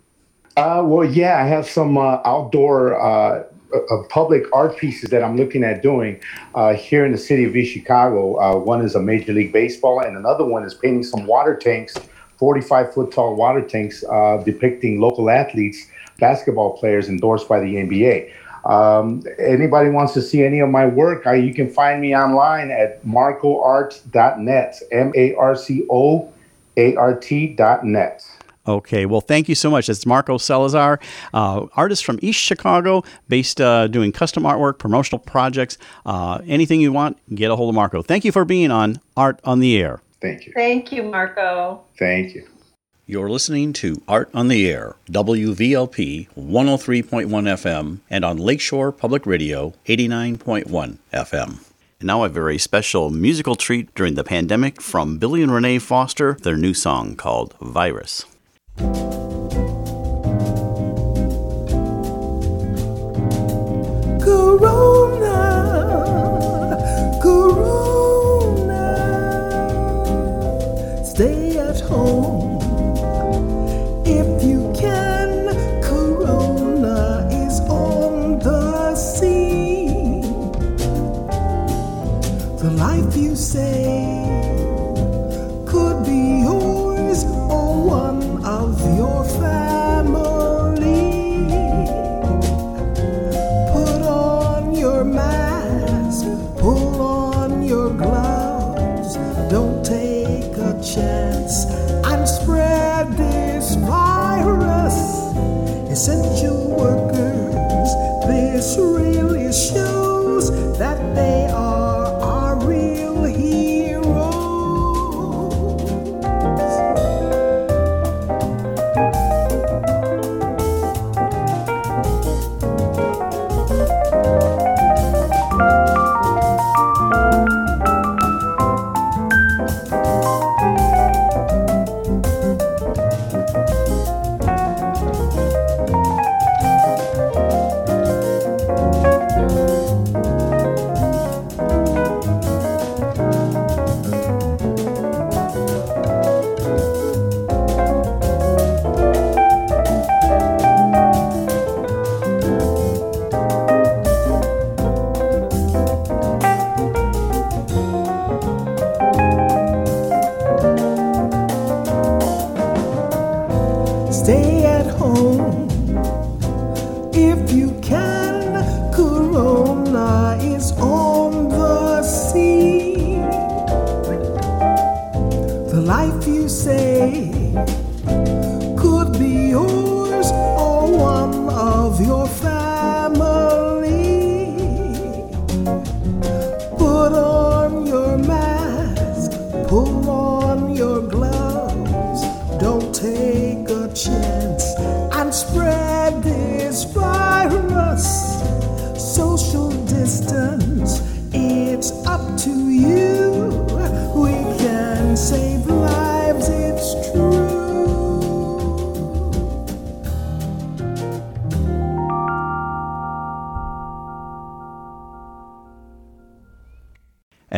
Uh, 0.58 0.82
well, 0.84 1.04
yeah, 1.04 1.42
I 1.42 1.46
have 1.46 1.66
some 1.66 1.96
uh, 1.96 2.20
outdoor 2.24 3.00
uh, 3.00 3.44
uh 3.74 4.02
public 4.08 4.44
art 4.52 4.76
pieces 4.76 5.10
that 5.10 5.24
I'm 5.24 5.36
looking 5.36 5.64
at 5.64 5.82
doing 5.82 6.20
uh, 6.54 6.74
here 6.74 7.06
in 7.06 7.10
the 7.10 7.18
city 7.18 7.44
of 7.44 7.56
East 7.56 7.72
Chicago. 7.72 8.38
Uh, 8.38 8.58
one 8.58 8.82
is 8.82 8.94
a 8.94 9.00
Major 9.00 9.32
League 9.32 9.52
Baseball, 9.52 10.00
and 10.00 10.16
another 10.16 10.44
one 10.44 10.62
is 10.62 10.74
painting 10.74 11.02
some 11.02 11.26
water 11.26 11.56
tanks, 11.56 11.96
45 12.36 12.92
foot 12.92 13.10
tall 13.10 13.34
water 13.34 13.62
tanks 13.62 14.04
depicting 14.44 15.00
local 15.00 15.30
athletes, 15.30 15.86
basketball 16.20 16.76
players 16.76 17.08
endorsed 17.08 17.48
by 17.48 17.58
the 17.60 17.76
NBA. 17.76 18.30
Um, 18.64 19.22
anybody 19.38 19.90
wants 19.90 20.14
to 20.14 20.22
see 20.22 20.42
any 20.42 20.60
of 20.60 20.70
my 20.70 20.86
work, 20.86 21.26
I, 21.26 21.34
you 21.34 21.52
can 21.52 21.70
find 21.70 22.00
me 22.00 22.16
online 22.16 22.70
at 22.70 23.04
marcoart.net, 23.04 24.82
M 24.90 25.12
A 25.14 25.34
R 25.34 25.54
C 25.54 25.86
O 25.90 26.32
A 26.76 26.96
R 26.96 27.14
T.net. 27.18 28.24
Okay, 28.66 29.04
well, 29.04 29.20
thank 29.20 29.48
you 29.48 29.54
so 29.54 29.70
much. 29.70 29.90
It's 29.90 30.06
Marco 30.06 30.38
Salazar, 30.38 30.98
uh, 31.34 31.66
artist 31.76 32.02
from 32.02 32.18
East 32.22 32.40
Chicago, 32.40 33.04
based 33.28 33.60
uh, 33.60 33.88
doing 33.88 34.10
custom 34.10 34.44
artwork, 34.44 34.78
promotional 34.78 35.18
projects, 35.18 35.76
uh, 36.06 36.40
anything 36.46 36.80
you 36.80 36.90
want, 36.90 37.18
get 37.34 37.50
a 37.50 37.56
hold 37.56 37.68
of 37.68 37.74
Marco. 37.74 38.00
Thank 38.00 38.24
you 38.24 38.32
for 38.32 38.46
being 38.46 38.70
on 38.70 39.00
Art 39.18 39.38
on 39.44 39.60
the 39.60 39.76
Air. 39.76 40.00
Thank 40.22 40.46
you. 40.46 40.52
Thank 40.54 40.92
you, 40.92 41.02
Marco. 41.02 41.82
Thank 41.98 42.34
you. 42.34 42.48
You're 43.06 43.28
listening 43.28 43.74
to 43.74 44.00
Art 44.08 44.30
on 44.32 44.48
the 44.48 44.66
Air, 44.66 44.96
WVLP 45.10 46.28
103.1 46.30 47.26
FM, 47.28 47.98
and 48.08 48.24
on 48.24 48.38
Lakeshore 48.38 48.92
Public 48.92 49.26
Radio 49.26 49.74
89.1 49.84 50.96
FM. 51.12 51.64
And 52.00 52.06
now 52.06 52.24
a 52.24 52.30
very 52.30 52.56
special 52.56 53.10
musical 53.10 53.56
treat 53.56 53.94
during 53.94 54.14
the 54.14 54.24
pandemic 54.24 54.80
from 54.80 55.18
Billy 55.18 55.42
and 55.42 55.52
Renee 55.52 55.80
Foster, 55.80 56.38
their 56.40 56.56
new 56.56 56.72
song 56.72 57.14
called 57.14 57.54
Virus. 57.60 58.24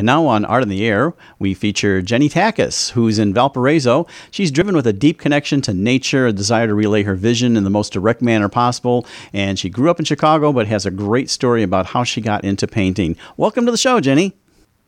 And 0.07 0.13
now 0.13 0.27
on 0.27 0.45
Art 0.45 0.63
in 0.63 0.69
the 0.69 0.87
Air, 0.87 1.15
we 1.41 1.53
feature 1.53 2.01
Jenny 2.01 2.29
Takis, 2.29 2.91
who's 2.91 3.19
in 3.19 3.35
Valparaiso. 3.35 4.07
She's 4.31 4.53
driven 4.53 4.77
with 4.77 4.87
a 4.87 4.93
deep 4.93 5.19
connection 5.19 5.61
to 5.63 5.75
nature, 5.75 6.29
a 6.29 6.33
desire 6.33 6.69
to 6.69 6.77
relay 6.77 7.03
her 7.03 7.17
vision 7.17 7.57
in 7.57 7.65
the 7.65 7.71
most 7.71 7.93
direct 7.93 8.23
manner 8.23 8.49
possible. 8.49 9.05
And 9.33 9.59
she 9.59 9.69
grew 9.69 9.91
up 9.91 9.99
in 9.99 10.05
Chicago, 10.05 10.53
but 10.53 10.69
has 10.69 10.87
a 10.87 10.93
great 10.93 11.29
story 11.29 11.65
about 11.65 11.87
how 11.87 12.05
she 12.05 12.21
got 12.21 12.45
into 12.45 12.69
painting. 12.69 13.17
Welcome 13.37 13.67
to 13.67 13.73
the 13.73 13.77
show, 13.77 13.99
Jenny. 13.99 14.33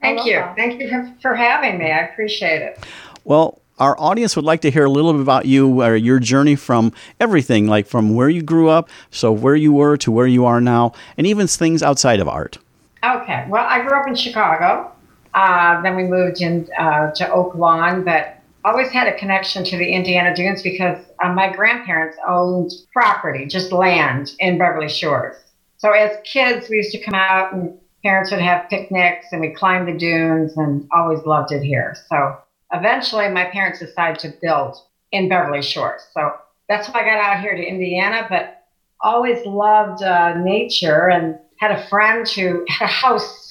Thank 0.00 0.24
you. 0.24 0.40
Thank 0.54 0.80
you 0.80 0.88
for, 0.88 1.12
for 1.20 1.34
having 1.34 1.80
me. 1.80 1.90
I 1.90 2.02
appreciate 2.02 2.62
it. 2.62 2.86
Well, 3.24 3.60
our 3.80 3.98
audience 3.98 4.36
would 4.36 4.44
like 4.44 4.60
to 4.60 4.70
hear 4.70 4.84
a 4.84 4.90
little 4.90 5.12
bit 5.12 5.22
about 5.22 5.46
you 5.46 5.82
or 5.82 5.96
your 5.96 6.20
journey 6.20 6.54
from 6.54 6.92
everything, 7.18 7.66
like 7.66 7.88
from 7.88 8.14
where 8.14 8.28
you 8.28 8.40
grew 8.40 8.68
up, 8.68 8.88
so 9.10 9.32
where 9.32 9.56
you 9.56 9.72
were 9.72 9.96
to 9.96 10.12
where 10.12 10.28
you 10.28 10.44
are 10.44 10.60
now, 10.60 10.92
and 11.16 11.26
even 11.26 11.48
things 11.48 11.82
outside 11.82 12.20
of 12.20 12.28
art. 12.28 12.58
Okay. 13.04 13.46
Well, 13.48 13.66
I 13.68 13.82
grew 13.82 13.98
up 13.98 14.06
in 14.06 14.14
Chicago. 14.14 14.92
Uh, 15.38 15.80
then 15.82 15.94
we 15.94 16.02
moved 16.02 16.42
in 16.42 16.68
uh, 16.76 17.12
to 17.12 17.30
Oak 17.30 17.54
Lawn, 17.54 18.02
but 18.02 18.38
always 18.64 18.90
had 18.90 19.06
a 19.06 19.16
connection 19.16 19.62
to 19.62 19.76
the 19.76 19.88
Indiana 19.88 20.34
Dunes 20.34 20.62
because 20.62 20.98
uh, 21.22 21.32
my 21.32 21.54
grandparents 21.54 22.16
owned 22.26 22.72
property, 22.92 23.46
just 23.46 23.70
land 23.70 24.32
in 24.40 24.58
Beverly 24.58 24.88
Shores. 24.88 25.36
So 25.76 25.92
as 25.92 26.18
kids, 26.24 26.68
we 26.68 26.78
used 26.78 26.90
to 26.90 26.98
come 26.98 27.14
out 27.14 27.52
and 27.52 27.78
parents 28.02 28.32
would 28.32 28.40
have 28.40 28.68
picnics 28.68 29.26
and 29.30 29.40
we 29.40 29.50
climbed 29.50 29.86
the 29.86 29.96
dunes 29.96 30.56
and 30.56 30.88
always 30.92 31.24
loved 31.24 31.52
it 31.52 31.62
here. 31.62 31.96
So 32.08 32.36
eventually, 32.72 33.28
my 33.28 33.44
parents 33.44 33.78
decided 33.78 34.18
to 34.22 34.36
build 34.42 34.76
in 35.12 35.28
Beverly 35.28 35.62
Shores. 35.62 36.02
So 36.14 36.32
that's 36.68 36.88
why 36.88 37.02
I 37.02 37.04
got 37.04 37.20
out 37.20 37.40
here 37.42 37.54
to 37.54 37.62
Indiana, 37.62 38.26
but 38.28 38.64
always 39.02 39.46
loved 39.46 40.02
uh, 40.02 40.34
nature 40.34 41.10
and 41.10 41.38
had 41.60 41.70
a 41.70 41.86
friend 41.86 42.28
who 42.28 42.66
had 42.68 42.86
a 42.86 42.92
house 42.92 43.47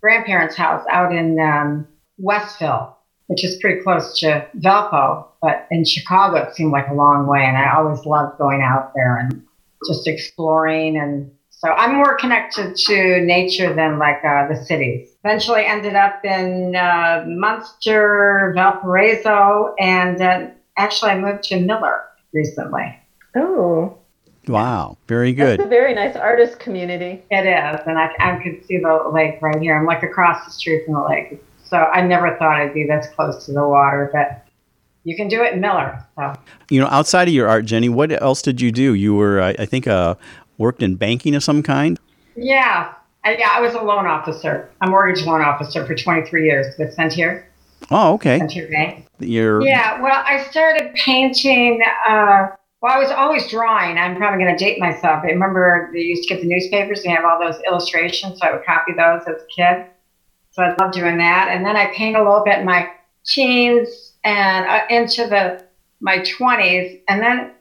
grandparents' 0.00 0.56
house 0.56 0.84
out 0.90 1.14
in 1.14 1.38
um, 1.38 1.86
Westville, 2.18 2.96
which 3.26 3.44
is 3.44 3.56
pretty 3.60 3.82
close 3.82 4.18
to 4.20 4.46
Valpo, 4.58 5.26
but 5.40 5.66
in 5.70 5.84
Chicago 5.84 6.36
it 6.36 6.54
seemed 6.54 6.72
like 6.72 6.88
a 6.88 6.94
long 6.94 7.26
way, 7.26 7.44
and 7.44 7.56
I 7.56 7.74
always 7.76 8.04
loved 8.04 8.38
going 8.38 8.62
out 8.62 8.92
there 8.94 9.16
and 9.18 9.42
just 9.86 10.06
exploring. 10.06 10.96
And 10.96 11.30
so 11.50 11.68
I'm 11.68 11.94
more 11.94 12.16
connected 12.16 12.76
to 12.76 13.20
nature 13.20 13.74
than 13.74 13.98
like 13.98 14.24
uh, 14.24 14.48
the 14.48 14.64
cities. 14.64 15.10
Eventually 15.24 15.64
ended 15.64 15.94
up 15.94 16.24
in 16.24 16.74
uh, 16.74 17.24
Munster, 17.26 18.52
Valparaiso, 18.56 19.74
and 19.78 20.20
uh, 20.20 20.46
actually 20.76 21.12
I 21.12 21.18
moved 21.18 21.44
to 21.44 21.60
Miller 21.60 22.02
recently. 22.32 22.98
Oh, 23.36 23.99
Wow, 24.48 24.96
very 25.06 25.32
that's 25.32 25.58
good. 25.58 25.66
a 25.66 25.68
very 25.68 25.94
nice 25.94 26.16
artist 26.16 26.58
community. 26.58 27.22
It 27.30 27.46
is, 27.46 27.80
and 27.86 27.98
I, 27.98 28.10
I 28.18 28.42
could 28.42 28.64
see 28.66 28.78
the 28.78 29.10
lake 29.12 29.38
right 29.40 29.60
here. 29.60 29.76
I'm 29.78 29.86
like 29.86 30.02
across 30.02 30.44
the 30.44 30.50
street 30.50 30.84
from 30.84 30.94
the 30.94 31.04
lake. 31.04 31.42
So 31.64 31.76
I 31.76 32.00
never 32.00 32.36
thought 32.36 32.60
I'd 32.60 32.74
be 32.74 32.84
this 32.86 33.06
close 33.14 33.46
to 33.46 33.52
the 33.52 33.66
water, 33.66 34.10
but 34.12 34.46
you 35.04 35.14
can 35.14 35.28
do 35.28 35.42
it 35.42 35.52
in 35.52 35.60
Miller. 35.60 36.04
So 36.16 36.34
You 36.68 36.80
know, 36.80 36.88
outside 36.88 37.28
of 37.28 37.34
your 37.34 37.48
art, 37.48 37.64
Jenny, 37.64 37.88
what 37.88 38.10
else 38.20 38.42
did 38.42 38.60
you 38.60 38.72
do? 38.72 38.94
You 38.94 39.14
were, 39.14 39.40
I, 39.40 39.50
I 39.50 39.66
think, 39.66 39.86
uh, 39.86 40.16
worked 40.58 40.82
in 40.82 40.96
banking 40.96 41.34
of 41.34 41.44
some 41.44 41.62
kind. 41.62 41.98
yeah, 42.34 42.92
I, 43.24 43.36
yeah, 43.36 43.50
I 43.52 43.60
was 43.60 43.74
a 43.74 43.80
loan 43.82 44.06
officer, 44.06 44.70
a 44.80 44.88
mortgage 44.88 45.24
loan 45.26 45.42
officer 45.42 45.86
for 45.86 45.94
23 45.94 46.44
years 46.44 46.66
with 46.78 46.92
Centier, 46.94 47.46
Oh, 47.90 48.14
okay. 48.14 48.38
Centier 48.38 48.68
Bank. 48.68 49.06
You're 49.20 49.62
Yeah, 49.62 50.00
well, 50.02 50.22
I 50.26 50.44
started 50.50 50.92
painting. 50.94 51.82
Uh, 52.08 52.48
well, 52.80 52.94
I 52.94 52.98
was 52.98 53.10
always 53.10 53.48
drawing. 53.48 53.98
I'm 53.98 54.16
probably 54.16 54.42
going 54.42 54.56
to 54.56 54.64
date 54.64 54.78
myself. 54.78 55.22
I 55.22 55.28
remember 55.28 55.90
they 55.92 56.00
used 56.00 56.26
to 56.28 56.34
get 56.34 56.42
the 56.42 56.48
newspapers 56.48 57.04
and 57.04 57.12
have 57.14 57.24
all 57.24 57.38
those 57.38 57.60
illustrations, 57.66 58.38
so 58.38 58.46
I 58.46 58.52
would 58.52 58.64
copy 58.64 58.92
those 58.92 59.22
as 59.26 59.42
a 59.42 59.46
kid. 59.54 59.86
So 60.52 60.62
I 60.62 60.74
loved 60.80 60.94
doing 60.94 61.18
that. 61.18 61.48
And 61.50 61.64
then 61.64 61.76
I 61.76 61.92
paint 61.94 62.16
a 62.16 62.22
little 62.22 62.42
bit 62.42 62.58
in 62.58 62.64
my 62.64 62.90
teens 63.26 64.14
and 64.24 64.66
uh, 64.66 64.80
into 64.88 65.26
the 65.26 65.64
my 66.00 66.18
20s. 66.18 67.02
And 67.08 67.22
then 67.22 67.52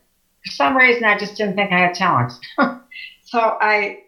for 0.45 0.51
some 0.51 0.75
reason, 0.75 1.03
I 1.03 1.17
just 1.17 1.35
didn't 1.35 1.55
think 1.55 1.71
I 1.71 1.79
had 1.79 1.93
talent. 1.93 2.33
so 3.25 3.57
I 3.61 3.99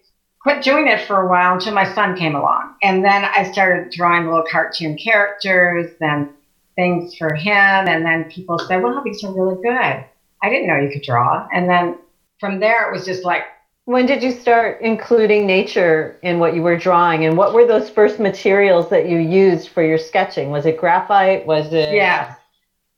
quit 0.42 0.64
doing 0.64 0.88
it 0.88 1.06
for 1.06 1.22
a 1.22 1.28
while 1.28 1.56
until 1.56 1.74
my 1.74 1.94
son 1.94 2.18
came 2.18 2.36
along. 2.36 2.76
And 2.82 3.04
then 3.04 3.26
I 3.26 3.52
started 3.52 3.92
drawing 3.92 4.26
little 4.26 4.46
cartoon 4.50 4.98
characters 4.98 5.92
and 6.00 6.30
things 6.76 7.16
for 7.18 7.36
him. 7.36 7.54
And 7.88 8.06
then 8.06 8.32
people 8.32 8.58
said, 8.58 8.82
wow, 8.82 9.02
these 9.04 9.24
are 9.24 9.34
really 9.34 9.62
good. 9.62 10.06
I 10.44 10.50
didn't 10.50 10.68
know 10.68 10.78
you 10.78 10.92
could 10.92 11.04
draw. 11.04 11.48
And 11.54 11.70
then 11.70 11.98
from 12.40 12.60
there, 12.60 12.90
it 12.90 12.94
was 12.94 13.06
just 13.06 13.24
like, 13.24 13.44
When 13.86 14.06
did 14.06 14.24
you 14.24 14.32
start 14.32 14.82
including 14.82 15.46
nature 15.46 16.18
in 16.24 16.40
what 16.40 16.56
you 16.56 16.62
were 16.62 16.78
drawing? 16.78 17.26
And 17.26 17.38
what 17.38 17.54
were 17.54 17.66
those 17.66 17.90
first 17.90 18.20
materials 18.20 18.90
that 18.90 19.08
you 19.08 19.18
used 19.18 19.70
for 19.70 19.84
your 19.84 19.98
sketching? 19.98 20.50
Was 20.50 20.66
it 20.66 20.78
graphite? 20.78 21.46
Was 21.46 21.72
it? 21.74 21.94
yeah, 21.94 22.36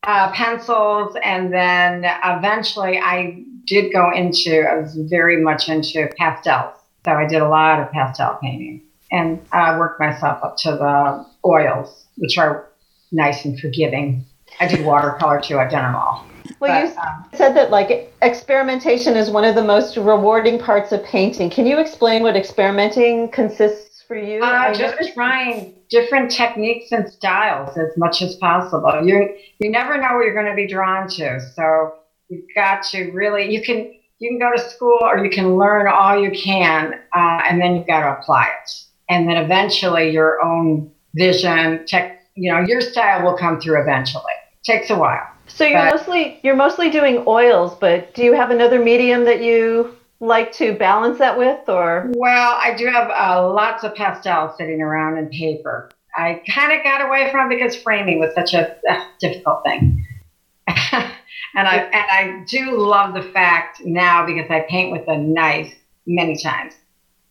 uh, 0.03 0.31
pencils. 0.31 1.15
And 1.23 1.53
then 1.53 2.05
eventually 2.23 2.97
I 2.97 3.43
did 3.65 3.91
go 3.93 4.11
into, 4.11 4.61
I 4.61 4.75
was 4.75 4.95
very 4.95 5.41
much 5.41 5.69
into 5.69 6.09
pastels. 6.17 6.77
So 7.05 7.11
I 7.11 7.27
did 7.27 7.41
a 7.41 7.47
lot 7.47 7.81
of 7.81 7.91
pastel 7.91 8.37
painting 8.41 8.81
and 9.11 9.39
I 9.51 9.77
worked 9.77 9.99
myself 9.99 10.43
up 10.43 10.57
to 10.59 10.71
the 10.71 11.25
oils, 11.45 12.05
which 12.17 12.37
are 12.37 12.69
nice 13.11 13.45
and 13.45 13.59
forgiving. 13.59 14.25
I 14.59 14.67
did 14.67 14.85
watercolor 14.85 15.39
too. 15.39 15.59
I've 15.59 15.69
done 15.69 15.83
them 15.83 15.95
all. 15.95 16.25
Well, 16.63 16.87
you 16.87 16.95
um, 16.97 17.25
said 17.33 17.55
that 17.55 17.71
like 17.71 18.13
experimentation 18.21 19.17
is 19.17 19.29
one 19.29 19.43
of 19.43 19.53
the 19.53 19.63
most 19.63 19.97
rewarding 19.97 20.57
parts 20.57 20.93
of 20.93 21.03
painting. 21.03 21.49
Can 21.49 21.65
you 21.65 21.77
explain 21.77 22.23
what 22.23 22.37
experimenting 22.37 23.29
consists 23.31 24.01
for 24.07 24.15
you? 24.15 24.41
Uh, 24.41 24.73
just 24.73 24.95
noticed- 24.95 25.13
trying 25.13 25.75
different 25.89 26.31
techniques 26.31 26.93
and 26.93 27.07
styles 27.11 27.77
as 27.77 27.89
much 27.97 28.21
as 28.21 28.35
possible. 28.37 29.05
You 29.05 29.35
you 29.59 29.69
never 29.69 29.97
know 29.97 30.15
what 30.15 30.25
you're 30.25 30.33
going 30.33 30.45
to 30.45 30.55
be 30.55 30.67
drawn 30.67 31.09
to, 31.09 31.41
so 31.53 31.95
you've 32.29 32.45
got 32.55 32.83
to 32.91 33.11
really 33.11 33.53
you 33.53 33.61
can 33.61 33.93
you 34.19 34.29
can 34.29 34.39
go 34.39 34.55
to 34.55 34.69
school 34.69 34.99
or 35.01 35.21
you 35.23 35.29
can 35.29 35.57
learn 35.57 35.87
all 35.87 36.17
you 36.17 36.31
can, 36.31 36.93
uh, 37.13 37.41
and 37.49 37.59
then 37.59 37.75
you've 37.75 37.87
got 37.87 38.01
to 38.01 38.19
apply 38.19 38.47
it, 38.47 38.71
and 39.09 39.27
then 39.27 39.35
eventually 39.35 40.11
your 40.11 40.41
own 40.41 40.89
vision, 41.13 41.85
tech, 41.85 42.21
you 42.35 42.51
know, 42.51 42.61
your 42.61 42.79
style 42.79 43.25
will 43.25 43.37
come 43.37 43.59
through 43.59 43.81
eventually. 43.81 44.23
takes 44.63 44.89
a 44.89 44.95
while. 44.95 45.32
So 45.47 45.65
you're 45.65 45.79
but- 45.79 45.95
mostly 45.95 46.39
you're 46.43 46.55
mostly 46.55 46.89
doing 46.89 47.23
oils, 47.27 47.75
but 47.79 48.13
do 48.13 48.23
you 48.23 48.33
have 48.33 48.51
another 48.51 48.79
medium 48.83 49.25
that 49.25 49.41
you 49.41 49.95
like 50.19 50.53
to 50.53 50.73
balance 50.73 51.19
that 51.19 51.37
with, 51.37 51.67
or 51.67 52.09
Well, 52.15 52.57
I 52.61 52.73
do 52.75 52.87
have 52.87 53.09
uh, 53.09 53.51
lots 53.51 53.83
of 53.83 53.93
pastels 53.93 54.57
sitting 54.57 54.81
around 54.81 55.17
and 55.17 55.29
paper. 55.29 55.89
I 56.15 56.41
kind 56.49 56.71
of 56.71 56.83
got 56.83 57.05
away 57.05 57.29
from 57.31 57.51
it 57.51 57.55
because 57.55 57.75
framing 57.75 58.19
was 58.19 58.33
such 58.33 58.53
a 58.53 58.75
uh, 58.89 59.05
difficult 59.19 59.63
thing. 59.63 60.05
and 60.67 61.67
I 61.67 61.77
and 61.77 62.05
I 62.11 62.45
do 62.47 62.77
love 62.79 63.13
the 63.13 63.23
fact 63.23 63.81
now 63.83 64.25
because 64.25 64.49
I 64.49 64.61
paint 64.69 64.91
with 64.91 65.07
a 65.07 65.17
knife 65.17 65.73
many 66.05 66.41
times. 66.41 66.73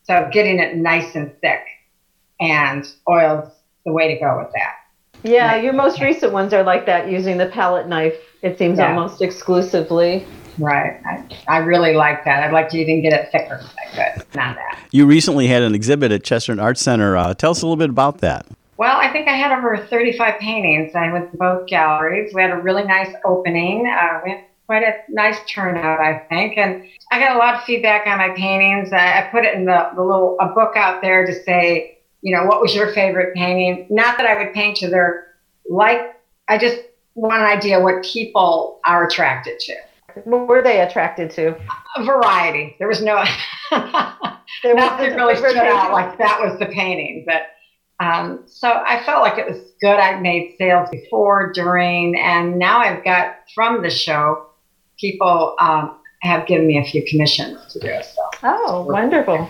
So 0.03 0.29
getting 0.31 0.59
it 0.59 0.75
nice 0.75 1.15
and 1.15 1.33
thick 1.41 1.61
and 2.39 2.85
oil's 3.09 3.49
the 3.85 3.91
way 3.91 4.13
to 4.13 4.19
go 4.19 4.37
with 4.37 4.51
that. 4.53 4.75
Yeah, 5.23 5.55
your 5.55 5.73
most 5.73 6.01
recent 6.01 6.33
ones 6.33 6.53
are 6.53 6.63
like 6.63 6.85
that 6.85 7.09
using 7.09 7.37
the 7.37 7.45
palette 7.47 7.87
knife. 7.87 8.15
It 8.41 8.57
seems 8.57 8.77
Yeah. 8.79 8.89
almost 8.93 9.21
exclusively. 9.21 10.25
Right. 10.59 10.99
I, 11.05 11.23
I 11.47 11.57
really 11.59 11.93
like 11.93 12.25
that. 12.25 12.43
I'd 12.43 12.51
like 12.53 12.69
to 12.69 12.77
even 12.77 13.01
get 13.01 13.13
it 13.13 13.31
thicker 13.31 13.59
if 13.63 13.73
I 13.97 14.13
could. 14.13 14.35
Not 14.35 14.55
that. 14.55 14.79
You 14.91 15.05
recently 15.05 15.47
had 15.47 15.63
an 15.63 15.73
exhibit 15.73 16.11
at 16.11 16.23
Chesterton 16.23 16.59
Art 16.59 16.77
Center. 16.77 17.17
Uh, 17.17 17.33
tell 17.33 17.51
us 17.51 17.61
a 17.61 17.65
little 17.65 17.77
bit 17.77 17.89
about 17.89 18.19
that. 18.19 18.45
Well, 18.77 18.97
I 18.97 19.11
think 19.11 19.27
I 19.27 19.33
had 19.35 19.51
over 19.57 19.77
35 19.77 20.39
paintings. 20.39 20.93
I 20.95 21.11
went 21.11 21.31
to 21.31 21.37
both 21.37 21.67
galleries. 21.67 22.33
We 22.33 22.41
had 22.41 22.51
a 22.51 22.57
really 22.57 22.83
nice 22.83 23.13
opening. 23.25 23.87
Uh, 23.87 24.19
we 24.23 24.31
had 24.31 24.41
quite 24.67 24.83
a 24.83 24.93
nice 25.09 25.37
turnout, 25.49 25.99
I 25.99 26.19
think. 26.29 26.57
And 26.57 26.83
I 27.11 27.19
got 27.19 27.35
a 27.35 27.39
lot 27.39 27.55
of 27.55 27.63
feedback 27.63 28.05
on 28.07 28.17
my 28.17 28.29
paintings. 28.35 28.91
I, 28.91 29.19
I 29.21 29.29
put 29.31 29.45
it 29.45 29.55
in 29.55 29.65
the, 29.65 29.89
the 29.95 30.01
little 30.01 30.37
a 30.39 30.47
book 30.47 30.75
out 30.75 31.01
there 31.01 31.25
to 31.25 31.33
say, 31.43 31.92
you 32.23 32.35
know, 32.35 32.45
what 32.45 32.61
was 32.61 32.73
your 32.73 32.91
favorite 32.93 33.35
painting? 33.35 33.85
Not 33.89 34.17
that 34.17 34.25
I 34.25 34.41
would 34.41 34.53
paint 34.53 34.77
to 34.77 34.89
their 34.89 35.27
like. 35.69 35.99
I 36.47 36.57
just 36.57 36.77
want 37.15 37.41
an 37.41 37.47
idea 37.47 37.79
what 37.79 38.03
people 38.03 38.79
are 38.85 39.05
attracted 39.05 39.59
to. 39.59 39.75
What 40.23 40.47
were 40.47 40.61
they 40.61 40.81
attracted 40.81 41.31
to? 41.31 41.55
A 41.97 42.03
variety. 42.03 42.75
There 42.79 42.87
was 42.87 43.01
no. 43.01 43.23
There 44.61 44.75
nothing 44.75 45.15
really 45.15 45.35
stood 45.35 45.57
out 45.57 45.91
like 45.91 46.17
that 46.19 46.39
was 46.39 46.57
the 46.57 46.67
painting 46.67 47.25
but 47.25 47.47
um, 47.99 48.43
so 48.45 48.69
i 48.85 49.03
felt 49.03 49.21
like 49.21 49.37
it 49.37 49.49
was 49.49 49.59
good 49.81 49.99
i 49.99 50.17
made 50.19 50.55
sales 50.57 50.87
before 50.89 51.51
during 51.53 52.17
and 52.17 52.59
now 52.59 52.77
i've 52.77 53.03
got 53.03 53.37
from 53.53 53.81
the 53.81 53.89
show 53.89 54.47
people 54.99 55.55
um, 55.59 55.99
have 56.23 56.47
given 56.47 56.65
me 56.65 56.77
a 56.77 56.83
few 56.83 57.03
commissions 57.07 57.59
to 57.73 57.79
do. 57.79 57.93
So. 58.01 58.21
Oh, 58.43 58.81
wonderful. 58.83 59.49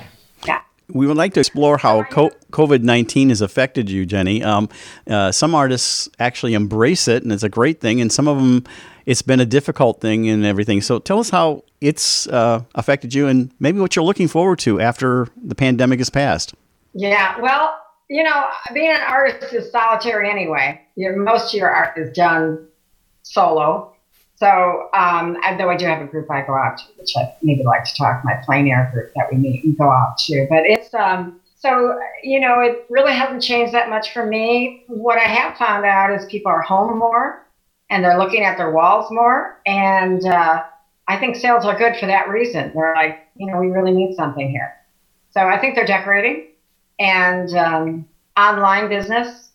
We 0.90 1.08
would 1.08 1.18
like 1.18 1.34
to 1.34 1.40
explore 1.40 1.78
how 1.78 2.04
COVID 2.04 2.84
19 2.84 3.30
has 3.30 3.42
affected 3.42 3.90
you, 3.90 4.06
Jenny. 4.06 4.44
Um, 4.44 4.70
uh, 5.08 5.32
some 5.32 5.56
artists 5.56 6.10
actually 6.20 6.54
embrace 6.54 7.08
it, 7.08 7.24
and 7.24 7.32
it's 7.32 7.44
a 7.44 7.50
great 7.50 7.80
thing, 7.80 8.02
and 8.02 8.12
some 8.12 8.28
of 8.28 8.38
them, 8.38 8.66
it's 9.06 9.22
been 9.22 9.40
a 9.40 9.46
difficult 9.46 10.02
thing 10.02 10.30
and 10.30 10.46
everything. 10.46 10.82
So 10.82 11.00
tell 11.00 11.20
us 11.20 11.30
how 11.30 11.64
it's 11.82 12.28
uh, 12.28 12.64
affected 12.76 13.14
you 13.14 13.28
and 13.28 13.52
maybe 13.60 13.80
what 13.80 13.96
you're 13.96 14.06
looking 14.06 14.28
forward 14.28 14.60
to 14.60 14.80
after 14.80 15.28
the 15.44 15.56
pandemic 15.56 16.00
has 16.00 16.10
passed. 16.10 16.54
Yeah, 16.94 17.40
well, 17.42 17.78
you 18.10 18.24
know, 18.24 18.48
being 18.74 18.92
an 18.92 19.02
artist 19.02 19.54
is 19.54 19.72
solitary 19.72 20.30
anyway. 20.30 20.82
Your, 20.96 21.18
most 21.18 21.54
of 21.54 21.58
your 21.58 21.70
art 21.70 21.98
is 21.98 22.12
done 22.14 22.68
solo. 23.24 23.93
So, 24.44 24.90
um, 24.94 25.38
though 25.58 25.70
I 25.70 25.78
do 25.78 25.86
have 25.86 26.02
a 26.02 26.06
group 26.06 26.30
I 26.30 26.42
go 26.42 26.54
out 26.54 26.78
to, 26.80 26.84
which 26.98 27.14
I 27.16 27.34
maybe 27.42 27.64
like 27.64 27.86
to 27.86 27.96
talk, 27.96 28.26
my 28.26 28.34
plein 28.44 28.68
air 28.68 28.90
group 28.94 29.14
that 29.16 29.28
we 29.32 29.38
meet 29.38 29.64
and 29.64 29.78
go 29.78 29.90
out 29.90 30.18
to. 30.26 30.46
But 30.50 30.64
it's, 30.66 30.94
um, 30.94 31.40
so, 31.56 31.98
you 32.24 32.42
know, 32.42 32.60
it 32.60 32.86
really 32.90 33.14
hasn't 33.14 33.42
changed 33.42 33.74
that 33.74 33.90
much 33.90 34.12
for 34.12 34.26
me. 34.26 34.84
What 34.88 35.18
I 35.18 35.24
have 35.24 35.56
found 35.56 35.86
out 35.86 36.12
is 36.12 36.26
people 36.26 36.52
are 36.52 36.62
home 36.62 37.00
more 37.00 37.46
and 37.90 38.04
they're 38.04 38.18
looking 38.18 38.44
at 38.44 38.58
their 38.58 38.72
walls 38.72 39.10
more. 39.12 39.62
And 39.66 40.26
uh, 40.26 40.64
I 41.08 41.18
think 41.18 41.38
sales 41.38 41.64
are 41.64 41.78
good 41.78 41.96
for 41.96 42.08
that 42.08 42.28
reason. 42.28 42.74
They're 42.76 42.96
like, 42.96 43.26
you 43.38 43.48
know, 43.48 43.58
we 43.58 43.68
really 43.68 43.94
need 43.94 44.14
something 44.14 44.50
here. 44.50 44.74
So 45.32 45.40
I 45.40 45.58
think 45.58 45.76
they're 45.76 45.86
decorating 45.86 46.48
and 47.00 47.56
um, 47.56 48.06
online 48.36 48.90
business 48.90 49.52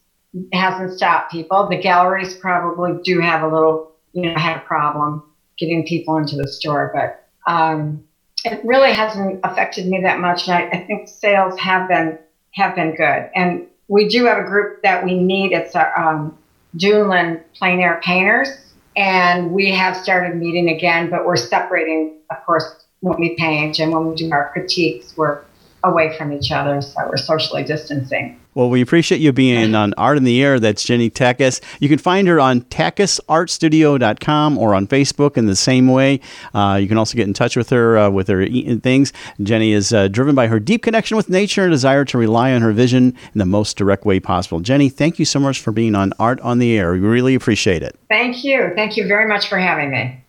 hasn't 0.55 0.97
stopped 0.97 1.31
people. 1.31 1.69
The 1.69 1.77
galleries 1.77 2.33
probably 2.33 3.03
do 3.05 3.21
have 3.21 3.43
a 3.43 3.49
little, 3.49 3.88
you 4.13 4.23
know, 4.23 4.35
had 4.39 4.57
a 4.57 4.61
problem 4.61 5.23
getting 5.59 5.87
people 5.87 6.17
into 6.17 6.37
the 6.37 6.47
store, 6.47 6.91
but 6.95 7.29
um, 7.51 8.05
it 8.45 8.65
really 8.65 8.93
hasn't 8.93 9.41
affected 9.45 9.87
me 9.87 10.01
that 10.03 10.21
much. 10.21 10.49
And 10.49 10.55
I, 10.57 10.69
I, 10.79 10.87
think 10.87 11.09
sales 11.09 11.59
have 11.59 11.89
been 11.89 12.19
have 12.53 12.75
been 12.75 12.95
good. 12.95 13.31
And 13.35 13.67
we 13.89 14.09
do 14.09 14.25
have 14.27 14.39
a 14.39 14.45
group 14.45 14.83
that 14.83 15.05
we 15.05 15.19
meet. 15.19 15.53
It's 15.53 15.75
our 15.75 15.99
um, 15.99 16.39
Duneland 16.77 17.43
Plein 17.55 17.81
Air 17.81 18.01
Painters, 18.03 18.49
and 18.97 19.51
we 19.51 19.73
have 19.73 19.97
started 19.97 20.37
meeting 20.37 20.69
again. 20.69 21.11
But 21.11 21.27
we're 21.27 21.37
separating, 21.37 22.19
of 22.31 22.45
course, 22.45 22.85
when 23.01 23.19
we 23.19 23.35
paint 23.37 23.79
and 23.79 23.93
when 23.93 24.09
we 24.09 24.15
do 24.15 24.31
our 24.31 24.51
critiques. 24.53 25.17
We're 25.17 25.41
away 25.85 26.17
from 26.17 26.33
each 26.33 26.51
other, 26.51 26.81
so 26.81 27.09
we're 27.09 27.17
socially 27.17 27.65
distancing. 27.65 28.41
Well, 28.59 28.71
we 28.71 28.81
appreciate 28.81 29.21
you 29.21 29.33
being 29.33 29.77
on 29.77 29.95
Art 29.97 30.17
in 30.17 30.25
the 30.25 30.43
Air. 30.43 30.59
That's 30.59 30.83
Jenny 30.83 31.11
Takis. 31.11 31.61
You 31.79 31.89
can 31.89 31.99
find 31.99 32.27
her 32.27 32.41
on 32.41 32.63
takisartstudio.com 32.63 34.59
or 34.59 34.75
on 34.75 34.89
Facebook 34.89 35.37
in 35.37 35.47
the 35.47 35.55
same 35.55 35.87
way. 35.87 36.19
Uh, 36.53 36.77
you 36.83 36.89
can 36.89 36.99
also 36.99 37.17
get 37.17 37.29
in 37.29 37.35
touch 37.35 37.57
with 37.57 37.71
her 37.71 37.97
uh, 37.97 38.11
with 38.11 38.27
her 38.27 38.45
things. 38.81 39.13
Jenny 39.41 39.71
is 39.73 39.93
uh, 39.93 40.09
driven 40.09 40.35
by 40.35 40.49
her 40.49 40.59
deep 40.59 40.83
connection 40.83 41.17
with 41.17 41.31
nature 41.31 41.63
and 41.63 41.71
desire 41.71 42.05
to 42.07 42.19
rely 42.19 42.53
on 42.53 42.63
her 42.63 42.73
vision 42.73 43.15
in 43.33 43.39
the 43.39 43.47
most 43.47 43.77
direct 43.77 44.05
way 44.05 44.19
possible. 44.19 44.59
Jenny, 44.59 44.89
thank 44.89 45.21
you 45.21 45.25
so 45.25 45.39
much 45.39 45.61
for 45.61 45.71
being 45.71 45.95
on 45.95 46.13
Art 46.19 46.41
on 46.41 46.59
the 46.59 46.77
Air. 46.77 46.91
We 46.91 46.99
really 46.99 47.37
appreciate 47.37 47.85
it. 47.85 47.97
Thank 48.09 48.43
you. 48.43 48.73
Thank 48.75 48.97
you 48.97 49.07
very 49.07 49.29
much 49.29 49.49
for 49.49 49.59
having 49.61 49.93
me. 49.93 50.21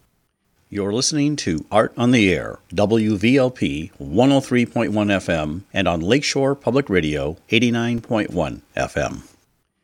You're 0.71 0.93
listening 0.93 1.35
to 1.37 1.65
Art 1.71 1.93
on 1.97 2.11
the 2.11 2.31
Air, 2.31 2.59
WVLP 2.71 3.91
103.1 3.97 4.91
FM, 4.91 5.63
and 5.73 5.87
on 5.87 5.99
Lakeshore 5.99 6.53
Public 6.53 6.91
Radio 6.91 7.37
89.1 7.49 8.61
FM. 8.77 9.27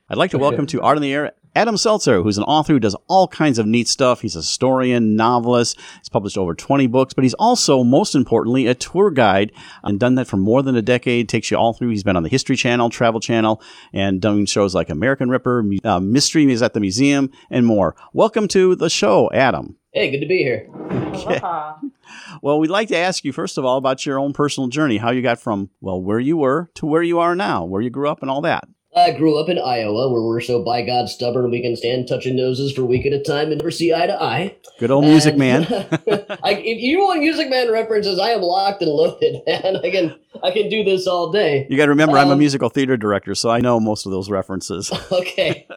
I'd 0.08 0.18
like 0.20 0.30
to 0.30 0.38
welcome 0.38 0.68
to 0.68 0.84
Art 0.84 0.98
on 0.98 1.02
the 1.02 1.12
Air 1.12 1.32
Adam 1.56 1.74
Selzer, 1.74 2.22
who's 2.22 2.38
an 2.38 2.44
author 2.44 2.74
who 2.74 2.80
does 2.80 2.96
all 3.08 3.28
kinds 3.28 3.58
of 3.58 3.66
neat 3.66 3.88
stuff. 3.88 4.22
He's 4.22 4.36
a 4.36 4.40
historian, 4.40 5.16
novelist. 5.16 5.80
He's 5.98 6.10
published 6.10 6.38
over 6.38 6.54
20 6.54 6.86
books, 6.86 7.16
but 7.16 7.24
he's 7.24 7.34
also, 7.34 7.84
most 7.84 8.14
importantly, 8.14 8.68
a 8.68 8.76
tour 8.76 9.10
guide 9.10 9.54
and 9.84 10.00
done 10.00 10.14
that 10.16 10.28
for 10.28 10.38
more 10.38 10.62
than 10.62 10.76
a 10.76 10.84
decade. 10.84 11.30
Takes 11.30 11.50
you 11.50 11.58
all 11.58 11.74
through. 11.74 11.90
He's 11.90 12.04
been 12.04 12.18
on 12.18 12.24
the 12.24 12.30
History 12.30 12.58
Channel, 12.58 12.92
Travel 12.92 13.22
Channel, 13.22 13.60
and 13.92 14.22
done 14.22 14.46
shows 14.46 14.76
like 14.76 14.92
American 14.92 15.30
Ripper, 15.30 15.66
uh, 15.84 16.00
Mysteries 16.00 16.62
at 16.62 16.76
the 16.76 16.80
Museum, 16.80 17.32
and 17.50 17.66
more. 17.66 17.96
Welcome 18.14 18.48
to 18.50 18.76
the 18.76 18.90
show, 18.90 19.32
Adam. 19.34 19.78
Hey, 19.96 20.12
good 20.12 20.20
to 20.20 20.28
be 20.28 20.40
here. 20.40 20.70
Okay. 21.16 21.40
Well, 22.42 22.60
we'd 22.60 22.70
like 22.70 22.90
to 22.90 22.98
ask 22.98 23.24
you, 23.24 23.32
first 23.32 23.58
of 23.58 23.64
all, 23.64 23.78
about 23.78 24.06
your 24.06 24.20
own 24.20 24.34
personal 24.34 24.68
journey, 24.68 24.98
how 24.98 25.12
you 25.12 25.22
got 25.22 25.40
from, 25.40 25.70
well, 25.80 26.02
where 26.02 26.20
you 26.20 26.36
were 26.36 26.70
to 26.76 26.86
where 26.86 27.02
you 27.02 27.20
are 27.20 27.36
now, 27.36 27.64
where 27.64 27.82
you 27.82 27.90
grew 27.90 28.10
up 28.10 28.22
and 28.22 28.30
all 28.30 28.42
that. 28.42 28.68
I 28.96 29.12
grew 29.12 29.38
up 29.38 29.50
in 29.50 29.60
Iowa, 29.60 30.10
where 30.10 30.22
we're 30.22 30.40
so 30.40 30.64
by 30.64 30.82
God 30.82 31.10
stubborn 31.10 31.52
we 31.52 31.62
can 31.62 31.76
stand 31.76 32.08
touching 32.08 32.38
noses 32.38 32.72
for 32.72 32.84
a 32.84 32.86
week 32.86 33.06
at 33.06 33.12
a 33.12 33.22
time 33.22 33.52
and 33.52 33.58
never 33.58 33.70
see 33.70 33.94
eye 33.94 34.08
to 34.08 34.22
eye. 34.22 34.56
Good 34.80 34.90
old 34.90 35.04
Music 35.04 35.36
Man. 35.36 35.64
I, 35.70 36.54
if 36.54 36.82
you 36.82 37.00
want 37.00 37.20
Music 37.20 37.50
Man 37.50 37.70
references, 37.70 38.20
I 38.20 38.30
am 38.30 38.42
locked 38.42 38.82
and 38.82 38.92
loaded, 38.92 39.42
man. 39.48 39.78
I 39.84 39.90
can 39.90 40.16
I 40.42 40.52
can 40.52 40.70
do 40.70 40.84
this 40.86 41.08
all 41.08 41.30
day. 41.30 41.68
You 41.70 41.76
got 41.76 41.86
to 41.86 41.92
remember, 41.92 42.18
um, 42.18 42.26
I'm 42.26 42.30
a 42.30 42.34
um, 42.34 42.40
musical 42.40 42.70
theater 42.70 42.96
director, 42.96 43.36
so 43.36 43.50
I 43.50 43.60
know 43.60 43.82
most 43.82 44.06
of 44.06 44.14
those 44.14 44.30
references. 44.30 44.92
okay. 45.12 45.68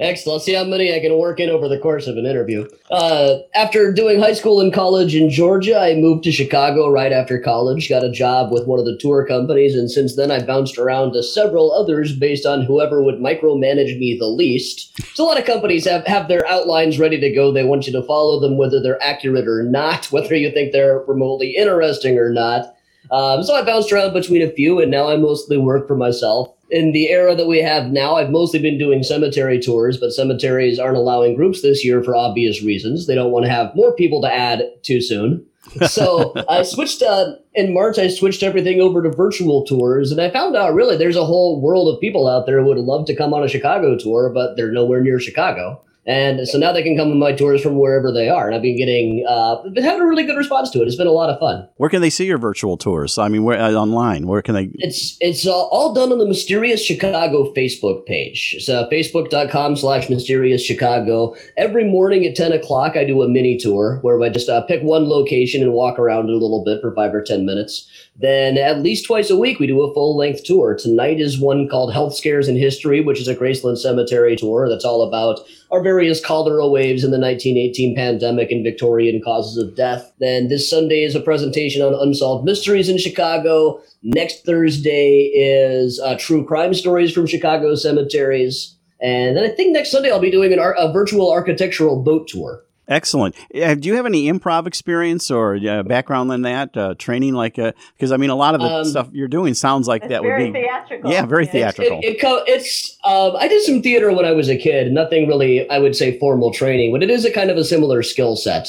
Excellent. 0.00 0.42
See 0.42 0.52
how 0.52 0.64
many 0.64 0.94
I 0.94 1.00
can 1.00 1.16
work 1.18 1.40
in 1.40 1.48
over 1.48 1.68
the 1.68 1.78
course 1.78 2.06
of 2.06 2.16
an 2.16 2.26
interview. 2.26 2.68
Uh, 2.90 3.38
after 3.54 3.92
doing 3.92 4.20
high 4.20 4.34
school 4.34 4.60
and 4.60 4.72
college 4.72 5.14
in 5.14 5.30
Georgia, 5.30 5.78
I 5.78 5.94
moved 5.94 6.24
to 6.24 6.32
Chicago 6.32 6.90
right 6.90 7.12
after 7.12 7.40
college, 7.40 7.88
got 7.88 8.04
a 8.04 8.10
job 8.10 8.52
with 8.52 8.66
one 8.66 8.78
of 8.78 8.84
the 8.84 8.98
tour 8.98 9.26
companies, 9.26 9.74
and 9.74 9.90
since 9.90 10.14
then 10.16 10.30
I 10.30 10.44
bounced 10.44 10.78
around 10.78 11.12
to 11.12 11.22
several 11.22 11.72
others 11.72 12.14
based 12.14 12.44
on 12.44 12.66
whoever 12.68 13.02
would 13.02 13.16
micromanage 13.16 13.98
me 13.98 14.16
the 14.16 14.26
least. 14.26 14.96
So 15.16 15.24
a 15.24 15.26
lot 15.26 15.38
of 15.38 15.44
companies 15.44 15.86
have, 15.86 16.06
have 16.06 16.28
their 16.28 16.46
outlines 16.46 16.98
ready 16.98 17.18
to 17.18 17.34
go. 17.34 17.50
They 17.50 17.64
want 17.64 17.86
you 17.86 17.92
to 17.94 18.02
follow 18.02 18.38
them 18.38 18.56
whether 18.56 18.80
they're 18.80 19.02
accurate 19.02 19.48
or 19.48 19.64
not, 19.64 20.06
whether 20.12 20.36
you 20.36 20.52
think 20.52 20.72
they're 20.72 21.00
remotely 21.00 21.56
interesting 21.56 22.18
or 22.18 22.32
not. 22.32 22.76
Um, 23.10 23.42
so 23.42 23.54
I 23.54 23.64
bounced 23.64 23.90
around 23.90 24.12
between 24.12 24.42
a 24.42 24.50
few, 24.50 24.80
and 24.80 24.90
now 24.90 25.08
I 25.08 25.16
mostly 25.16 25.56
work 25.56 25.88
for 25.88 25.96
myself 25.96 26.54
in 26.70 26.92
the 26.92 27.08
era 27.10 27.34
that 27.34 27.46
we 27.46 27.60
have 27.62 27.90
now, 27.90 28.16
I've 28.16 28.30
mostly 28.30 28.60
been 28.60 28.78
doing 28.78 29.02
cemetery 29.02 29.58
tours, 29.60 29.96
but 29.96 30.12
cemeteries 30.12 30.78
aren't 30.78 30.96
allowing 30.96 31.34
groups 31.34 31.62
this 31.62 31.84
year 31.84 32.02
for 32.02 32.14
obvious 32.14 32.62
reasons. 32.62 33.06
They 33.06 33.14
don't 33.14 33.30
want 33.30 33.46
to 33.46 33.50
have 33.50 33.74
more 33.74 33.94
people 33.94 34.20
to 34.22 34.32
add 34.32 34.62
too 34.82 35.00
soon. 35.00 35.44
So 35.86 36.32
I 36.48 36.62
switched 36.62 37.02
uh, 37.02 37.32
in 37.54 37.74
March. 37.74 37.98
I 37.98 38.08
switched 38.08 38.42
everything 38.42 38.80
over 38.80 39.02
to 39.02 39.10
virtual 39.10 39.64
tours, 39.64 40.12
and 40.12 40.20
I 40.20 40.30
found 40.30 40.56
out 40.56 40.74
really 40.74 40.96
there's 40.96 41.16
a 41.16 41.24
whole 41.24 41.60
world 41.60 41.94
of 41.94 42.00
people 42.00 42.28
out 42.28 42.46
there 42.46 42.60
who 42.60 42.68
would 42.68 42.78
love 42.78 43.06
to 43.06 43.16
come 43.16 43.34
on 43.34 43.44
a 43.44 43.48
Chicago 43.48 43.96
tour, 43.96 44.30
but 44.30 44.56
they're 44.56 44.72
nowhere 44.72 45.00
near 45.00 45.20
Chicago. 45.20 45.82
And 46.08 46.48
so 46.48 46.56
now 46.56 46.72
they 46.72 46.82
can 46.82 46.96
come 46.96 47.10
on 47.10 47.18
my 47.18 47.32
tours 47.32 47.62
from 47.62 47.76
wherever 47.76 48.10
they 48.10 48.30
are. 48.30 48.46
And 48.46 48.54
I've 48.54 48.62
been 48.62 48.78
getting, 48.78 49.26
uh, 49.28 49.56
been 49.68 49.84
having 49.84 50.00
a 50.00 50.06
really 50.06 50.24
good 50.24 50.38
response 50.38 50.70
to 50.70 50.80
it. 50.80 50.86
It's 50.86 50.96
been 50.96 51.06
a 51.06 51.12
lot 51.12 51.28
of 51.28 51.38
fun. 51.38 51.68
Where 51.76 51.90
can 51.90 52.00
they 52.00 52.08
see 52.08 52.24
your 52.24 52.38
virtual 52.38 52.78
tours? 52.78 53.18
I 53.18 53.28
mean, 53.28 53.44
where 53.44 53.60
uh, 53.60 53.72
online? 53.72 54.26
Where 54.26 54.40
can 54.40 54.54
they? 54.54 54.70
It's 54.76 55.18
it's 55.20 55.46
uh, 55.46 55.52
all 55.52 55.92
done 55.92 56.10
on 56.10 56.18
the 56.18 56.26
Mysterious 56.26 56.82
Chicago 56.82 57.52
Facebook 57.52 58.06
page. 58.06 58.56
So 58.60 58.88
facebook.com 58.90 59.76
slash 59.76 60.08
Mysterious 60.08 60.64
Chicago. 60.64 61.36
Every 61.58 61.84
morning 61.84 62.24
at 62.24 62.34
10 62.34 62.52
o'clock, 62.52 62.96
I 62.96 63.04
do 63.04 63.22
a 63.22 63.28
mini 63.28 63.58
tour 63.58 63.98
where 64.00 64.18
I 64.22 64.30
just 64.30 64.48
uh, 64.48 64.62
pick 64.62 64.82
one 64.82 65.10
location 65.10 65.62
and 65.62 65.74
walk 65.74 65.98
around 65.98 66.30
it 66.30 66.32
a 66.32 66.38
little 66.38 66.64
bit 66.64 66.80
for 66.80 66.94
five 66.94 67.14
or 67.14 67.22
10 67.22 67.44
minutes. 67.44 67.86
Then 68.16 68.56
at 68.56 68.80
least 68.80 69.06
twice 69.06 69.30
a 69.30 69.36
week, 69.36 69.60
we 69.60 69.66
do 69.66 69.82
a 69.82 69.92
full 69.92 70.16
length 70.16 70.44
tour. 70.44 70.74
Tonight 70.74 71.20
is 71.20 71.38
one 71.38 71.68
called 71.68 71.92
Health 71.92 72.16
Scares 72.16 72.48
in 72.48 72.56
History, 72.56 73.00
which 73.00 73.20
is 73.20 73.28
a 73.28 73.36
Graceland 73.36 73.78
Cemetery 73.78 74.34
tour 74.36 74.68
that's 74.68 74.84
all 74.84 75.06
about 75.06 75.40
our 75.70 75.82
various 75.82 76.24
cholera 76.24 76.66
waves 76.66 77.04
in 77.04 77.10
the 77.10 77.18
1918 77.18 77.94
pandemic 77.94 78.50
and 78.50 78.64
Victorian 78.64 79.20
causes 79.22 79.56
of 79.56 79.76
death. 79.76 80.12
Then 80.18 80.48
this 80.48 80.68
Sunday 80.68 81.04
is 81.04 81.14
a 81.14 81.20
presentation 81.20 81.82
on 81.82 81.94
unsolved 81.94 82.44
mysteries 82.44 82.88
in 82.88 82.98
Chicago. 82.98 83.80
Next 84.02 84.44
Thursday 84.44 85.30
is 85.34 86.00
uh, 86.00 86.16
true 86.18 86.44
crime 86.44 86.74
stories 86.74 87.12
from 87.12 87.26
Chicago 87.26 87.74
cemeteries. 87.74 88.76
And 89.00 89.36
then 89.36 89.44
I 89.44 89.48
think 89.48 89.72
next 89.72 89.90
Sunday 89.90 90.10
I'll 90.10 90.20
be 90.20 90.30
doing 90.30 90.52
an 90.52 90.58
ar- 90.58 90.74
a 90.76 90.92
virtual 90.92 91.30
architectural 91.30 92.02
boat 92.02 92.28
tour. 92.28 92.64
Excellent. 92.88 93.36
Uh, 93.54 93.74
do 93.74 93.86
you 93.86 93.96
have 93.96 94.06
any 94.06 94.32
improv 94.32 94.66
experience 94.66 95.30
or 95.30 95.56
uh, 95.56 95.82
background 95.82 96.32
in 96.32 96.42
that 96.42 96.74
uh, 96.74 96.94
training? 96.94 97.34
Like, 97.34 97.56
because 97.56 98.10
uh, 98.10 98.14
I 98.14 98.16
mean, 98.16 98.30
a 98.30 98.34
lot 98.34 98.54
of 98.54 98.62
the 98.62 98.66
um, 98.66 98.84
stuff 98.84 99.10
you're 99.12 99.28
doing 99.28 99.52
sounds 99.52 99.86
like 99.86 100.08
that 100.08 100.24
would 100.24 100.36
be 100.38 100.52
theatrical. 100.52 101.10
Yeah, 101.10 101.26
very 101.26 101.46
theatrical. 101.46 102.00
It, 102.02 102.16
it, 102.16 102.44
it's. 102.46 102.96
Um, 103.04 103.36
I 103.36 103.46
did 103.46 103.62
some 103.62 103.82
theater 103.82 104.10
when 104.12 104.24
I 104.24 104.32
was 104.32 104.48
a 104.48 104.56
kid. 104.56 104.90
Nothing 104.90 105.28
really, 105.28 105.68
I 105.68 105.78
would 105.78 105.96
say, 105.96 106.18
formal 106.18 106.50
training, 106.50 106.92
but 106.92 107.02
it 107.02 107.10
is 107.10 107.26
a 107.26 107.30
kind 107.30 107.50
of 107.50 107.58
a 107.58 107.64
similar 107.64 108.02
skill 108.02 108.36
set, 108.36 108.68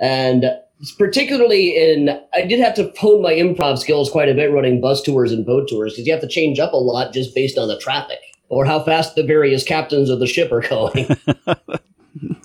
and 0.00 0.46
particularly 0.96 1.76
in. 1.76 2.18
I 2.32 2.46
did 2.46 2.60
have 2.60 2.74
to 2.76 2.90
hone 2.98 3.20
my 3.20 3.34
improv 3.34 3.78
skills 3.78 4.10
quite 4.10 4.30
a 4.30 4.34
bit 4.34 4.50
running 4.50 4.80
bus 4.80 5.02
tours 5.02 5.30
and 5.30 5.44
boat 5.44 5.68
tours 5.68 5.92
because 5.92 6.06
you 6.06 6.12
have 6.14 6.22
to 6.22 6.28
change 6.28 6.58
up 6.58 6.72
a 6.72 6.76
lot 6.76 7.12
just 7.12 7.34
based 7.34 7.58
on 7.58 7.68
the 7.68 7.78
traffic 7.78 8.18
or 8.48 8.64
how 8.64 8.82
fast 8.82 9.14
the 9.14 9.22
various 9.22 9.62
captains 9.62 10.08
of 10.08 10.20
the 10.20 10.26
ship 10.26 10.50
are 10.52 10.60
going. 10.68 11.06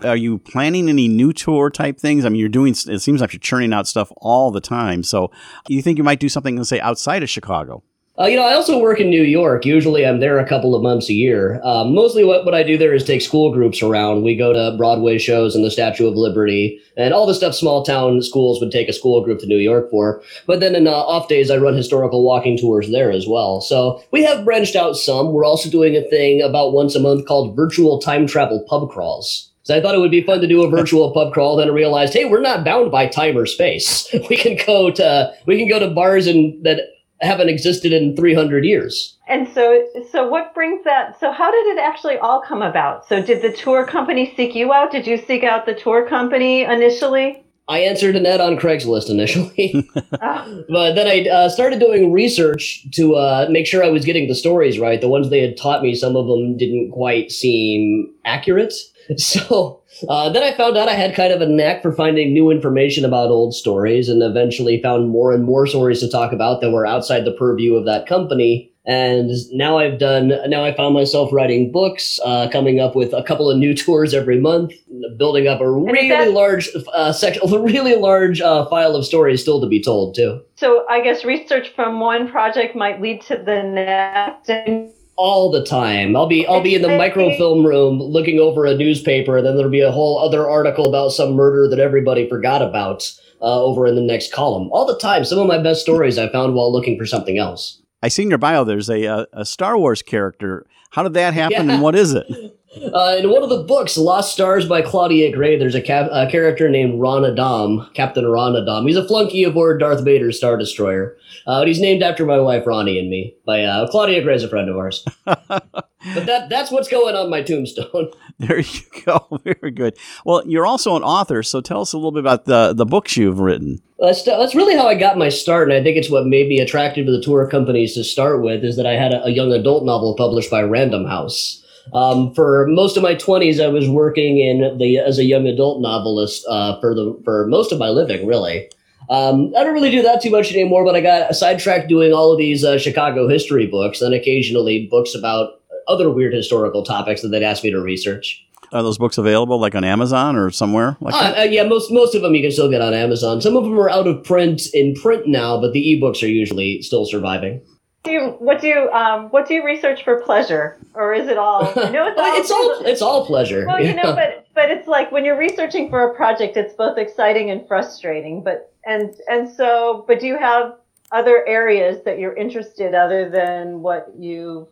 Are 0.04 0.16
you 0.16 0.40
planning 0.40 0.90
any 0.90 1.08
new 1.08 1.34
tour 1.34 1.70
type 1.70 2.00
things? 2.00 2.26
I 2.26 2.30
mean, 2.30 2.40
you're 2.40 2.50
doing. 2.50 2.74
It 2.88 3.02
seems 3.02 3.22
like 3.22 3.34
you're 3.34 3.40
churning 3.40 3.74
out 3.74 3.88
stuff 3.88 4.12
all 4.18 4.52
the 4.52 4.62
time. 4.62 5.04
So, 5.04 5.32
you 5.68 5.82
think 5.82 5.98
you 5.98 6.04
might 6.04 6.20
do 6.20 6.30
something, 6.30 6.64
say, 6.64 6.80
outside 6.80 7.24
of 7.24 7.30
Chicago? 7.30 7.84
Uh, 8.20 8.26
you 8.26 8.36
know, 8.36 8.46
I 8.46 8.54
also 8.54 8.78
work 8.78 9.00
in 9.00 9.10
New 9.10 9.24
York. 9.24 9.66
Usually 9.66 10.06
I'm 10.06 10.20
there 10.20 10.38
a 10.38 10.48
couple 10.48 10.76
of 10.76 10.84
months 10.84 11.10
a 11.10 11.14
year. 11.14 11.60
Um, 11.64 11.96
mostly 11.96 12.24
what, 12.24 12.46
what 12.46 12.54
I 12.54 12.62
do 12.62 12.78
there 12.78 12.94
is 12.94 13.04
take 13.04 13.24
school 13.24 13.52
groups 13.52 13.82
around. 13.82 14.22
We 14.22 14.36
go 14.36 14.54
to 14.54 14.78
Broadway 14.78 15.18
shows 15.18 15.56
and 15.56 15.66
the 15.66 15.72
Statue 15.72 16.08
of 16.08 16.16
Liberty 16.16 16.80
and 16.96 17.12
all 17.12 17.26
the 17.26 17.34
stuff 17.34 17.56
small 17.56 17.84
town 17.84 18.22
schools 18.22 18.62
would 18.62 18.72
take 18.72 18.88
a 18.88 18.94
school 18.94 19.24
group 19.24 19.40
to 19.40 19.48
New 19.48 19.58
York 19.58 19.90
for. 19.90 20.22
But 20.46 20.60
then 20.60 20.76
in 20.76 20.86
uh, 20.86 20.92
off 20.92 21.28
days, 21.28 21.50
I 21.50 21.58
run 21.58 21.76
historical 21.76 22.24
walking 22.24 22.56
tours 22.56 22.92
there 22.92 23.12
as 23.12 23.28
well. 23.28 23.62
So 23.62 24.04
we 24.12 24.24
have 24.24 24.46
branched 24.46 24.76
out 24.76 24.96
some. 24.96 25.34
We're 25.34 25.46
also 25.46 25.72
doing 25.72 25.96
a 25.96 26.04
thing 26.04 26.40
about 26.40 26.74
once 26.74 26.94
a 26.94 27.00
month 27.00 27.26
called 27.26 27.56
virtual 27.56 27.98
time 27.98 28.28
travel 28.28 28.64
pub 28.70 28.92
crawls. 28.92 29.53
So 29.64 29.76
I 29.76 29.82
thought 29.82 29.96
it 29.96 30.00
would 30.00 30.12
be 30.12 30.24
fun 30.24 30.42
to 30.42 30.48
do 30.48 30.64
a 30.64 30.70
virtual 30.70 31.12
pub 31.12 31.34
crawl. 31.34 31.56
Then 31.56 31.70
I 31.70 31.72
realized, 31.72 32.14
hey, 32.14 32.26
we're 32.26 32.42
not 32.42 32.66
bound 32.66 32.92
by 32.92 33.08
time 33.08 33.38
or 33.38 33.46
space. 33.46 34.08
We 34.30 34.38
can 34.38 34.58
go 34.66 34.92
to 34.92 35.34
we 35.46 35.58
can 35.58 35.68
go 35.68 35.80
to 35.80 35.94
bars 35.94 36.28
and 36.28 36.64
that 36.66 36.82
haven't 37.22 37.50
existed 37.50 37.94
in 37.94 38.16
300 38.16 38.66
years. 38.66 39.18
And 39.28 39.48
so, 39.54 39.88
so 40.12 40.28
what 40.28 40.54
brings 40.54 40.84
that? 40.84 41.20
So, 41.20 41.32
how 41.32 41.50
did 41.50 41.78
it 41.78 41.80
actually 41.80 42.18
all 42.18 42.42
come 42.42 42.62
about? 42.62 43.08
So, 43.08 43.22
did 43.22 43.42
the 43.42 43.52
tour 43.52 43.86
company 43.86 44.34
seek 44.36 44.56
you 44.56 44.74
out? 44.74 44.92
Did 44.92 45.08
you 45.08 45.18
seek 45.18 45.44
out 45.44 45.66
the 45.66 45.74
tour 45.74 46.08
company 46.08 46.64
initially? 46.64 47.44
I 47.70 47.80
answered 47.80 48.18
an 48.18 48.26
ad 48.26 48.42
on 48.42 48.58
Craigslist 48.58 49.10
initially, 49.10 49.90
but 50.12 50.94
then 50.96 51.08
I 51.08 51.30
uh, 51.30 51.50
started 51.50 51.80
doing 51.80 52.12
research 52.12 52.86
to 52.92 53.16
uh, 53.16 53.48
make 53.50 53.66
sure 53.66 53.82
I 53.82 53.90
was 53.90 54.04
getting 54.04 54.28
the 54.28 54.36
stories 54.36 54.80
right. 54.80 55.00
The 55.00 55.08
ones 55.08 55.30
they 55.30 55.40
had 55.40 55.56
taught 55.56 55.82
me, 55.82 55.96
some 55.96 56.18
of 56.18 56.28
them 56.28 56.58
didn't 56.58 56.92
quite 56.92 57.32
seem 57.32 58.14
accurate. 58.26 58.74
So 59.18 59.82
uh, 60.10 60.30
then 60.30 60.44
I 60.44 60.54
found 60.56 60.78
out 60.78 60.90
I 60.90 60.94
had 60.94 61.16
kind 61.16 61.34
of 61.34 61.42
a 61.42 61.46
knack 61.46 61.82
for 61.82 61.92
finding 61.92 62.34
new 62.34 62.50
information 62.50 63.06
about 63.06 63.30
old 63.30 63.54
stories, 63.54 64.10
and 64.10 64.22
eventually 64.24 64.82
found 64.82 65.10
more 65.10 65.34
and 65.34 65.44
more 65.44 65.68
stories 65.68 66.00
to 66.00 66.10
talk 66.10 66.32
about 66.32 66.62
that 66.62 66.72
were 66.72 66.86
outside 66.86 67.26
the 67.26 67.32
purview 67.34 67.76
of 67.76 67.86
that 67.86 68.08
company. 68.08 68.72
And 68.86 69.32
now 69.54 69.78
I've 69.78 69.98
done. 69.98 70.34
Now 70.48 70.66
I 70.66 70.76
found 70.76 70.94
myself 70.94 71.32
writing 71.32 71.72
books, 71.72 72.20
uh, 72.26 72.50
coming 72.50 72.82
up 72.82 72.96
with 72.96 73.14
a 73.14 73.24
couple 73.24 73.50
of 73.50 73.58
new 73.58 73.74
tours 73.86 74.14
every 74.14 74.40
month, 74.40 74.74
building 75.18 75.48
up 75.48 75.62
a 75.62 75.72
really 75.72 76.10
that- 76.10 76.32
large 76.32 76.70
uh, 76.94 77.14
section, 77.14 77.42
a 77.44 77.60
really 77.62 77.96
large 77.96 78.42
uh, 78.42 78.66
file 78.68 78.96
of 78.96 79.06
stories 79.06 79.42
still 79.42 79.62
to 79.62 79.68
be 79.68 79.82
told 79.82 80.16
too. 80.16 80.42
So, 80.56 80.86
I 80.90 81.02
guess 81.02 81.24
research 81.24 81.70
from 81.76 82.00
one 82.00 82.30
project 82.30 82.76
might 82.76 83.02
lead 83.02 83.22
to 83.24 83.38
the 83.38 83.64
next. 83.64 85.03
And 85.16 85.24
all 85.26 85.52
the 85.52 85.64
time. 85.64 86.16
I'll 86.16 86.28
be 86.28 86.46
I'll 86.48 86.62
be 86.64 86.76
in 86.76 86.82
the 86.82 86.88
microfilm 86.90 87.66
room 87.66 88.00
looking 88.00 88.40
over 88.40 88.66
a 88.66 88.76
newspaper, 88.76 89.38
and 89.38 89.46
then 89.46 89.56
there'll 89.56 89.72
be 89.72 89.82
a 89.82 89.92
whole 89.92 90.20
other 90.20 90.50
article 90.50 90.88
about 90.88 91.10
some 91.10 91.34
murder 91.34 91.68
that 91.70 91.80
everybody 91.80 92.28
forgot 92.28 92.62
about 92.62 93.12
uh, 93.42 93.64
over 93.64 93.86
in 93.88 93.96
the 93.96 94.02
next 94.02 94.34
column. 94.34 94.70
All 94.72 94.86
the 94.86 94.98
time. 94.98 95.24
Some 95.26 95.40
of 95.40 95.48
my 95.48 95.62
best 95.62 95.82
stories 95.82 96.18
I 96.18 96.30
found 96.30 96.56
while 96.56 96.72
looking 96.72 96.98
for 96.98 97.06
something 97.06 97.38
else. 97.38 97.82
I 98.02 98.08
see 98.10 98.24
in 98.24 98.30
your 98.30 98.38
bio 98.38 98.64
there's 98.64 98.90
a, 98.90 99.04
a, 99.04 99.28
a 99.34 99.46
Star 99.46 99.78
Wars 99.78 100.02
character. 100.02 100.66
How 100.92 101.04
did 101.04 101.14
that 101.14 101.34
happen 101.34 101.68
Yeah. 101.68 101.74
and 101.76 101.82
what 101.82 101.96
is 101.96 102.14
it? 102.14 102.26
Uh, 102.76 103.18
in 103.20 103.30
one 103.30 103.44
of 103.44 103.50
the 103.50 103.64
books, 103.64 103.98
Lost 103.98 104.34
Stars 104.34 104.68
by 104.68 104.82
Claudia 104.82 105.32
Gray, 105.32 105.58
there's 105.58 105.76
a, 105.76 105.82
cap- 105.82 106.10
a 106.12 106.30
character 106.30 106.70
named 106.70 107.00
Ron 107.00 107.26
Adam, 107.26 107.88
Captain 107.94 108.26
Ron 108.26 108.56
Adam. 108.56 108.88
He's 108.88 108.98
a 108.98 109.08
flunky 109.08 109.44
aboard 109.44 109.80
Darth 109.80 110.04
Vader's 110.04 110.38
Star 110.38 110.58
Destroyer. 110.58 111.16
Uh, 111.46 111.60
and 111.60 111.68
he's 111.68 111.80
named 111.80 112.02
after 112.02 112.26
my 112.26 112.40
wife 112.40 112.66
Ronnie 112.66 113.00
and 113.00 113.10
me. 113.10 113.36
By 113.46 113.64
uh, 113.64 113.88
Claudia 113.90 114.24
Gray's 114.24 114.44
a 114.44 114.48
friend 114.48 114.70
of 114.70 114.78
ours. 114.78 115.06
but 115.26 116.26
that 116.26 116.50
that's 116.50 116.72
what's 116.72 116.88
going 116.88 117.16
on 117.16 117.30
my 117.30 117.42
tombstone. 117.42 118.12
There 118.40 118.60
you 118.60 118.82
go. 119.06 119.40
Very 119.44 119.72
good. 119.72 119.96
Well, 120.26 120.42
you're 120.46 120.66
also 120.66 120.96
an 120.98 121.04
author, 121.04 121.44
so 121.44 121.62
tell 121.62 121.82
us 121.82 121.94
a 121.94 121.98
little 121.98 122.12
bit 122.12 122.20
about 122.20 122.46
the, 122.46 122.74
the 122.74 122.86
books 122.86 123.16
you've 123.16 123.40
written. 123.40 123.82
That's, 124.00 124.24
that's 124.24 124.56
really 124.56 124.76
how 124.76 124.88
I 124.88 124.96
got 124.96 125.20
my 125.20 125.30
start, 125.30 125.70
and 125.70 125.78
I 125.78 125.84
think 125.84 125.98
it's 125.98 126.10
what 126.10 126.26
made 126.26 126.50
me 126.50 126.60
attracted 126.60 127.06
to 127.06 127.12
the 127.12 127.22
tour 127.22 127.48
companies 127.48 127.94
to 127.94 128.04
start 128.04 128.42
with. 128.42 128.64
Is 128.66 128.76
that 128.76 128.88
I 128.88 128.94
had 128.94 129.14
a, 129.14 129.26
a 129.26 129.30
young 129.30 129.54
adult 129.54 129.86
novel 129.86 130.16
published 130.18 130.50
by 130.50 130.64
Random 130.64 131.06
House. 131.06 131.63
Um, 131.92 132.34
for 132.34 132.66
most 132.68 132.96
of 132.96 133.04
my 133.04 133.16
twenties, 133.16 133.60
I 133.60 133.68
was 133.68 133.90
working 133.90 134.38
in 134.38 134.78
the 134.78 135.00
as 135.00 135.20
a 135.20 135.26
young 135.26 135.48
adult 135.48 135.82
novelist 135.82 136.46
uh, 136.48 136.80
for 136.80 136.96
the 136.96 137.20
for 137.26 137.46
most 137.48 137.72
of 137.72 137.80
my 137.80 137.90
living, 137.90 138.26
really. 138.26 138.70
Um, 139.10 139.52
I 139.58 139.66
don't 139.66 139.74
really 139.74 139.92
do 139.92 140.02
that 140.02 140.22
too 140.22 140.30
much 140.30 140.52
anymore, 140.54 140.86
but 140.86 140.96
I 140.96 141.02
got 141.02 141.36
sidetracked 141.36 141.90
doing 141.90 142.14
all 142.14 142.32
of 142.32 142.38
these 142.38 142.64
uh, 142.64 142.78
Chicago 142.78 143.28
history 143.28 143.68
books, 143.68 144.02
and 144.02 144.14
occasionally 144.14 144.88
books 144.90 145.14
about 145.14 145.60
other 145.88 146.10
weird 146.10 146.34
historical 146.34 146.84
topics 146.84 147.22
that 147.22 147.28
they'd 147.28 147.44
ask 147.44 147.64
me 147.64 147.72
to 147.72 147.82
research. 147.82 148.46
Are 148.72 148.82
those 148.82 148.98
books 148.98 149.18
available 149.20 149.60
like 149.60 149.76
on 149.76 149.84
Amazon 149.84 150.36
or 150.36 150.50
somewhere 150.50 150.98
like 151.00 151.14
Uh, 151.14 151.42
uh, 151.42 151.44
yeah, 151.44 151.64
most 151.64 151.92
most 151.92 152.16
of 152.16 152.22
them 152.22 152.34
you 152.34 152.42
can 152.42 152.52
still 152.52 152.70
get 152.70 152.82
on 152.82 152.94
Amazon. 152.94 153.40
Some 153.42 153.56
of 153.56 153.66
them 153.66 153.78
are 153.78 153.90
out 153.90 154.08
of 154.08 154.24
print 154.24 154.64
in 154.74 154.96
print 154.96 155.28
now, 155.28 155.60
but 155.62 155.74
the 155.74 155.84
ebooks 155.84 156.24
are 156.24 156.28
usually 156.28 156.82
still 156.82 157.06
surviving. 157.06 157.62
Do 158.04 158.12
you, 158.12 158.22
what 158.40 158.60
do 158.60 158.68
you, 158.68 158.90
um, 158.92 159.30
what 159.30 159.48
do 159.48 159.54
you 159.54 159.66
research 159.66 160.04
for 160.04 160.22
pleasure, 160.22 160.78
or 160.94 161.14
is 161.14 161.28
it 161.30 161.38
all? 161.38 161.62
I 161.80 161.90
know 161.90 162.08
it's 162.08 162.20
all. 162.20 162.36
it's 162.40 162.52
all 162.52 162.82
it's 162.86 163.02
all 163.02 163.26
pleasure. 163.26 163.66
Well, 163.66 163.82
you 163.82 163.94
know, 163.94 164.04
Yeah. 164.04 164.16
but 164.16 164.48
but 164.54 164.70
it's 164.70 164.88
like 164.88 165.12
when 165.12 165.24
you're 165.24 165.38
researching 165.38 165.90
for 165.90 166.12
a 166.12 166.14
project, 166.16 166.58
it's 166.58 166.74
both 166.74 166.98
exciting 166.98 167.50
and 167.50 167.66
frustrating. 167.68 168.44
But 168.44 168.74
and 168.86 169.16
and 169.30 169.50
so, 169.50 170.04
but 170.08 170.20
do 170.20 170.28
you 170.28 170.38
have 170.38 170.76
other 171.12 171.48
areas 171.48 172.04
that 172.04 172.20
you're 172.20 172.36
interested 172.36 172.94
other 172.94 173.30
than 173.30 173.82
what 173.82 174.12
you? 174.18 174.68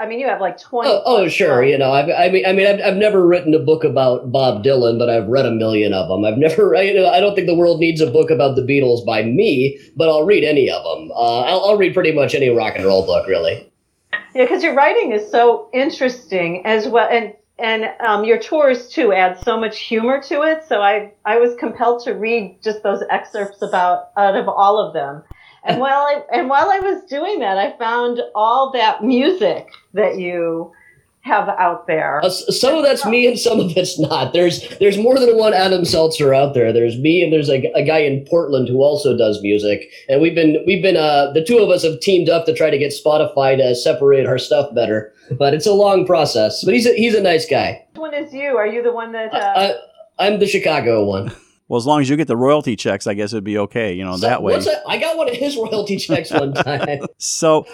I 0.00 0.06
mean, 0.06 0.18
you 0.18 0.26
have 0.26 0.40
like 0.40 0.60
twenty. 0.60 0.90
Oh, 0.90 1.02
oh 1.04 1.28
sure. 1.28 1.60
books. 1.60 1.70
You 1.70 1.78
know, 1.78 1.92
I've, 1.92 2.08
I 2.10 2.28
mean, 2.30 2.44
I 2.44 2.52
mean, 2.52 2.66
I've, 2.66 2.80
I've 2.80 2.96
never 2.96 3.26
written 3.26 3.54
a 3.54 3.58
book 3.58 3.84
about 3.84 4.32
Bob 4.32 4.64
Dylan, 4.64 4.98
but 4.98 5.08
I've 5.08 5.28
read 5.28 5.46
a 5.46 5.50
million 5.50 5.92
of 5.92 6.08
them. 6.08 6.24
I've 6.24 6.38
never, 6.38 6.74
I, 6.76 6.82
you 6.82 6.94
know, 6.94 7.08
I 7.08 7.20
don't 7.20 7.34
think 7.34 7.46
the 7.46 7.54
world 7.54 7.80
needs 7.80 8.00
a 8.00 8.10
book 8.10 8.30
about 8.30 8.56
the 8.56 8.62
Beatles 8.62 9.04
by 9.04 9.22
me, 9.22 9.78
but 9.96 10.08
I'll 10.08 10.24
read 10.24 10.44
any 10.44 10.70
of 10.70 10.82
them. 10.82 11.10
Uh, 11.12 11.40
I'll, 11.42 11.64
I'll 11.64 11.78
read 11.78 11.94
pretty 11.94 12.12
much 12.12 12.34
any 12.34 12.48
rock 12.48 12.74
and 12.76 12.84
roll 12.84 13.06
book, 13.06 13.26
really. 13.26 13.70
Yeah, 14.34 14.44
because 14.44 14.62
your 14.62 14.74
writing 14.74 15.12
is 15.12 15.30
so 15.30 15.70
interesting 15.72 16.64
as 16.66 16.88
well, 16.88 17.08
and 17.10 17.34
and 17.58 17.86
um, 18.06 18.24
your 18.24 18.38
tours 18.38 18.88
too 18.88 19.12
add 19.12 19.38
so 19.38 19.58
much 19.58 19.78
humor 19.80 20.22
to 20.24 20.42
it. 20.42 20.64
So 20.68 20.82
I 20.82 21.12
I 21.24 21.38
was 21.38 21.54
compelled 21.56 22.04
to 22.04 22.12
read 22.12 22.58
just 22.62 22.82
those 22.82 23.02
excerpts 23.10 23.62
about 23.62 24.10
out 24.16 24.36
of 24.36 24.48
all 24.48 24.78
of 24.78 24.92
them. 24.92 25.22
And 25.66 25.80
while 25.80 26.02
I 26.02 26.22
and 26.32 26.48
while 26.48 26.70
I 26.70 26.80
was 26.80 27.04
doing 27.04 27.40
that, 27.40 27.58
I 27.58 27.76
found 27.78 28.20
all 28.34 28.70
that 28.72 29.02
music 29.04 29.68
that 29.94 30.18
you 30.18 30.72
have 31.26 31.48
out 31.48 31.88
there. 31.88 32.20
Uh, 32.24 32.30
some 32.30 32.76
of 32.76 32.84
that's 32.84 33.04
me 33.04 33.26
and 33.26 33.38
some 33.38 33.58
of 33.58 33.76
it's 33.76 33.98
not. 33.98 34.32
There's 34.32 34.66
there's 34.78 34.96
more 34.96 35.18
than 35.18 35.36
one 35.36 35.52
Adam 35.52 35.82
Selzer 35.82 36.34
out 36.34 36.54
there. 36.54 36.72
There's 36.72 36.98
me 36.98 37.22
and 37.22 37.32
there's 37.32 37.50
a, 37.50 37.64
a 37.74 37.84
guy 37.84 37.98
in 37.98 38.24
Portland 38.26 38.68
who 38.68 38.82
also 38.82 39.16
does 39.16 39.42
music, 39.42 39.90
and 40.08 40.22
we've 40.22 40.34
been 40.34 40.62
we've 40.66 40.82
been 40.82 40.96
uh 40.96 41.32
the 41.32 41.44
two 41.44 41.58
of 41.58 41.68
us 41.68 41.82
have 41.82 41.98
teamed 42.00 42.28
up 42.28 42.46
to 42.46 42.54
try 42.54 42.70
to 42.70 42.78
get 42.78 42.92
Spotify 42.92 43.56
to 43.56 43.74
separate 43.74 44.26
our 44.26 44.38
stuff 44.38 44.72
better. 44.74 45.12
But 45.32 45.52
it's 45.52 45.66
a 45.66 45.72
long 45.72 46.06
process. 46.06 46.62
But 46.64 46.74
he's 46.74 46.86
a, 46.86 46.94
he's 46.94 47.16
a 47.16 47.20
nice 47.20 47.46
guy. 47.48 47.84
Which 47.94 48.00
one 48.00 48.14
is 48.14 48.32
you? 48.32 48.56
Are 48.56 48.66
you 48.66 48.82
the 48.82 48.92
one 48.92 49.10
that? 49.12 49.34
Uh, 49.34 49.38
I, 50.18 50.26
I'm 50.26 50.38
the 50.38 50.46
Chicago 50.46 51.04
one. 51.04 51.34
Well, 51.68 51.78
as 51.78 51.86
long 51.86 52.00
as 52.00 52.08
you 52.08 52.16
get 52.16 52.28
the 52.28 52.36
royalty 52.36 52.76
checks, 52.76 53.06
I 53.06 53.14
guess 53.14 53.32
it'd 53.32 53.44
be 53.44 53.58
okay, 53.58 53.92
you 53.92 54.04
know, 54.04 54.16
that 54.18 54.42
way. 54.42 54.60
I 54.86 54.98
got 54.98 55.16
one 55.16 55.28
of 55.28 55.34
his 55.34 55.56
royalty 55.56 55.96
checks 55.96 56.30
one 56.30 56.52
time. 56.54 57.00
So, 57.18 57.66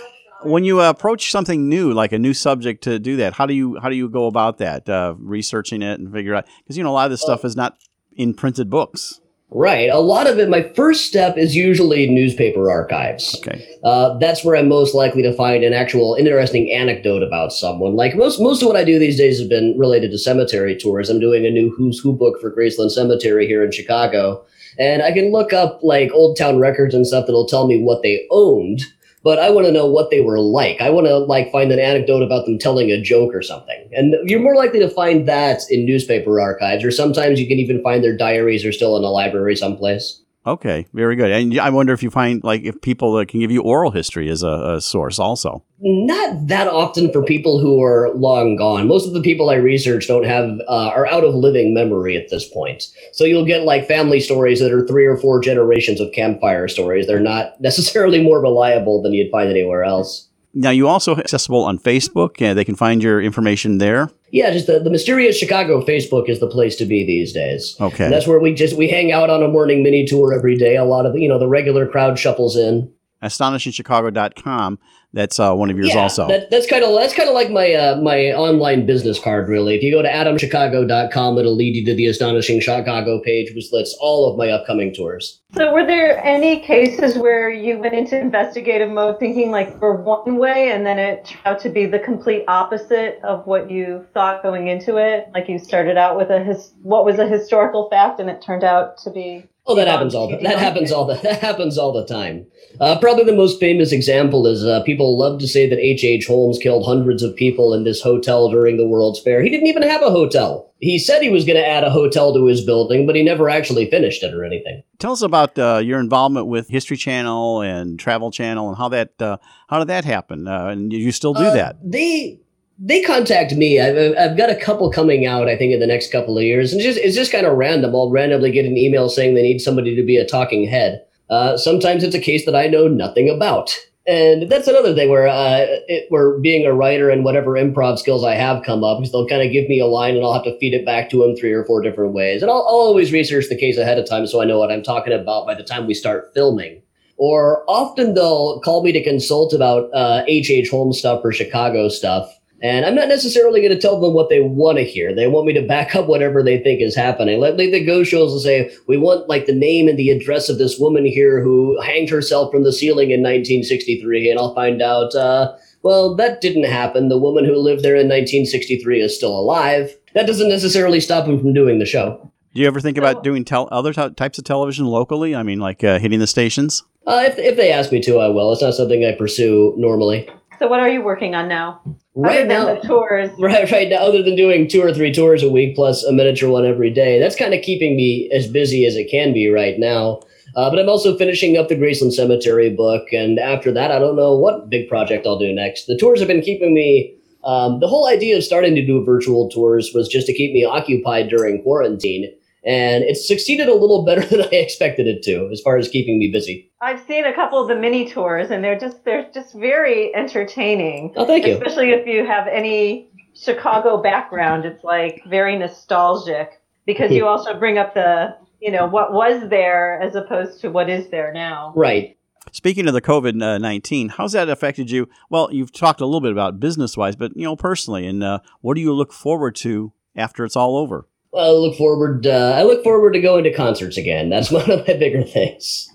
when 0.44 0.64
you 0.64 0.80
approach 0.80 1.30
something 1.30 1.68
new, 1.68 1.92
like 1.92 2.12
a 2.12 2.18
new 2.18 2.34
subject 2.34 2.82
to 2.84 2.98
do 2.98 3.16
that, 3.16 3.34
how 3.34 3.46
do 3.46 3.54
you 3.54 3.78
how 3.80 3.88
do 3.88 3.94
you 3.94 4.08
go 4.08 4.26
about 4.26 4.58
that? 4.58 4.88
Uh, 4.88 5.14
researching 5.18 5.82
it 5.82 6.00
and 6.00 6.12
figure 6.12 6.34
out 6.34 6.46
because 6.64 6.76
you 6.76 6.82
know 6.82 6.90
a 6.90 6.92
lot 6.92 7.04
of 7.04 7.10
this 7.10 7.20
stuff 7.20 7.44
is 7.44 7.54
not 7.54 7.76
in 8.16 8.34
printed 8.34 8.68
books. 8.70 9.20
Right. 9.54 9.90
A 9.90 9.98
lot 9.98 10.26
of 10.26 10.38
it, 10.38 10.48
my 10.48 10.62
first 10.62 11.04
step 11.04 11.36
is 11.36 11.54
usually 11.54 12.08
newspaper 12.08 12.70
archives. 12.70 13.36
Okay. 13.36 13.66
Uh, 13.84 14.16
that's 14.18 14.42
where 14.42 14.56
I'm 14.56 14.68
most 14.68 14.94
likely 14.94 15.22
to 15.22 15.32
find 15.34 15.62
an 15.62 15.74
actual 15.74 16.14
interesting 16.14 16.72
anecdote 16.72 17.22
about 17.22 17.52
someone. 17.52 17.94
Like 17.94 18.16
most, 18.16 18.40
most 18.40 18.62
of 18.62 18.68
what 18.68 18.76
I 18.76 18.84
do 18.84 18.98
these 18.98 19.18
days 19.18 19.38
has 19.38 19.48
been 19.48 19.78
related 19.78 20.10
to 20.12 20.18
cemetery 20.18 20.76
tours. 20.78 21.10
I'm 21.10 21.20
doing 21.20 21.44
a 21.44 21.50
new 21.50 21.70
Who's 21.76 21.98
Who 21.98 22.14
book 22.14 22.40
for 22.40 22.50
Graceland 22.50 22.92
Cemetery 22.92 23.46
here 23.46 23.62
in 23.62 23.72
Chicago. 23.72 24.42
And 24.78 25.02
I 25.02 25.12
can 25.12 25.32
look 25.32 25.52
up 25.52 25.80
like 25.82 26.10
old 26.12 26.38
town 26.38 26.58
records 26.58 26.94
and 26.94 27.06
stuff 27.06 27.26
that'll 27.26 27.46
tell 27.46 27.66
me 27.66 27.82
what 27.82 28.02
they 28.02 28.26
owned, 28.30 28.80
but 29.22 29.38
I 29.38 29.50
want 29.50 29.66
to 29.66 29.72
know 29.72 29.86
what 29.86 30.10
they 30.10 30.20
were 30.20 30.40
like. 30.40 30.80
I 30.80 30.90
want 30.90 31.06
to 31.06 31.18
like 31.18 31.52
find 31.52 31.70
an 31.70 31.78
anecdote 31.78 32.22
about 32.22 32.46
them 32.46 32.58
telling 32.58 32.90
a 32.90 33.00
joke 33.00 33.34
or 33.34 33.42
something. 33.42 33.88
And 33.92 34.16
you're 34.24 34.40
more 34.40 34.56
likely 34.56 34.80
to 34.80 34.88
find 34.88 35.28
that 35.28 35.60
in 35.70 35.84
newspaper 35.84 36.40
archives, 36.40 36.84
or 36.84 36.90
sometimes 36.90 37.40
you 37.40 37.46
can 37.46 37.58
even 37.58 37.82
find 37.82 38.02
their 38.02 38.16
diaries 38.16 38.64
are 38.64 38.72
still 38.72 38.96
in 38.96 39.04
a 39.04 39.10
library 39.10 39.56
someplace. 39.56 40.21
Okay, 40.44 40.86
very 40.92 41.14
good. 41.14 41.30
And 41.30 41.56
I 41.60 41.70
wonder 41.70 41.92
if 41.92 42.02
you 42.02 42.10
find 42.10 42.42
like 42.42 42.62
if 42.62 42.80
people 42.80 43.14
uh, 43.14 43.24
can 43.24 43.38
give 43.38 43.52
you 43.52 43.62
oral 43.62 43.92
history 43.92 44.28
as 44.28 44.42
a, 44.42 44.74
a 44.74 44.80
source 44.80 45.20
also. 45.20 45.62
Not 45.78 46.48
that 46.48 46.66
often 46.66 47.12
for 47.12 47.22
people 47.22 47.60
who 47.60 47.80
are 47.80 48.10
long 48.14 48.56
gone. 48.56 48.88
Most 48.88 49.06
of 49.06 49.14
the 49.14 49.20
people 49.20 49.50
I 49.50 49.54
research 49.54 50.08
don't 50.08 50.24
have 50.24 50.60
uh, 50.68 50.90
are 50.94 51.06
out 51.06 51.22
of 51.22 51.34
living 51.34 51.74
memory 51.74 52.16
at 52.16 52.28
this 52.28 52.48
point. 52.48 52.88
So 53.12 53.24
you'll 53.24 53.44
get 53.44 53.62
like 53.62 53.86
family 53.86 54.18
stories 54.18 54.58
that 54.58 54.72
are 54.72 54.86
three 54.86 55.06
or 55.06 55.16
four 55.16 55.40
generations 55.40 56.00
of 56.00 56.10
campfire 56.12 56.66
stories. 56.66 57.06
They're 57.06 57.20
not 57.20 57.60
necessarily 57.60 58.20
more 58.20 58.40
reliable 58.40 59.00
than 59.00 59.12
you'd 59.12 59.30
find 59.30 59.48
anywhere 59.48 59.84
else. 59.84 60.28
Now 60.54 60.70
you 60.70 60.88
also 60.88 61.16
accessible 61.16 61.64
on 61.64 61.78
Facebook, 61.78 62.42
and 62.42 62.58
they 62.58 62.64
can 62.64 62.76
find 62.76 63.02
your 63.02 63.20
information 63.22 63.78
there. 63.78 64.10
Yeah, 64.30 64.50
just 64.50 64.66
the, 64.66 64.80
the 64.80 64.90
mysterious 64.90 65.36
Chicago 65.36 65.82
Facebook 65.84 66.28
is 66.28 66.40
the 66.40 66.46
place 66.46 66.76
to 66.76 66.84
be 66.84 67.04
these 67.04 67.32
days. 67.32 67.76
Okay. 67.80 68.04
And 68.04 68.12
that's 68.12 68.26
where 68.26 68.40
we 68.40 68.54
just 68.54 68.76
we 68.76 68.88
hang 68.88 69.12
out 69.12 69.30
on 69.30 69.42
a 69.42 69.48
morning 69.48 69.82
mini 69.82 70.06
tour 70.06 70.32
every 70.32 70.56
day. 70.56 70.76
A 70.76 70.84
lot 70.84 71.06
of 71.06 71.16
you 71.16 71.28
know 71.28 71.38
the 71.38 71.48
regular 71.48 71.86
crowd 71.86 72.18
shuffles 72.18 72.56
in. 72.56 72.92
astonishingchicago.com. 73.22 74.78
That's 75.14 75.38
uh, 75.38 75.54
one 75.54 75.70
of 75.70 75.76
yours 75.76 75.90
yeah, 75.94 76.00
also. 76.00 76.26
That, 76.26 76.50
that's 76.50 76.66
kind 76.66 76.82
of 76.82 76.94
that's 76.94 77.14
kind 77.14 77.28
of 77.28 77.34
like 77.34 77.50
my 77.50 77.74
uh, 77.74 78.00
my 78.00 78.32
online 78.32 78.86
business 78.86 79.18
card. 79.18 79.46
Really, 79.46 79.74
if 79.74 79.82
you 79.82 79.92
go 79.92 80.00
to 80.00 80.08
adamchicago.com, 80.08 81.38
it'll 81.38 81.54
lead 81.54 81.76
you 81.76 81.84
to 81.84 81.94
the 81.94 82.06
Astonishing 82.06 82.60
Chicago 82.60 83.20
page, 83.22 83.54
which 83.54 83.70
lists 83.72 83.96
all 84.00 84.30
of 84.30 84.38
my 84.38 84.48
upcoming 84.48 84.94
tours. 84.94 85.42
So, 85.54 85.70
were 85.70 85.86
there 85.86 86.24
any 86.24 86.60
cases 86.60 87.18
where 87.18 87.50
you 87.50 87.78
went 87.78 87.92
into 87.92 88.18
investigative 88.18 88.88
mode 88.88 89.20
thinking 89.20 89.50
like 89.50 89.78
for 89.78 89.96
one 89.96 90.38
way 90.38 90.70
and 90.72 90.86
then 90.86 90.98
it 90.98 91.26
turned 91.26 91.42
out 91.44 91.60
to 91.60 91.68
be 91.68 91.84
the 91.84 91.98
complete 91.98 92.44
opposite 92.48 93.20
of 93.22 93.46
what 93.46 93.70
you 93.70 94.06
thought 94.14 94.42
going 94.42 94.68
into 94.68 94.96
it? 94.96 95.26
Like 95.34 95.46
you 95.46 95.58
started 95.58 95.98
out 95.98 96.16
with 96.16 96.30
a 96.30 96.42
his, 96.42 96.72
what 96.80 97.04
was 97.04 97.18
a 97.18 97.28
historical 97.28 97.90
fact 97.90 98.18
and 98.18 98.30
it 98.30 98.40
turned 98.40 98.64
out 98.64 98.96
to 98.98 99.10
be. 99.10 99.46
Oh, 99.64 99.76
that 99.76 99.86
happens 99.86 100.14
all 100.14 100.28
the, 100.28 100.38
that 100.38 100.58
happens 100.66 100.90
all 100.90 101.06
the 101.06 101.14
that 101.14 101.40
happens 101.40 101.78
all 101.78 101.92
the 101.92 102.04
time. 102.04 102.46
Uh, 102.80 102.98
probably 102.98 103.22
the 103.24 103.34
most 103.36 103.60
famous 103.60 103.92
example 103.92 104.46
is 104.46 104.64
uh, 104.64 104.82
people 104.82 105.16
love 105.16 105.38
to 105.38 105.46
say 105.46 105.68
that 105.68 105.78
H. 105.78 106.02
H. 106.04 106.26
Holmes 106.26 106.58
killed 106.58 106.84
hundreds 106.84 107.22
of 107.22 107.36
people 107.36 107.72
in 107.74 107.84
this 107.84 108.00
hotel 108.02 108.50
during 108.50 108.76
the 108.76 108.86
World's 108.88 109.20
Fair. 109.20 109.40
He 109.42 109.50
didn't 109.50 109.68
even 109.68 109.82
have 109.82 110.02
a 110.02 110.10
hotel. 110.10 110.72
He 110.80 110.98
said 110.98 111.22
he 111.22 111.30
was 111.30 111.44
going 111.44 111.58
to 111.58 111.66
add 111.66 111.84
a 111.84 111.90
hotel 111.90 112.34
to 112.34 112.46
his 112.46 112.64
building, 112.64 113.06
but 113.06 113.14
he 113.14 113.22
never 113.22 113.48
actually 113.48 113.88
finished 113.88 114.24
it 114.24 114.34
or 114.34 114.44
anything. 114.44 114.82
Tell 114.98 115.12
us 115.12 115.22
about 115.22 115.56
uh, 115.56 115.80
your 115.84 116.00
involvement 116.00 116.48
with 116.48 116.68
History 116.68 116.96
Channel 116.96 117.60
and 117.60 118.00
Travel 118.00 118.32
Channel 118.32 118.68
and 118.68 118.76
how 118.76 118.88
that 118.88 119.20
uh, 119.22 119.36
how 119.68 119.78
did 119.78 119.88
that 119.88 120.04
happen? 120.04 120.48
Uh, 120.48 120.66
and 120.68 120.92
you 120.92 121.12
still 121.12 121.34
do 121.34 121.44
Uh, 121.44 121.54
that? 121.54 121.76
They 121.84 122.40
they 122.78 123.02
contact 123.02 123.54
me. 123.54 123.80
I've, 123.80 124.16
I've 124.18 124.36
got 124.36 124.50
a 124.50 124.56
couple 124.56 124.90
coming 124.90 125.26
out. 125.26 125.48
I 125.48 125.56
think 125.56 125.72
in 125.72 125.80
the 125.80 125.86
next 125.86 126.10
couple 126.10 126.36
of 126.36 126.44
years, 126.44 126.72
and 126.72 126.80
it's 126.80 126.94
just 126.94 127.06
it's 127.06 127.16
just 127.16 127.32
kind 127.32 127.46
of 127.46 127.56
random. 127.56 127.94
I'll 127.94 128.10
randomly 128.10 128.50
get 128.50 128.66
an 128.66 128.76
email 128.76 129.08
saying 129.08 129.34
they 129.34 129.42
need 129.42 129.60
somebody 129.60 129.94
to 129.94 130.02
be 130.02 130.16
a 130.16 130.26
talking 130.26 130.66
head. 130.66 131.04
Uh, 131.30 131.56
sometimes 131.56 132.04
it's 132.04 132.14
a 132.14 132.20
case 132.20 132.44
that 132.44 132.56
I 132.56 132.66
know 132.66 132.88
nothing 132.88 133.30
about. 133.30 133.76
And 134.06 134.50
that's 134.50 134.66
another 134.66 134.94
thing 134.94 135.10
where 135.10 135.28
uh, 135.28 135.64
it, 135.86 136.06
where 136.08 136.38
being 136.40 136.66
a 136.66 136.74
writer 136.74 137.08
and 137.08 137.24
whatever 137.24 137.52
improv 137.52 137.98
skills 137.98 138.24
I 138.24 138.34
have 138.34 138.64
come 138.64 138.82
up, 138.82 138.98
because 138.98 139.12
they'll 139.12 139.28
kind 139.28 139.46
of 139.46 139.52
give 139.52 139.68
me 139.68 139.78
a 139.78 139.86
line 139.86 140.16
and 140.16 140.24
I'll 140.24 140.32
have 140.32 140.42
to 140.42 140.58
feed 140.58 140.74
it 140.74 140.84
back 140.84 141.08
to 141.10 141.18
them 141.18 141.36
three 141.36 141.52
or 141.52 141.64
four 141.64 141.80
different 141.80 142.12
ways. 142.12 142.42
And 142.42 142.50
I'll, 142.50 142.58
I'll 142.58 142.74
always 142.74 143.12
research 143.12 143.46
the 143.48 143.56
case 143.56 143.78
ahead 143.78 143.98
of 143.98 144.08
time 144.08 144.26
so 144.26 144.42
I 144.42 144.44
know 144.44 144.58
what 144.58 144.72
I'm 144.72 144.82
talking 144.82 145.12
about 145.12 145.46
by 145.46 145.54
the 145.54 145.62
time 145.62 145.86
we 145.86 145.94
start 145.94 146.32
filming. 146.34 146.82
Or 147.16 147.62
often 147.68 148.14
they'll 148.14 148.60
call 148.60 148.82
me 148.82 148.90
to 148.90 149.04
consult 149.04 149.52
about 149.52 149.88
uh, 149.94 150.24
H.H. 150.26 150.68
Holmes 150.70 150.98
stuff 150.98 151.20
or 151.22 151.32
Chicago 151.32 151.88
stuff. 151.88 152.28
And 152.62 152.86
I'm 152.86 152.94
not 152.94 153.08
necessarily 153.08 153.60
going 153.60 153.74
to 153.74 153.80
tell 153.80 154.00
them 154.00 154.14
what 154.14 154.28
they 154.28 154.40
want 154.40 154.78
to 154.78 154.84
hear. 154.84 155.12
They 155.12 155.26
want 155.26 155.46
me 155.46 155.52
to 155.54 155.66
back 155.66 155.96
up 155.96 156.06
whatever 156.06 156.44
they 156.44 156.58
think 156.58 156.80
is 156.80 156.94
happening. 156.94 157.40
Like 157.40 157.56
the 157.56 157.84
go 157.84 158.04
shows 158.04 158.32
and 158.32 158.40
say, 158.40 158.70
we 158.86 158.96
want 158.96 159.28
like 159.28 159.46
the 159.46 159.54
name 159.54 159.88
and 159.88 159.98
the 159.98 160.10
address 160.10 160.48
of 160.48 160.58
this 160.58 160.78
woman 160.78 161.04
here 161.04 161.42
who 161.42 161.80
hanged 161.82 162.08
herself 162.08 162.52
from 162.52 162.62
the 162.62 162.72
ceiling 162.72 163.10
in 163.10 163.20
1963. 163.20 164.30
And 164.30 164.38
I'll 164.38 164.54
find 164.54 164.80
out, 164.80 165.12
uh, 165.16 165.56
well, 165.82 166.14
that 166.14 166.40
didn't 166.40 166.64
happen. 166.64 167.08
The 167.08 167.18
woman 167.18 167.44
who 167.44 167.56
lived 167.56 167.82
there 167.82 167.96
in 167.96 168.06
1963 168.06 169.00
is 169.00 169.16
still 169.16 169.36
alive. 169.36 169.96
That 170.14 170.28
doesn't 170.28 170.48
necessarily 170.48 171.00
stop 171.00 171.26
them 171.26 171.40
from 171.40 171.52
doing 171.52 171.80
the 171.80 171.86
show. 171.86 172.30
Do 172.54 172.60
you 172.60 172.66
ever 172.66 172.80
think 172.80 172.98
about 172.98 173.24
doing 173.24 173.44
tel- 173.44 173.68
other 173.72 173.92
ty- 173.92 174.10
types 174.10 174.38
of 174.38 174.44
television 174.44 174.86
locally? 174.86 175.34
I 175.34 175.42
mean, 175.42 175.58
like 175.58 175.82
uh, 175.82 175.98
hitting 175.98 176.20
the 176.20 176.26
stations? 176.26 176.84
Uh, 177.06 177.24
if, 177.26 177.38
if 177.38 177.56
they 177.56 177.72
ask 177.72 177.90
me 177.90 178.00
to, 178.02 178.18
I 178.18 178.28
will. 178.28 178.52
It's 178.52 178.62
not 178.62 178.74
something 178.74 179.04
I 179.04 179.12
pursue 179.12 179.74
normally. 179.78 180.28
So, 180.62 180.68
what 180.68 180.78
are 180.78 180.88
you 180.88 181.02
working 181.02 181.34
on 181.34 181.48
now? 181.48 181.80
Right 182.14 182.46
now, 182.46 182.66
the 182.72 182.80
tours. 182.86 183.30
Right, 183.40 183.68
right 183.72 183.88
now, 183.88 183.96
other 183.96 184.22
than 184.22 184.36
doing 184.36 184.68
two 184.68 184.80
or 184.80 184.94
three 184.94 185.12
tours 185.12 185.42
a 185.42 185.50
week 185.50 185.74
plus 185.74 186.04
a 186.04 186.12
miniature 186.12 186.48
one 186.48 186.64
every 186.64 186.88
day, 186.88 187.18
that's 187.18 187.34
kind 187.34 187.52
of 187.52 187.62
keeping 187.62 187.96
me 187.96 188.30
as 188.32 188.46
busy 188.46 188.86
as 188.86 188.94
it 188.94 189.10
can 189.10 189.32
be 189.32 189.48
right 189.48 189.74
now. 189.76 190.20
Uh, 190.54 190.70
but 190.70 190.78
I'm 190.78 190.88
also 190.88 191.18
finishing 191.18 191.56
up 191.56 191.68
the 191.68 191.74
Graceland 191.74 192.12
Cemetery 192.12 192.70
book, 192.70 193.12
and 193.12 193.40
after 193.40 193.72
that, 193.72 193.90
I 193.90 193.98
don't 193.98 194.14
know 194.14 194.36
what 194.36 194.70
big 194.70 194.88
project 194.88 195.26
I'll 195.26 195.36
do 195.36 195.52
next. 195.52 195.86
The 195.86 195.98
tours 195.98 196.20
have 196.20 196.28
been 196.28 196.42
keeping 196.42 196.72
me. 196.72 197.12
Um, 197.42 197.80
the 197.80 197.88
whole 197.88 198.06
idea 198.06 198.36
of 198.36 198.44
starting 198.44 198.76
to 198.76 198.86
do 198.86 199.04
virtual 199.04 199.50
tours 199.50 199.90
was 199.92 200.06
just 200.06 200.28
to 200.28 200.32
keep 200.32 200.52
me 200.52 200.64
occupied 200.64 201.28
during 201.28 201.60
quarantine, 201.64 202.32
and 202.64 203.04
it 203.04 203.16
succeeded 203.16 203.68
a 203.68 203.74
little 203.74 204.04
better 204.04 204.20
than 204.30 204.42
I 204.42 204.56
expected 204.56 205.06
it 205.06 205.22
to, 205.24 205.48
as 205.52 205.60
far 205.60 205.76
as 205.76 205.88
keeping 205.88 206.18
me 206.18 206.30
busy. 206.30 206.70
I've 206.80 207.04
seen 207.06 207.24
a 207.24 207.34
couple 207.34 207.60
of 207.60 207.68
the 207.68 207.76
mini 207.76 208.08
tours, 208.08 208.50
and 208.50 208.62
they're 208.62 208.78
just 208.78 209.04
they're 209.04 209.28
just 209.32 209.54
very 209.54 210.14
entertaining. 210.14 211.12
Oh, 211.16 211.26
thank 211.26 211.46
you. 211.46 211.54
Especially 211.54 211.90
if 211.90 212.06
you 212.06 212.26
have 212.26 212.46
any 212.48 213.08
Chicago 213.34 214.02
background, 214.02 214.64
it's 214.64 214.84
like 214.84 215.22
very 215.26 215.56
nostalgic 215.58 216.60
because 216.86 217.10
you 217.10 217.26
also 217.28 217.58
bring 217.58 217.78
up 217.78 217.94
the 217.94 218.36
you 218.60 218.70
know 218.70 218.86
what 218.86 219.12
was 219.12 219.48
there 219.48 220.00
as 220.00 220.14
opposed 220.14 220.60
to 220.60 220.70
what 220.70 220.88
is 220.88 221.08
there 221.10 221.32
now. 221.32 221.72
Right. 221.74 222.16
Speaking 222.50 222.88
of 222.88 222.92
the 222.92 223.00
COVID 223.00 223.34
nineteen, 223.34 224.08
how's 224.08 224.32
that 224.32 224.48
affected 224.48 224.90
you? 224.90 225.08
Well, 225.30 225.48
you've 225.52 225.72
talked 225.72 226.00
a 226.00 226.06
little 226.06 226.20
bit 226.20 226.32
about 226.32 226.60
business 226.60 226.96
wise, 226.96 227.16
but 227.16 227.36
you 227.36 227.44
know 227.44 227.56
personally, 227.56 228.06
and 228.06 228.22
uh, 228.22 228.40
what 228.60 228.74
do 228.74 228.80
you 228.80 228.92
look 228.92 229.12
forward 229.12 229.54
to 229.56 229.92
after 230.16 230.44
it's 230.44 230.56
all 230.56 230.76
over? 230.76 231.06
I 231.34 231.48
look 231.50 231.76
forward. 231.76 232.26
Uh, 232.26 232.54
I 232.56 232.62
look 232.62 232.84
forward 232.84 233.12
to 233.12 233.20
going 233.20 233.44
to 233.44 233.52
concerts 233.52 233.96
again. 233.96 234.28
That's 234.28 234.50
one 234.50 234.70
of 234.70 234.86
my 234.86 234.94
bigger 234.94 235.22
things. 235.22 235.88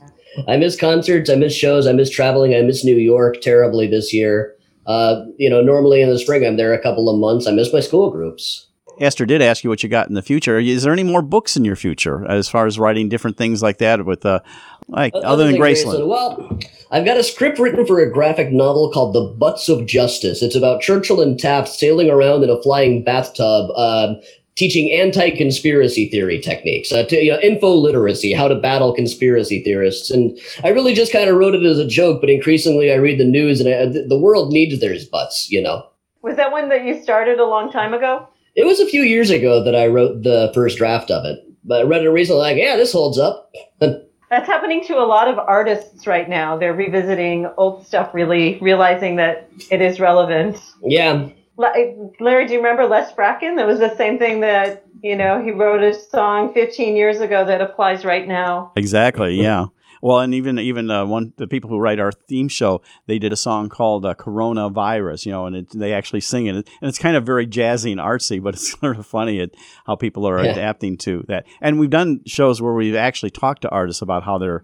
I 0.48 0.58
miss 0.58 0.76
concerts. 0.80 1.30
I 1.30 1.36
miss 1.36 1.54
shows. 1.54 1.88
I 1.88 1.94
miss 1.94 2.10
traveling. 2.10 2.54
I 2.54 2.62
miss 2.62 2.84
New 2.86 2.98
York 2.98 3.42
terribly 3.42 3.88
this 3.88 4.14
year. 4.14 4.56
Uh, 4.86 5.26
you 5.38 5.50
know, 5.50 5.62
normally 5.62 6.02
in 6.02 6.10
the 6.10 6.20
spring 6.20 6.46
I'm 6.46 6.58
there 6.58 6.74
a 6.74 6.82
couple 6.82 7.10
of 7.10 7.20
months. 7.20 7.48
I 7.48 7.52
miss 7.52 7.74
my 7.74 7.82
school 7.82 8.10
groups. 8.10 8.68
Esther 9.00 9.26
did 9.26 9.42
ask 9.42 9.64
you 9.64 9.70
what 9.70 9.84
you 9.84 9.90
got 9.90 10.08
in 10.08 10.16
the 10.16 10.22
future. 10.22 10.60
Is 10.60 10.84
there 10.84 10.94
any 10.94 11.04
more 11.04 11.22
books 11.22 11.56
in 11.56 11.64
your 11.66 11.76
future 11.76 12.26
as 12.30 12.50
far 12.50 12.66
as 12.66 12.80
writing 12.80 13.10
different 13.10 13.38
things 13.38 13.62
like 13.62 13.78
that 13.78 14.06
with, 14.06 14.26
uh, 14.26 14.40
like 14.88 15.14
Uh, 15.14 15.20
other 15.20 15.46
than 15.46 15.56
Graceland? 15.56 16.08
Well, 16.08 16.58
I've 16.90 17.06
got 17.06 17.18
a 17.18 17.24
script 17.24 17.60
written 17.60 17.86
for 17.86 18.00
a 18.00 18.12
graphic 18.12 18.52
novel 18.52 18.90
called 18.92 19.14
The 19.14 19.22
Butts 19.38 19.70
of 19.70 19.86
Justice. 19.86 20.42
It's 20.42 20.56
about 20.56 20.82
Churchill 20.82 21.22
and 21.22 21.38
Taft 21.38 21.68
sailing 21.68 22.10
around 22.10 22.44
in 22.44 22.50
a 22.50 22.62
flying 22.62 23.04
bathtub, 23.04 23.70
um, 23.76 24.20
teaching 24.58 24.92
anti-conspiracy 24.92 26.10
theory 26.10 26.40
techniques, 26.40 26.92
uh, 26.92 27.04
to, 27.06 27.24
you 27.24 27.32
know, 27.32 27.40
info 27.40 27.74
literacy, 27.74 28.34
how 28.34 28.48
to 28.48 28.56
battle 28.56 28.94
conspiracy 28.94 29.64
theorists. 29.64 30.10
And 30.10 30.38
I 30.64 30.70
really 30.70 30.94
just 30.94 31.14
kind 31.14 31.30
of 31.30 31.38
wrote 31.38 31.56
it 31.56 31.64
as 31.64 31.78
a 31.78 31.88
joke, 31.88 32.20
but 32.20 32.30
increasingly 32.30 32.92
I 32.92 32.96
read 32.96 33.20
the 33.20 33.26
news 33.26 33.62
and 33.62 33.70
I, 33.70 33.86
the 33.86 34.20
world 34.20 34.52
needs 34.52 34.80
their 34.80 34.96
butts, 35.12 35.50
you 35.50 35.62
know. 35.62 35.88
Was 36.24 36.36
that 36.36 36.52
one 36.52 36.70
that 36.70 36.84
you 36.84 37.02
started 37.02 37.40
a 37.40 37.46
long 37.46 37.72
time 37.72 37.94
ago? 37.94 38.28
It 38.56 38.66
was 38.66 38.80
a 38.80 38.88
few 38.88 39.04
years 39.04 39.30
ago 39.30 39.64
that 39.64 39.76
I 39.76 39.86
wrote 39.86 40.24
the 40.24 40.52
first 40.54 40.80
draft 40.80 41.12
of 41.12 41.24
it, 41.24 41.40
but 41.64 41.82
I 41.82 41.84
read 41.84 42.04
it 42.04 42.10
recently, 42.10 42.42
like, 42.42 42.58
yeah, 42.58 42.76
this 42.76 42.92
holds 42.92 43.20
up. 43.20 43.54
That's 43.80 44.48
happening 44.48 44.84
to 44.88 44.98
a 44.98 45.06
lot 45.06 45.30
of 45.30 45.38
artists 45.38 46.06
right 46.08 46.28
now. 46.28 46.58
They're 46.58 46.74
revisiting 46.74 47.50
old 47.58 47.86
stuff, 47.86 48.14
really 48.14 48.58
realizing 48.60 49.16
that 49.18 49.50
it 49.72 49.82
is 49.82 50.00
relevant. 50.00 50.58
yeah, 50.84 51.30
Larry, 51.58 52.46
do 52.48 52.54
you 52.54 52.60
remember 52.60 52.86
Les 52.86 53.12
Bracken? 53.14 53.56
That 53.56 53.66
was 53.68 53.80
the 53.80 53.96
same 53.96 54.20
thing 54.20 54.42
that, 54.42 54.86
you 55.02 55.16
know, 55.16 55.44
he 55.44 55.52
wrote 55.52 55.82
a 55.84 55.94
song 55.94 56.54
15 56.54 56.96
years 56.96 57.20
ago 57.20 57.46
that 57.46 57.62
applies 57.62 58.06
right 58.06 58.28
now. 58.28 58.72
Exactly. 58.76 59.42
Yeah. 59.42 59.66
Well, 60.02 60.20
and 60.20 60.34
even 60.36 60.60
even 60.60 60.92
uh, 60.92 61.08
one 61.08 61.34
the 61.38 61.48
people 61.48 61.72
who 61.72 61.80
write 61.80 62.00
our 62.00 62.12
theme 62.12 62.50
show, 62.50 62.84
they 63.08 63.18
did 63.18 63.34
a 63.34 63.36
song 63.36 63.68
called 63.68 64.06
uh, 64.06 64.14
"Coronavirus," 64.14 65.26
you 65.26 65.32
know, 65.32 65.48
and 65.48 65.56
it, 65.56 65.70
they 65.72 65.92
actually 65.92 66.22
sing 66.22 66.46
it, 66.46 66.56
and 66.56 66.64
it's 66.84 67.00
kind 67.00 67.16
of 67.18 67.26
very 67.26 67.48
jazzy 67.48 67.92
and 67.92 68.00
artsy, 68.00 68.42
but 68.42 68.54
it's 68.54 68.72
sort 68.80 69.00
of 69.00 69.08
funny 69.08 69.40
at 69.42 69.56
how 69.88 69.96
people 69.96 70.28
are 70.30 70.44
Yeah. 70.44 70.52
adapting 70.52 70.98
to 70.98 71.26
that. 71.30 71.48
And 71.62 71.80
we've 71.80 71.90
done 71.90 72.22
shows 72.28 72.62
where 72.62 72.74
we've 72.74 72.94
actually 72.96 73.32
talked 73.32 73.64
to 73.64 73.70
artists 73.70 74.04
about 74.04 74.22
how 74.24 74.38
they're 74.38 74.64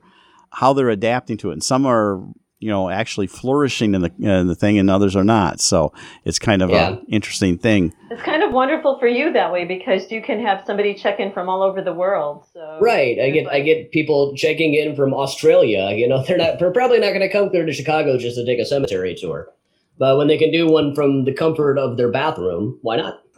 how 0.51 0.73
they're 0.73 0.89
adapting 0.89 1.37
to 1.37 1.49
it, 1.49 1.53
and 1.53 1.63
some 1.63 1.87
are 1.87 2.21
you 2.63 2.69
know 2.69 2.89
actually 2.89 3.27
flourishing 3.27 3.93
in 3.93 4.01
the 4.01 4.11
in 4.19 4.47
the 4.47 4.55
thing, 4.55 4.79
and 4.79 4.89
others 4.89 5.15
are 5.15 5.23
not. 5.23 5.59
So 5.59 5.91
it's 6.25 6.39
kind 6.39 6.61
of 6.61 6.69
Yeah. 6.69 6.89
an 6.93 7.05
interesting 7.09 7.57
thing. 7.57 7.93
It's 8.09 8.21
kind 8.23 8.41
of 8.43 8.51
wonderful 8.53 8.97
for 8.99 9.07
you 9.07 9.33
that 9.33 9.51
way 9.51 9.65
because 9.65 10.11
you 10.11 10.21
can 10.21 10.39
have 10.39 10.63
somebody 10.65 10.93
check 10.93 11.19
in 11.19 11.31
from 11.33 11.49
all 11.49 11.61
over 11.63 11.81
the 11.81 11.93
world. 11.93 12.45
So 12.53 12.77
Right. 12.81 13.19
I 13.19 13.29
get 13.31 13.47
I 13.47 13.59
get 13.61 13.91
people 13.91 14.33
checking 14.35 14.73
in 14.73 14.95
from 14.95 15.13
Australia. 15.13 15.91
You 15.95 16.07
know, 16.07 16.23
they're 16.27 16.37
not 16.37 16.59
they're 16.59 16.71
probably 16.71 16.99
not 16.99 17.09
going 17.09 17.21
to 17.21 17.29
come 17.31 17.49
clear 17.49 17.65
to 17.65 17.73
Chicago 17.73 18.17
just 18.17 18.35
to 18.37 18.45
take 18.45 18.59
a 18.59 18.65
cemetery 18.65 19.15
tour. 19.15 19.49
But 19.97 20.17
when 20.17 20.27
they 20.27 20.37
can 20.37 20.51
do 20.51 20.67
one 20.67 20.95
from 20.95 21.25
the 21.25 21.33
comfort 21.33 21.77
of 21.77 21.97
their 21.97 22.11
bathroom, 22.11 22.79
why 22.81 22.97
not? 22.97 23.19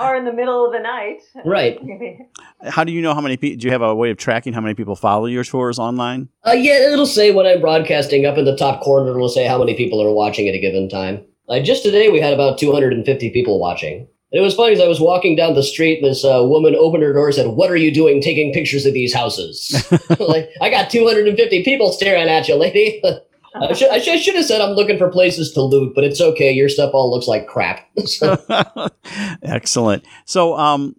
or 0.00 0.16
in 0.16 0.24
the 0.24 0.32
middle 0.32 0.66
of 0.66 0.72
the 0.72 0.78
night. 0.80 1.20
Right. 1.44 1.78
how 2.68 2.84
do 2.84 2.92
you 2.92 3.00
know 3.00 3.14
how 3.14 3.20
many 3.20 3.36
people? 3.36 3.58
Do 3.58 3.66
you 3.66 3.72
have 3.72 3.82
a 3.82 3.94
way 3.94 4.10
of 4.10 4.16
tracking 4.16 4.52
how 4.52 4.60
many 4.60 4.74
people 4.74 4.96
follow 4.96 5.26
your 5.26 5.44
tours 5.44 5.78
online? 5.78 6.28
Uh, 6.46 6.52
yeah, 6.52 6.92
it'll 6.92 7.06
say 7.06 7.32
when 7.32 7.46
I'm 7.46 7.60
broadcasting 7.60 8.26
up 8.26 8.38
in 8.38 8.44
the 8.44 8.56
top 8.56 8.82
corner. 8.82 9.10
It'll 9.10 9.28
say 9.28 9.46
how 9.46 9.58
many 9.58 9.74
people 9.74 10.02
are 10.02 10.12
watching 10.12 10.48
at 10.48 10.54
a 10.54 10.60
given 10.60 10.88
time. 10.88 11.24
Like 11.46 11.64
just 11.64 11.82
today, 11.82 12.08
we 12.08 12.20
had 12.20 12.32
about 12.32 12.58
250 12.58 13.30
people 13.30 13.58
watching. 13.58 14.06
And 14.30 14.40
it 14.40 14.42
was 14.42 14.54
funny 14.54 14.74
as 14.74 14.80
I 14.80 14.88
was 14.88 15.00
walking 15.00 15.36
down 15.36 15.54
the 15.54 15.62
street, 15.62 16.02
this 16.02 16.22
uh, 16.22 16.42
woman 16.44 16.74
opened 16.74 17.02
her 17.02 17.14
door 17.14 17.26
and 17.26 17.34
said, 17.34 17.46
"What 17.46 17.70
are 17.70 17.76
you 17.76 17.90
doing, 17.90 18.20
taking 18.20 18.52
pictures 18.52 18.84
of 18.84 18.92
these 18.92 19.14
houses?" 19.14 19.72
like 20.20 20.50
I 20.60 20.68
got 20.68 20.90
250 20.90 21.64
people 21.64 21.92
staring 21.92 22.28
at 22.28 22.46
you, 22.46 22.56
lady. 22.56 23.02
I 23.62 23.72
should, 23.72 23.90
I 23.90 23.98
should 23.98 24.34
have 24.36 24.44
said 24.44 24.60
I'm 24.60 24.74
looking 24.74 24.98
for 24.98 25.10
places 25.10 25.52
to 25.52 25.62
loot, 25.62 25.94
but 25.94 26.04
it's 26.04 26.20
okay. 26.20 26.52
Your 26.52 26.68
stuff 26.68 26.92
all 26.94 27.10
looks 27.10 27.26
like 27.26 27.46
crap. 27.46 27.88
Excellent. 29.42 30.04
So, 30.24 30.56
um, 30.56 30.96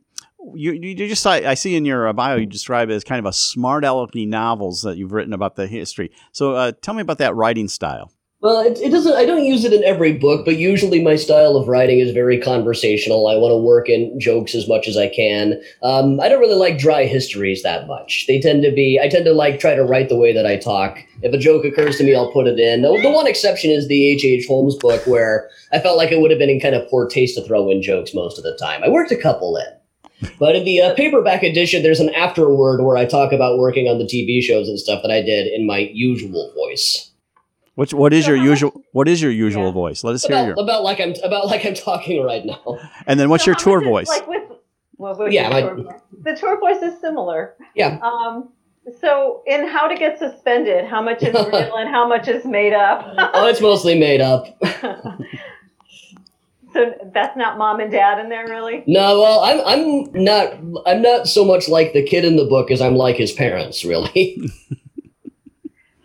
you, 0.53 0.73
you 0.73 0.95
just 0.95 1.25
I, 1.27 1.51
I 1.51 1.53
see 1.53 1.75
in 1.75 1.85
your 1.85 2.07
uh, 2.07 2.13
bio 2.13 2.37
you 2.37 2.45
describe 2.45 2.89
it 2.89 2.93
as 2.93 3.03
kind 3.03 3.19
of 3.19 3.25
a 3.25 3.33
smart 3.33 3.83
alecky 3.83 4.27
novels 4.27 4.81
that 4.83 4.97
you've 4.97 5.11
written 5.11 5.33
about 5.33 5.55
the 5.55 5.67
history. 5.67 6.11
So 6.31 6.53
uh, 6.53 6.71
tell 6.81 6.93
me 6.93 7.01
about 7.01 7.17
that 7.19 7.35
writing 7.35 7.67
style. 7.67 8.11
Well, 8.41 8.61
it, 8.61 8.79
it 8.79 8.91
doesn't. 8.91 9.17
I 9.17 9.25
don't 9.25 9.43
use 9.43 9.65
it 9.65 9.73
in 9.73 9.83
every 9.83 10.13
book, 10.13 10.45
but 10.45 10.57
usually 10.57 11.03
my 11.03 11.17
style 11.17 11.57
of 11.57 11.67
writing 11.67 11.99
is 11.99 12.11
very 12.11 12.39
conversational. 12.39 13.27
I 13.27 13.35
want 13.35 13.51
to 13.51 13.57
work 13.57 13.89
in 13.89 14.17
jokes 14.17 14.55
as 14.55 14.65
much 14.65 14.87
as 14.87 14.95
I 14.95 15.09
can. 15.09 15.61
Um, 15.83 16.21
I 16.21 16.29
don't 16.29 16.39
really 16.39 16.55
like 16.55 16.77
dry 16.77 17.03
histories 17.03 17.63
that 17.63 17.85
much. 17.85 18.23
They 18.27 18.39
tend 18.39 18.63
to 18.63 18.71
be. 18.71 18.97
I 18.97 19.09
tend 19.09 19.25
to 19.25 19.33
like 19.33 19.59
try 19.59 19.75
to 19.75 19.83
write 19.83 20.07
the 20.07 20.15
way 20.15 20.31
that 20.31 20.45
I 20.45 20.55
talk. 20.55 20.99
If 21.21 21.33
a 21.33 21.37
joke 21.37 21.65
occurs 21.65 21.97
to 21.97 22.05
me, 22.05 22.15
I'll 22.15 22.31
put 22.31 22.47
it 22.47 22.57
in. 22.57 22.81
The, 22.81 22.97
the 23.01 23.11
one 23.11 23.27
exception 23.27 23.71
is 23.71 23.89
the 23.89 24.09
H. 24.09 24.23
H. 24.23 24.47
Holmes 24.47 24.77
book, 24.77 25.05
where 25.05 25.49
I 25.73 25.79
felt 25.79 25.97
like 25.97 26.13
it 26.13 26.21
would 26.21 26.31
have 26.31 26.39
been 26.39 26.49
in 26.49 26.61
kind 26.61 26.75
of 26.75 26.89
poor 26.89 27.09
taste 27.09 27.35
to 27.35 27.43
throw 27.43 27.69
in 27.69 27.81
jokes 27.81 28.13
most 28.13 28.37
of 28.37 28.45
the 28.45 28.55
time. 28.55 28.85
I 28.85 28.89
worked 28.89 29.11
a 29.11 29.21
couple 29.21 29.57
in. 29.57 30.29
But 30.39 30.55
in 30.55 30.63
the 30.63 30.81
uh, 30.81 30.95
paperback 30.95 31.43
edition, 31.43 31.83
there's 31.83 31.99
an 31.99 32.13
afterword 32.15 32.83
where 32.83 32.95
I 32.95 33.05
talk 33.05 33.33
about 33.33 33.59
working 33.59 33.87
on 33.87 33.99
the 33.99 34.05
TV 34.05 34.41
shows 34.41 34.69
and 34.69 34.79
stuff 34.79 35.01
that 35.01 35.11
I 35.11 35.21
did 35.21 35.47
in 35.47 35.67
my 35.67 35.89
usual 35.93 36.53
voice. 36.55 37.08
Which 37.79 37.93
what 37.93 38.11
is 38.11 38.27
your 38.27 38.35
usual 38.35 38.73
what 38.91 39.07
is 39.07 39.21
your 39.21 39.31
usual 39.31 39.67
yeah. 39.67 39.71
voice? 39.71 40.03
Let 40.03 40.13
us 40.13 40.25
about, 40.25 40.35
hear 40.35 40.47
your 40.47 40.61
about 40.61 40.83
like 40.83 40.99
I'm 40.99 41.13
about 41.23 41.45
like 41.45 41.65
I'm 41.65 41.75
talking 41.75 42.21
right 42.21 42.45
now. 42.45 42.77
And 43.07 43.17
then 43.17 43.29
what's 43.29 43.45
so 43.45 43.51
your 43.51 43.55
tour 43.55 43.81
voice? 43.81 44.09
Like 44.09 44.27
with 44.27 44.43
well, 44.97 45.31
yeah, 45.31 45.47
my, 45.47 45.61
tour 45.61 46.01
the 46.23 46.35
tour 46.35 46.59
voice 46.59 46.81
is 46.81 46.99
similar. 46.99 47.55
Yeah. 47.75 47.97
Um, 47.99 48.49
so 48.99 49.43
in 49.47 49.65
how 49.65 49.87
to 49.87 49.95
get 49.95 50.19
suspended, 50.19 50.87
how 50.87 51.01
much 51.01 51.23
is 51.23 51.33
real 51.33 51.77
and 51.77 51.87
how 51.89 52.05
much 52.05 52.27
is 52.27 52.43
made 52.43 52.73
up? 52.73 53.05
oh, 53.33 53.47
it's 53.47 53.61
mostly 53.61 53.97
made 53.97 54.19
up. 54.19 54.57
so 56.73 56.93
that's 57.13 57.37
not 57.37 57.57
mom 57.57 57.79
and 57.79 57.93
dad 57.93 58.19
in 58.19 58.27
there, 58.27 58.45
really. 58.45 58.83
No, 58.87 59.21
well, 59.21 59.39
I'm 59.39 59.61
I'm 59.65 60.11
not 60.21 60.53
I'm 60.85 61.01
not 61.01 61.29
so 61.29 61.45
much 61.45 61.69
like 61.69 61.93
the 61.93 62.03
kid 62.03 62.25
in 62.25 62.35
the 62.35 62.43
book 62.43 62.71
as 62.71 62.81
I'm 62.81 62.97
like 62.97 63.15
his 63.15 63.31
parents, 63.31 63.85
really 63.85 64.51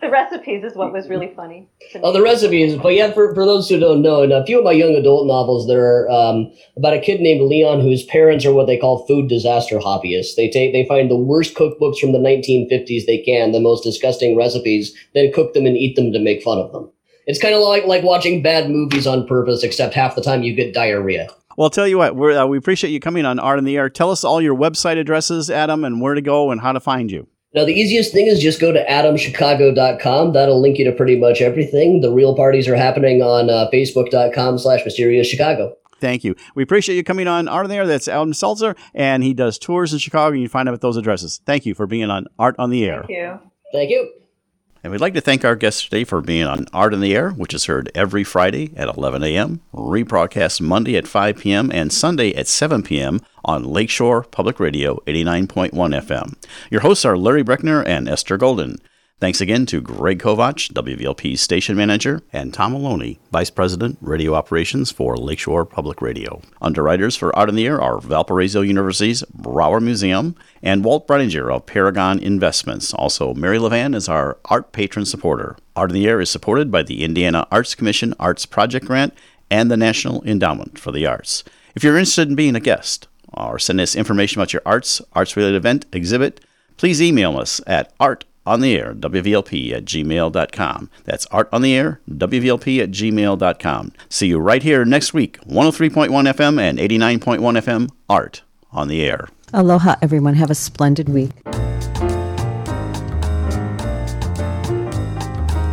the 0.05 0.11
recipes 0.11 0.63
is 0.63 0.77
what 0.77 0.93
was 0.93 1.09
really 1.09 1.33
funny. 1.35 1.67
Oh, 2.03 2.13
the 2.13 2.23
recipes. 2.23 2.77
But 2.77 2.95
yeah, 2.95 3.11
for, 3.13 3.35
for 3.35 3.47
those 3.47 3.69
who 3.69 3.81
don't 3.81 4.03
know, 4.03 4.23
in 4.23 4.33
a 4.33 4.45
few 4.45 4.59
of 4.59 4.65
my 4.65 4.73
young 4.73 4.95
adult 4.95 5.27
novels, 5.27 5.67
there 5.67 5.83
are 5.83 6.11
um, 6.11 6.53
about 6.77 6.93
a 6.93 7.01
kid 7.01 7.21
named 7.21 7.41
Leon 7.41 7.81
whose 7.81 8.05
parents 8.05 8.45
are 8.45 8.53
what 8.53 8.67
they 8.67 8.77
call 8.77 9.07
food 9.07 9.29
disaster 9.29 9.79
hobbyists. 9.79 10.37
They 10.37 10.51
take 10.51 10.73
they 10.73 10.85
find 10.87 11.11
the 11.11 11.17
worst 11.17 11.55
cookbooks 11.55 11.99
from 11.99 12.13
the 12.13 12.19
1950s 12.19 13.07
they 13.07 13.23
can, 13.25 13.53
the 13.53 13.61
most 13.61 13.83
disgusting 13.83 14.37
recipes, 14.37 14.95
then 15.15 15.33
cook 15.33 15.55
them 15.55 15.67
and 15.67 15.77
eat 15.77 15.97
them 15.97 16.13
to 16.13 16.19
make 16.19 16.43
fun 16.43 16.59
of 16.59 16.71
them. 16.73 16.91
It's 17.27 17.41
kind 17.41 17.55
of 17.55 17.63
like 17.63 17.87
like 17.87 18.05
watching 18.05 18.43
bad 18.43 18.69
movies 18.69 19.07
on 19.07 19.27
purpose, 19.27 19.63
except 19.63 19.95
half 19.95 20.15
the 20.15 20.23
time 20.23 20.43
you 20.43 20.55
get 20.55 20.75
diarrhea. 20.75 21.29
Well, 21.57 21.67
I'll 21.67 21.71
tell 21.71 21.87
you 21.87 21.99
what, 21.99 22.11
uh, 22.11 22.47
we 22.49 22.59
appreciate 22.59 22.91
you 22.91 22.99
coming 22.99 23.25
on 23.25 23.39
Art 23.39 23.61
in 23.61 23.65
the 23.65 23.77
Air. 23.77 23.89
Tell 23.89 24.11
us 24.11 24.25
all 24.25 24.43
your 24.43 24.57
website 24.57 24.99
addresses, 24.99 25.49
Adam, 25.49 25.85
and 25.85 26.01
where 26.01 26.15
to 26.15 26.21
go 26.21 26.51
and 26.51 26.61
how 26.61 26.73
to 26.73 26.81
find 26.81 27.13
you. 27.13 27.29
Now, 27.55 27.65
the 27.65 27.73
easiest 27.73 28.13
thing 28.13 28.27
is 28.27 28.41
just 28.41 28.61
go 28.61 28.73
to 28.73 28.85
adamchicago.com. 28.85 30.33
That'll 30.33 30.61
link 30.61 30.79
you 30.79 30.85
to 30.87 30.93
pretty 30.93 31.17
much 31.17 31.41
everything. 31.41 32.01
The 32.01 32.13
real 32.13 32.35
parties 32.35 32.67
are 32.67 32.75
happening 32.75 33.23
on 33.23 33.49
uh, 33.49 33.69
facebook.com 33.73 34.59
slash 34.59 34.85
mysterious 34.85 35.29
Chicago. 35.29 35.77
Thank 36.01 36.25
you. 36.25 36.35
We 36.57 36.65
appreciate 36.65 36.97
you 36.97 37.05
coming 37.05 37.29
on 37.29 37.47
Art 37.47 37.69
there. 37.69 37.87
That's 37.87 38.09
Adam 38.09 38.33
Selzer, 38.33 38.77
and 38.93 39.23
he 39.23 39.33
does 39.35 39.59
tours 39.59 39.93
in 39.93 40.01
Chicago. 40.01 40.33
And 40.33 40.43
you 40.43 40.49
find 40.49 40.69
out 40.69 40.75
at 40.75 40.81
those 40.81 40.97
addresses. 40.97 41.41
Thank 41.47 41.65
you 41.65 41.75
for 41.75 41.87
being 41.87 42.11
on 42.11 42.27
Art 42.39 42.57
on 42.59 42.71
the 42.71 42.85
Air. 42.85 43.05
Thank 43.07 43.11
you. 43.11 43.39
Thank 43.73 43.91
you. 43.91 44.13
And 44.83 44.91
we'd 44.91 45.01
like 45.01 45.15
to 45.15 45.23
thank 45.23 45.47
our 45.47 45.57
guests 45.57 45.83
today 45.85 46.05
for 46.05 46.21
being 46.21 46.45
on 46.45 46.67
Art 46.75 46.93
in 46.93 47.01
the 47.01 47.15
Air, 47.15 47.31
which 47.31 47.55
is 47.55 47.65
heard 47.65 47.91
every 47.95 48.23
Friday 48.23 48.75
at 48.77 48.95
11 48.95 49.23
a.m., 49.23 49.63
rebroadcast 49.73 50.61
Monday 50.61 50.97
at 50.97 51.09
5 51.09 51.39
p.m., 51.39 51.71
and 51.73 51.91
Sunday 51.91 52.35
at 52.35 52.49
7 52.49 52.83
p.m. 52.83 53.23
on 53.45 53.65
Lakeshore 53.65 54.25
Public 54.25 54.59
Radio 54.59 54.97
89.1 55.07 55.71
FM. 55.73 56.35
Your 56.71 56.81
hosts 56.81 57.05
are 57.05 57.17
Larry 57.17 57.45
Brechner 57.45 57.87
and 57.87 58.09
Esther 58.09 58.37
Golden. 58.37 58.79
Thanks 59.21 59.41
again 59.41 59.65
to 59.67 59.81
Greg 59.81 60.19
Kovach, 60.19 60.73
WVLP's 60.73 61.41
station 61.41 61.77
manager, 61.77 62.23
and 62.33 62.53
Tom 62.53 62.73
Maloney, 62.73 63.21
Vice 63.31 63.49
President, 63.49 63.97
Radio 64.01 64.35
Operations 64.35 64.91
for 64.91 65.17
Lakeshore 65.17 65.65
Public 65.65 66.03
Radio. 66.03 66.43
Underwriters 66.61 67.15
for 67.17 67.35
Art 67.35 67.49
in 67.49 67.55
the 67.55 67.65
Air 67.65 67.81
are 67.81 68.01
Valparaiso 68.01 68.61
University's 68.61 69.23
Brauer 69.33 69.81
Museum 69.81 70.35
and 70.63 70.85
Walt 70.85 71.07
Breininger 71.07 71.51
of 71.51 71.65
Paragon 71.65 72.19
Investments. 72.19 72.93
Also, 72.93 73.33
Mary 73.35 73.57
Levan 73.57 73.95
is 73.95 74.09
our 74.09 74.37
art 74.47 74.73
patron 74.73 75.07
supporter. 75.07 75.57
Art 75.77 75.91
in 75.91 75.95
the 75.95 76.07
Air 76.07 76.21
is 76.21 76.29
supported 76.29 76.71
by 76.71 76.83
the 76.83 77.05
Indiana 77.05 77.47
Arts 77.53 77.75
Commission 77.75 78.15
Arts 78.19 78.45
Project 78.45 78.85
Grant 78.85 79.15
and 79.49 79.71
the 79.71 79.77
National 79.77 80.25
Endowment 80.25 80.79
for 80.79 80.91
the 80.91 81.07
Arts. 81.07 81.45
If 81.77 81.85
you're 81.85 81.97
interested 81.97 82.29
in 82.29 82.35
being 82.35 82.57
a 82.57 82.61
guest 82.61 83.07
or 83.37 83.59
send 83.59 83.81
us 83.81 83.97
information 83.97 84.41
about 84.41 84.53
your 84.53 84.63
arts, 84.65 85.01
arts 85.13 85.37
related 85.37 85.57
event, 85.57 85.87
exhibit, 85.93 86.41
please 86.77 87.01
email 87.03 87.39
us 87.39 87.61
at 87.67 87.93
art 88.01 88.25
on 88.47 88.61
the 88.61 88.77
air, 88.77 88.95
WVLP 88.95 89.73
at 89.73 89.85
gmail.com. 89.85 90.91
That's 91.05 91.27
art 91.27 91.49
on 91.53 91.63
the 91.63 91.75
air, 91.75 92.01
WVLP 92.11 92.83
at 92.83 92.91
gmail.com. 92.91 93.93
See 94.09 94.29
you 94.29 94.39
right 94.39 94.63
here 94.63 94.85
next 94.85 95.15
week, 95.15 95.39
103.1 95.41 96.09
FM 96.11 96.61
and 96.61 96.79
89.1 96.79 97.39
FM, 97.41 97.91
Art 98.09 98.43
on 98.73 98.89
the 98.89 99.03
Air. 99.03 99.29
Aloha, 99.53 99.95
everyone. 100.03 100.35
Have 100.35 100.51
a 100.51 100.55
splendid 100.55 101.09
week. 101.09 101.31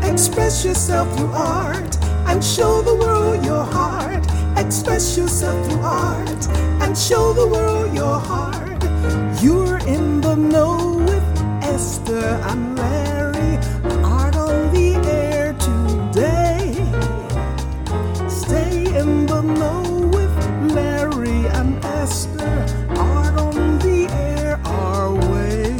Express 0.04 0.64
yourself 0.64 1.18
through 1.18 1.32
art 1.32 1.98
and 2.28 2.44
show 2.44 2.82
the 2.82 2.96
world 2.96 3.44
your 3.44 3.64
heart. 3.64 3.81
Express 4.74 5.18
yourself 5.18 5.68
through 5.68 5.82
art 5.82 6.48
and 6.82 6.98
show 6.98 7.34
the 7.34 7.46
world 7.46 7.94
your 7.94 8.18
heart. 8.18 8.82
You're 9.44 9.80
in 9.80 10.22
the 10.22 10.36
know 10.36 10.96
with 10.96 11.28
Esther 11.62 12.40
and 12.50 12.78
Larry 12.78 13.58
are 14.06 14.32
on 14.34 14.72
the 14.72 14.96
air 15.12 15.52
today. 15.60 16.72
Stay 18.30 18.86
in 18.98 19.26
the 19.26 19.42
know 19.42 20.08
with 20.16 20.34
Larry 20.74 21.48
and 21.48 21.84
Esther 21.84 22.66
are 22.92 23.38
on 23.38 23.78
the 23.80 24.08
air 24.10 24.58
our 24.64 25.14
way. 25.34 25.76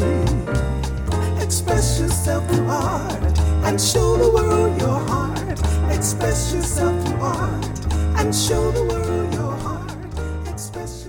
Express 1.42 1.98
yourself 2.02 2.46
through 2.50 2.68
art 2.68 3.40
and 3.64 3.80
show 3.80 4.18
the 4.18 4.30
world 4.30 4.78
your 4.82 5.00
heart. 5.00 5.60
Express 5.96 6.54
yourself 6.54 7.08
through 7.08 7.22
art 7.22 7.71
and 8.22 8.36
show 8.36 8.72
the 8.72 8.84
world 8.84 9.34
your 9.34 9.52
heart. 9.64 9.92
Express 10.48 11.01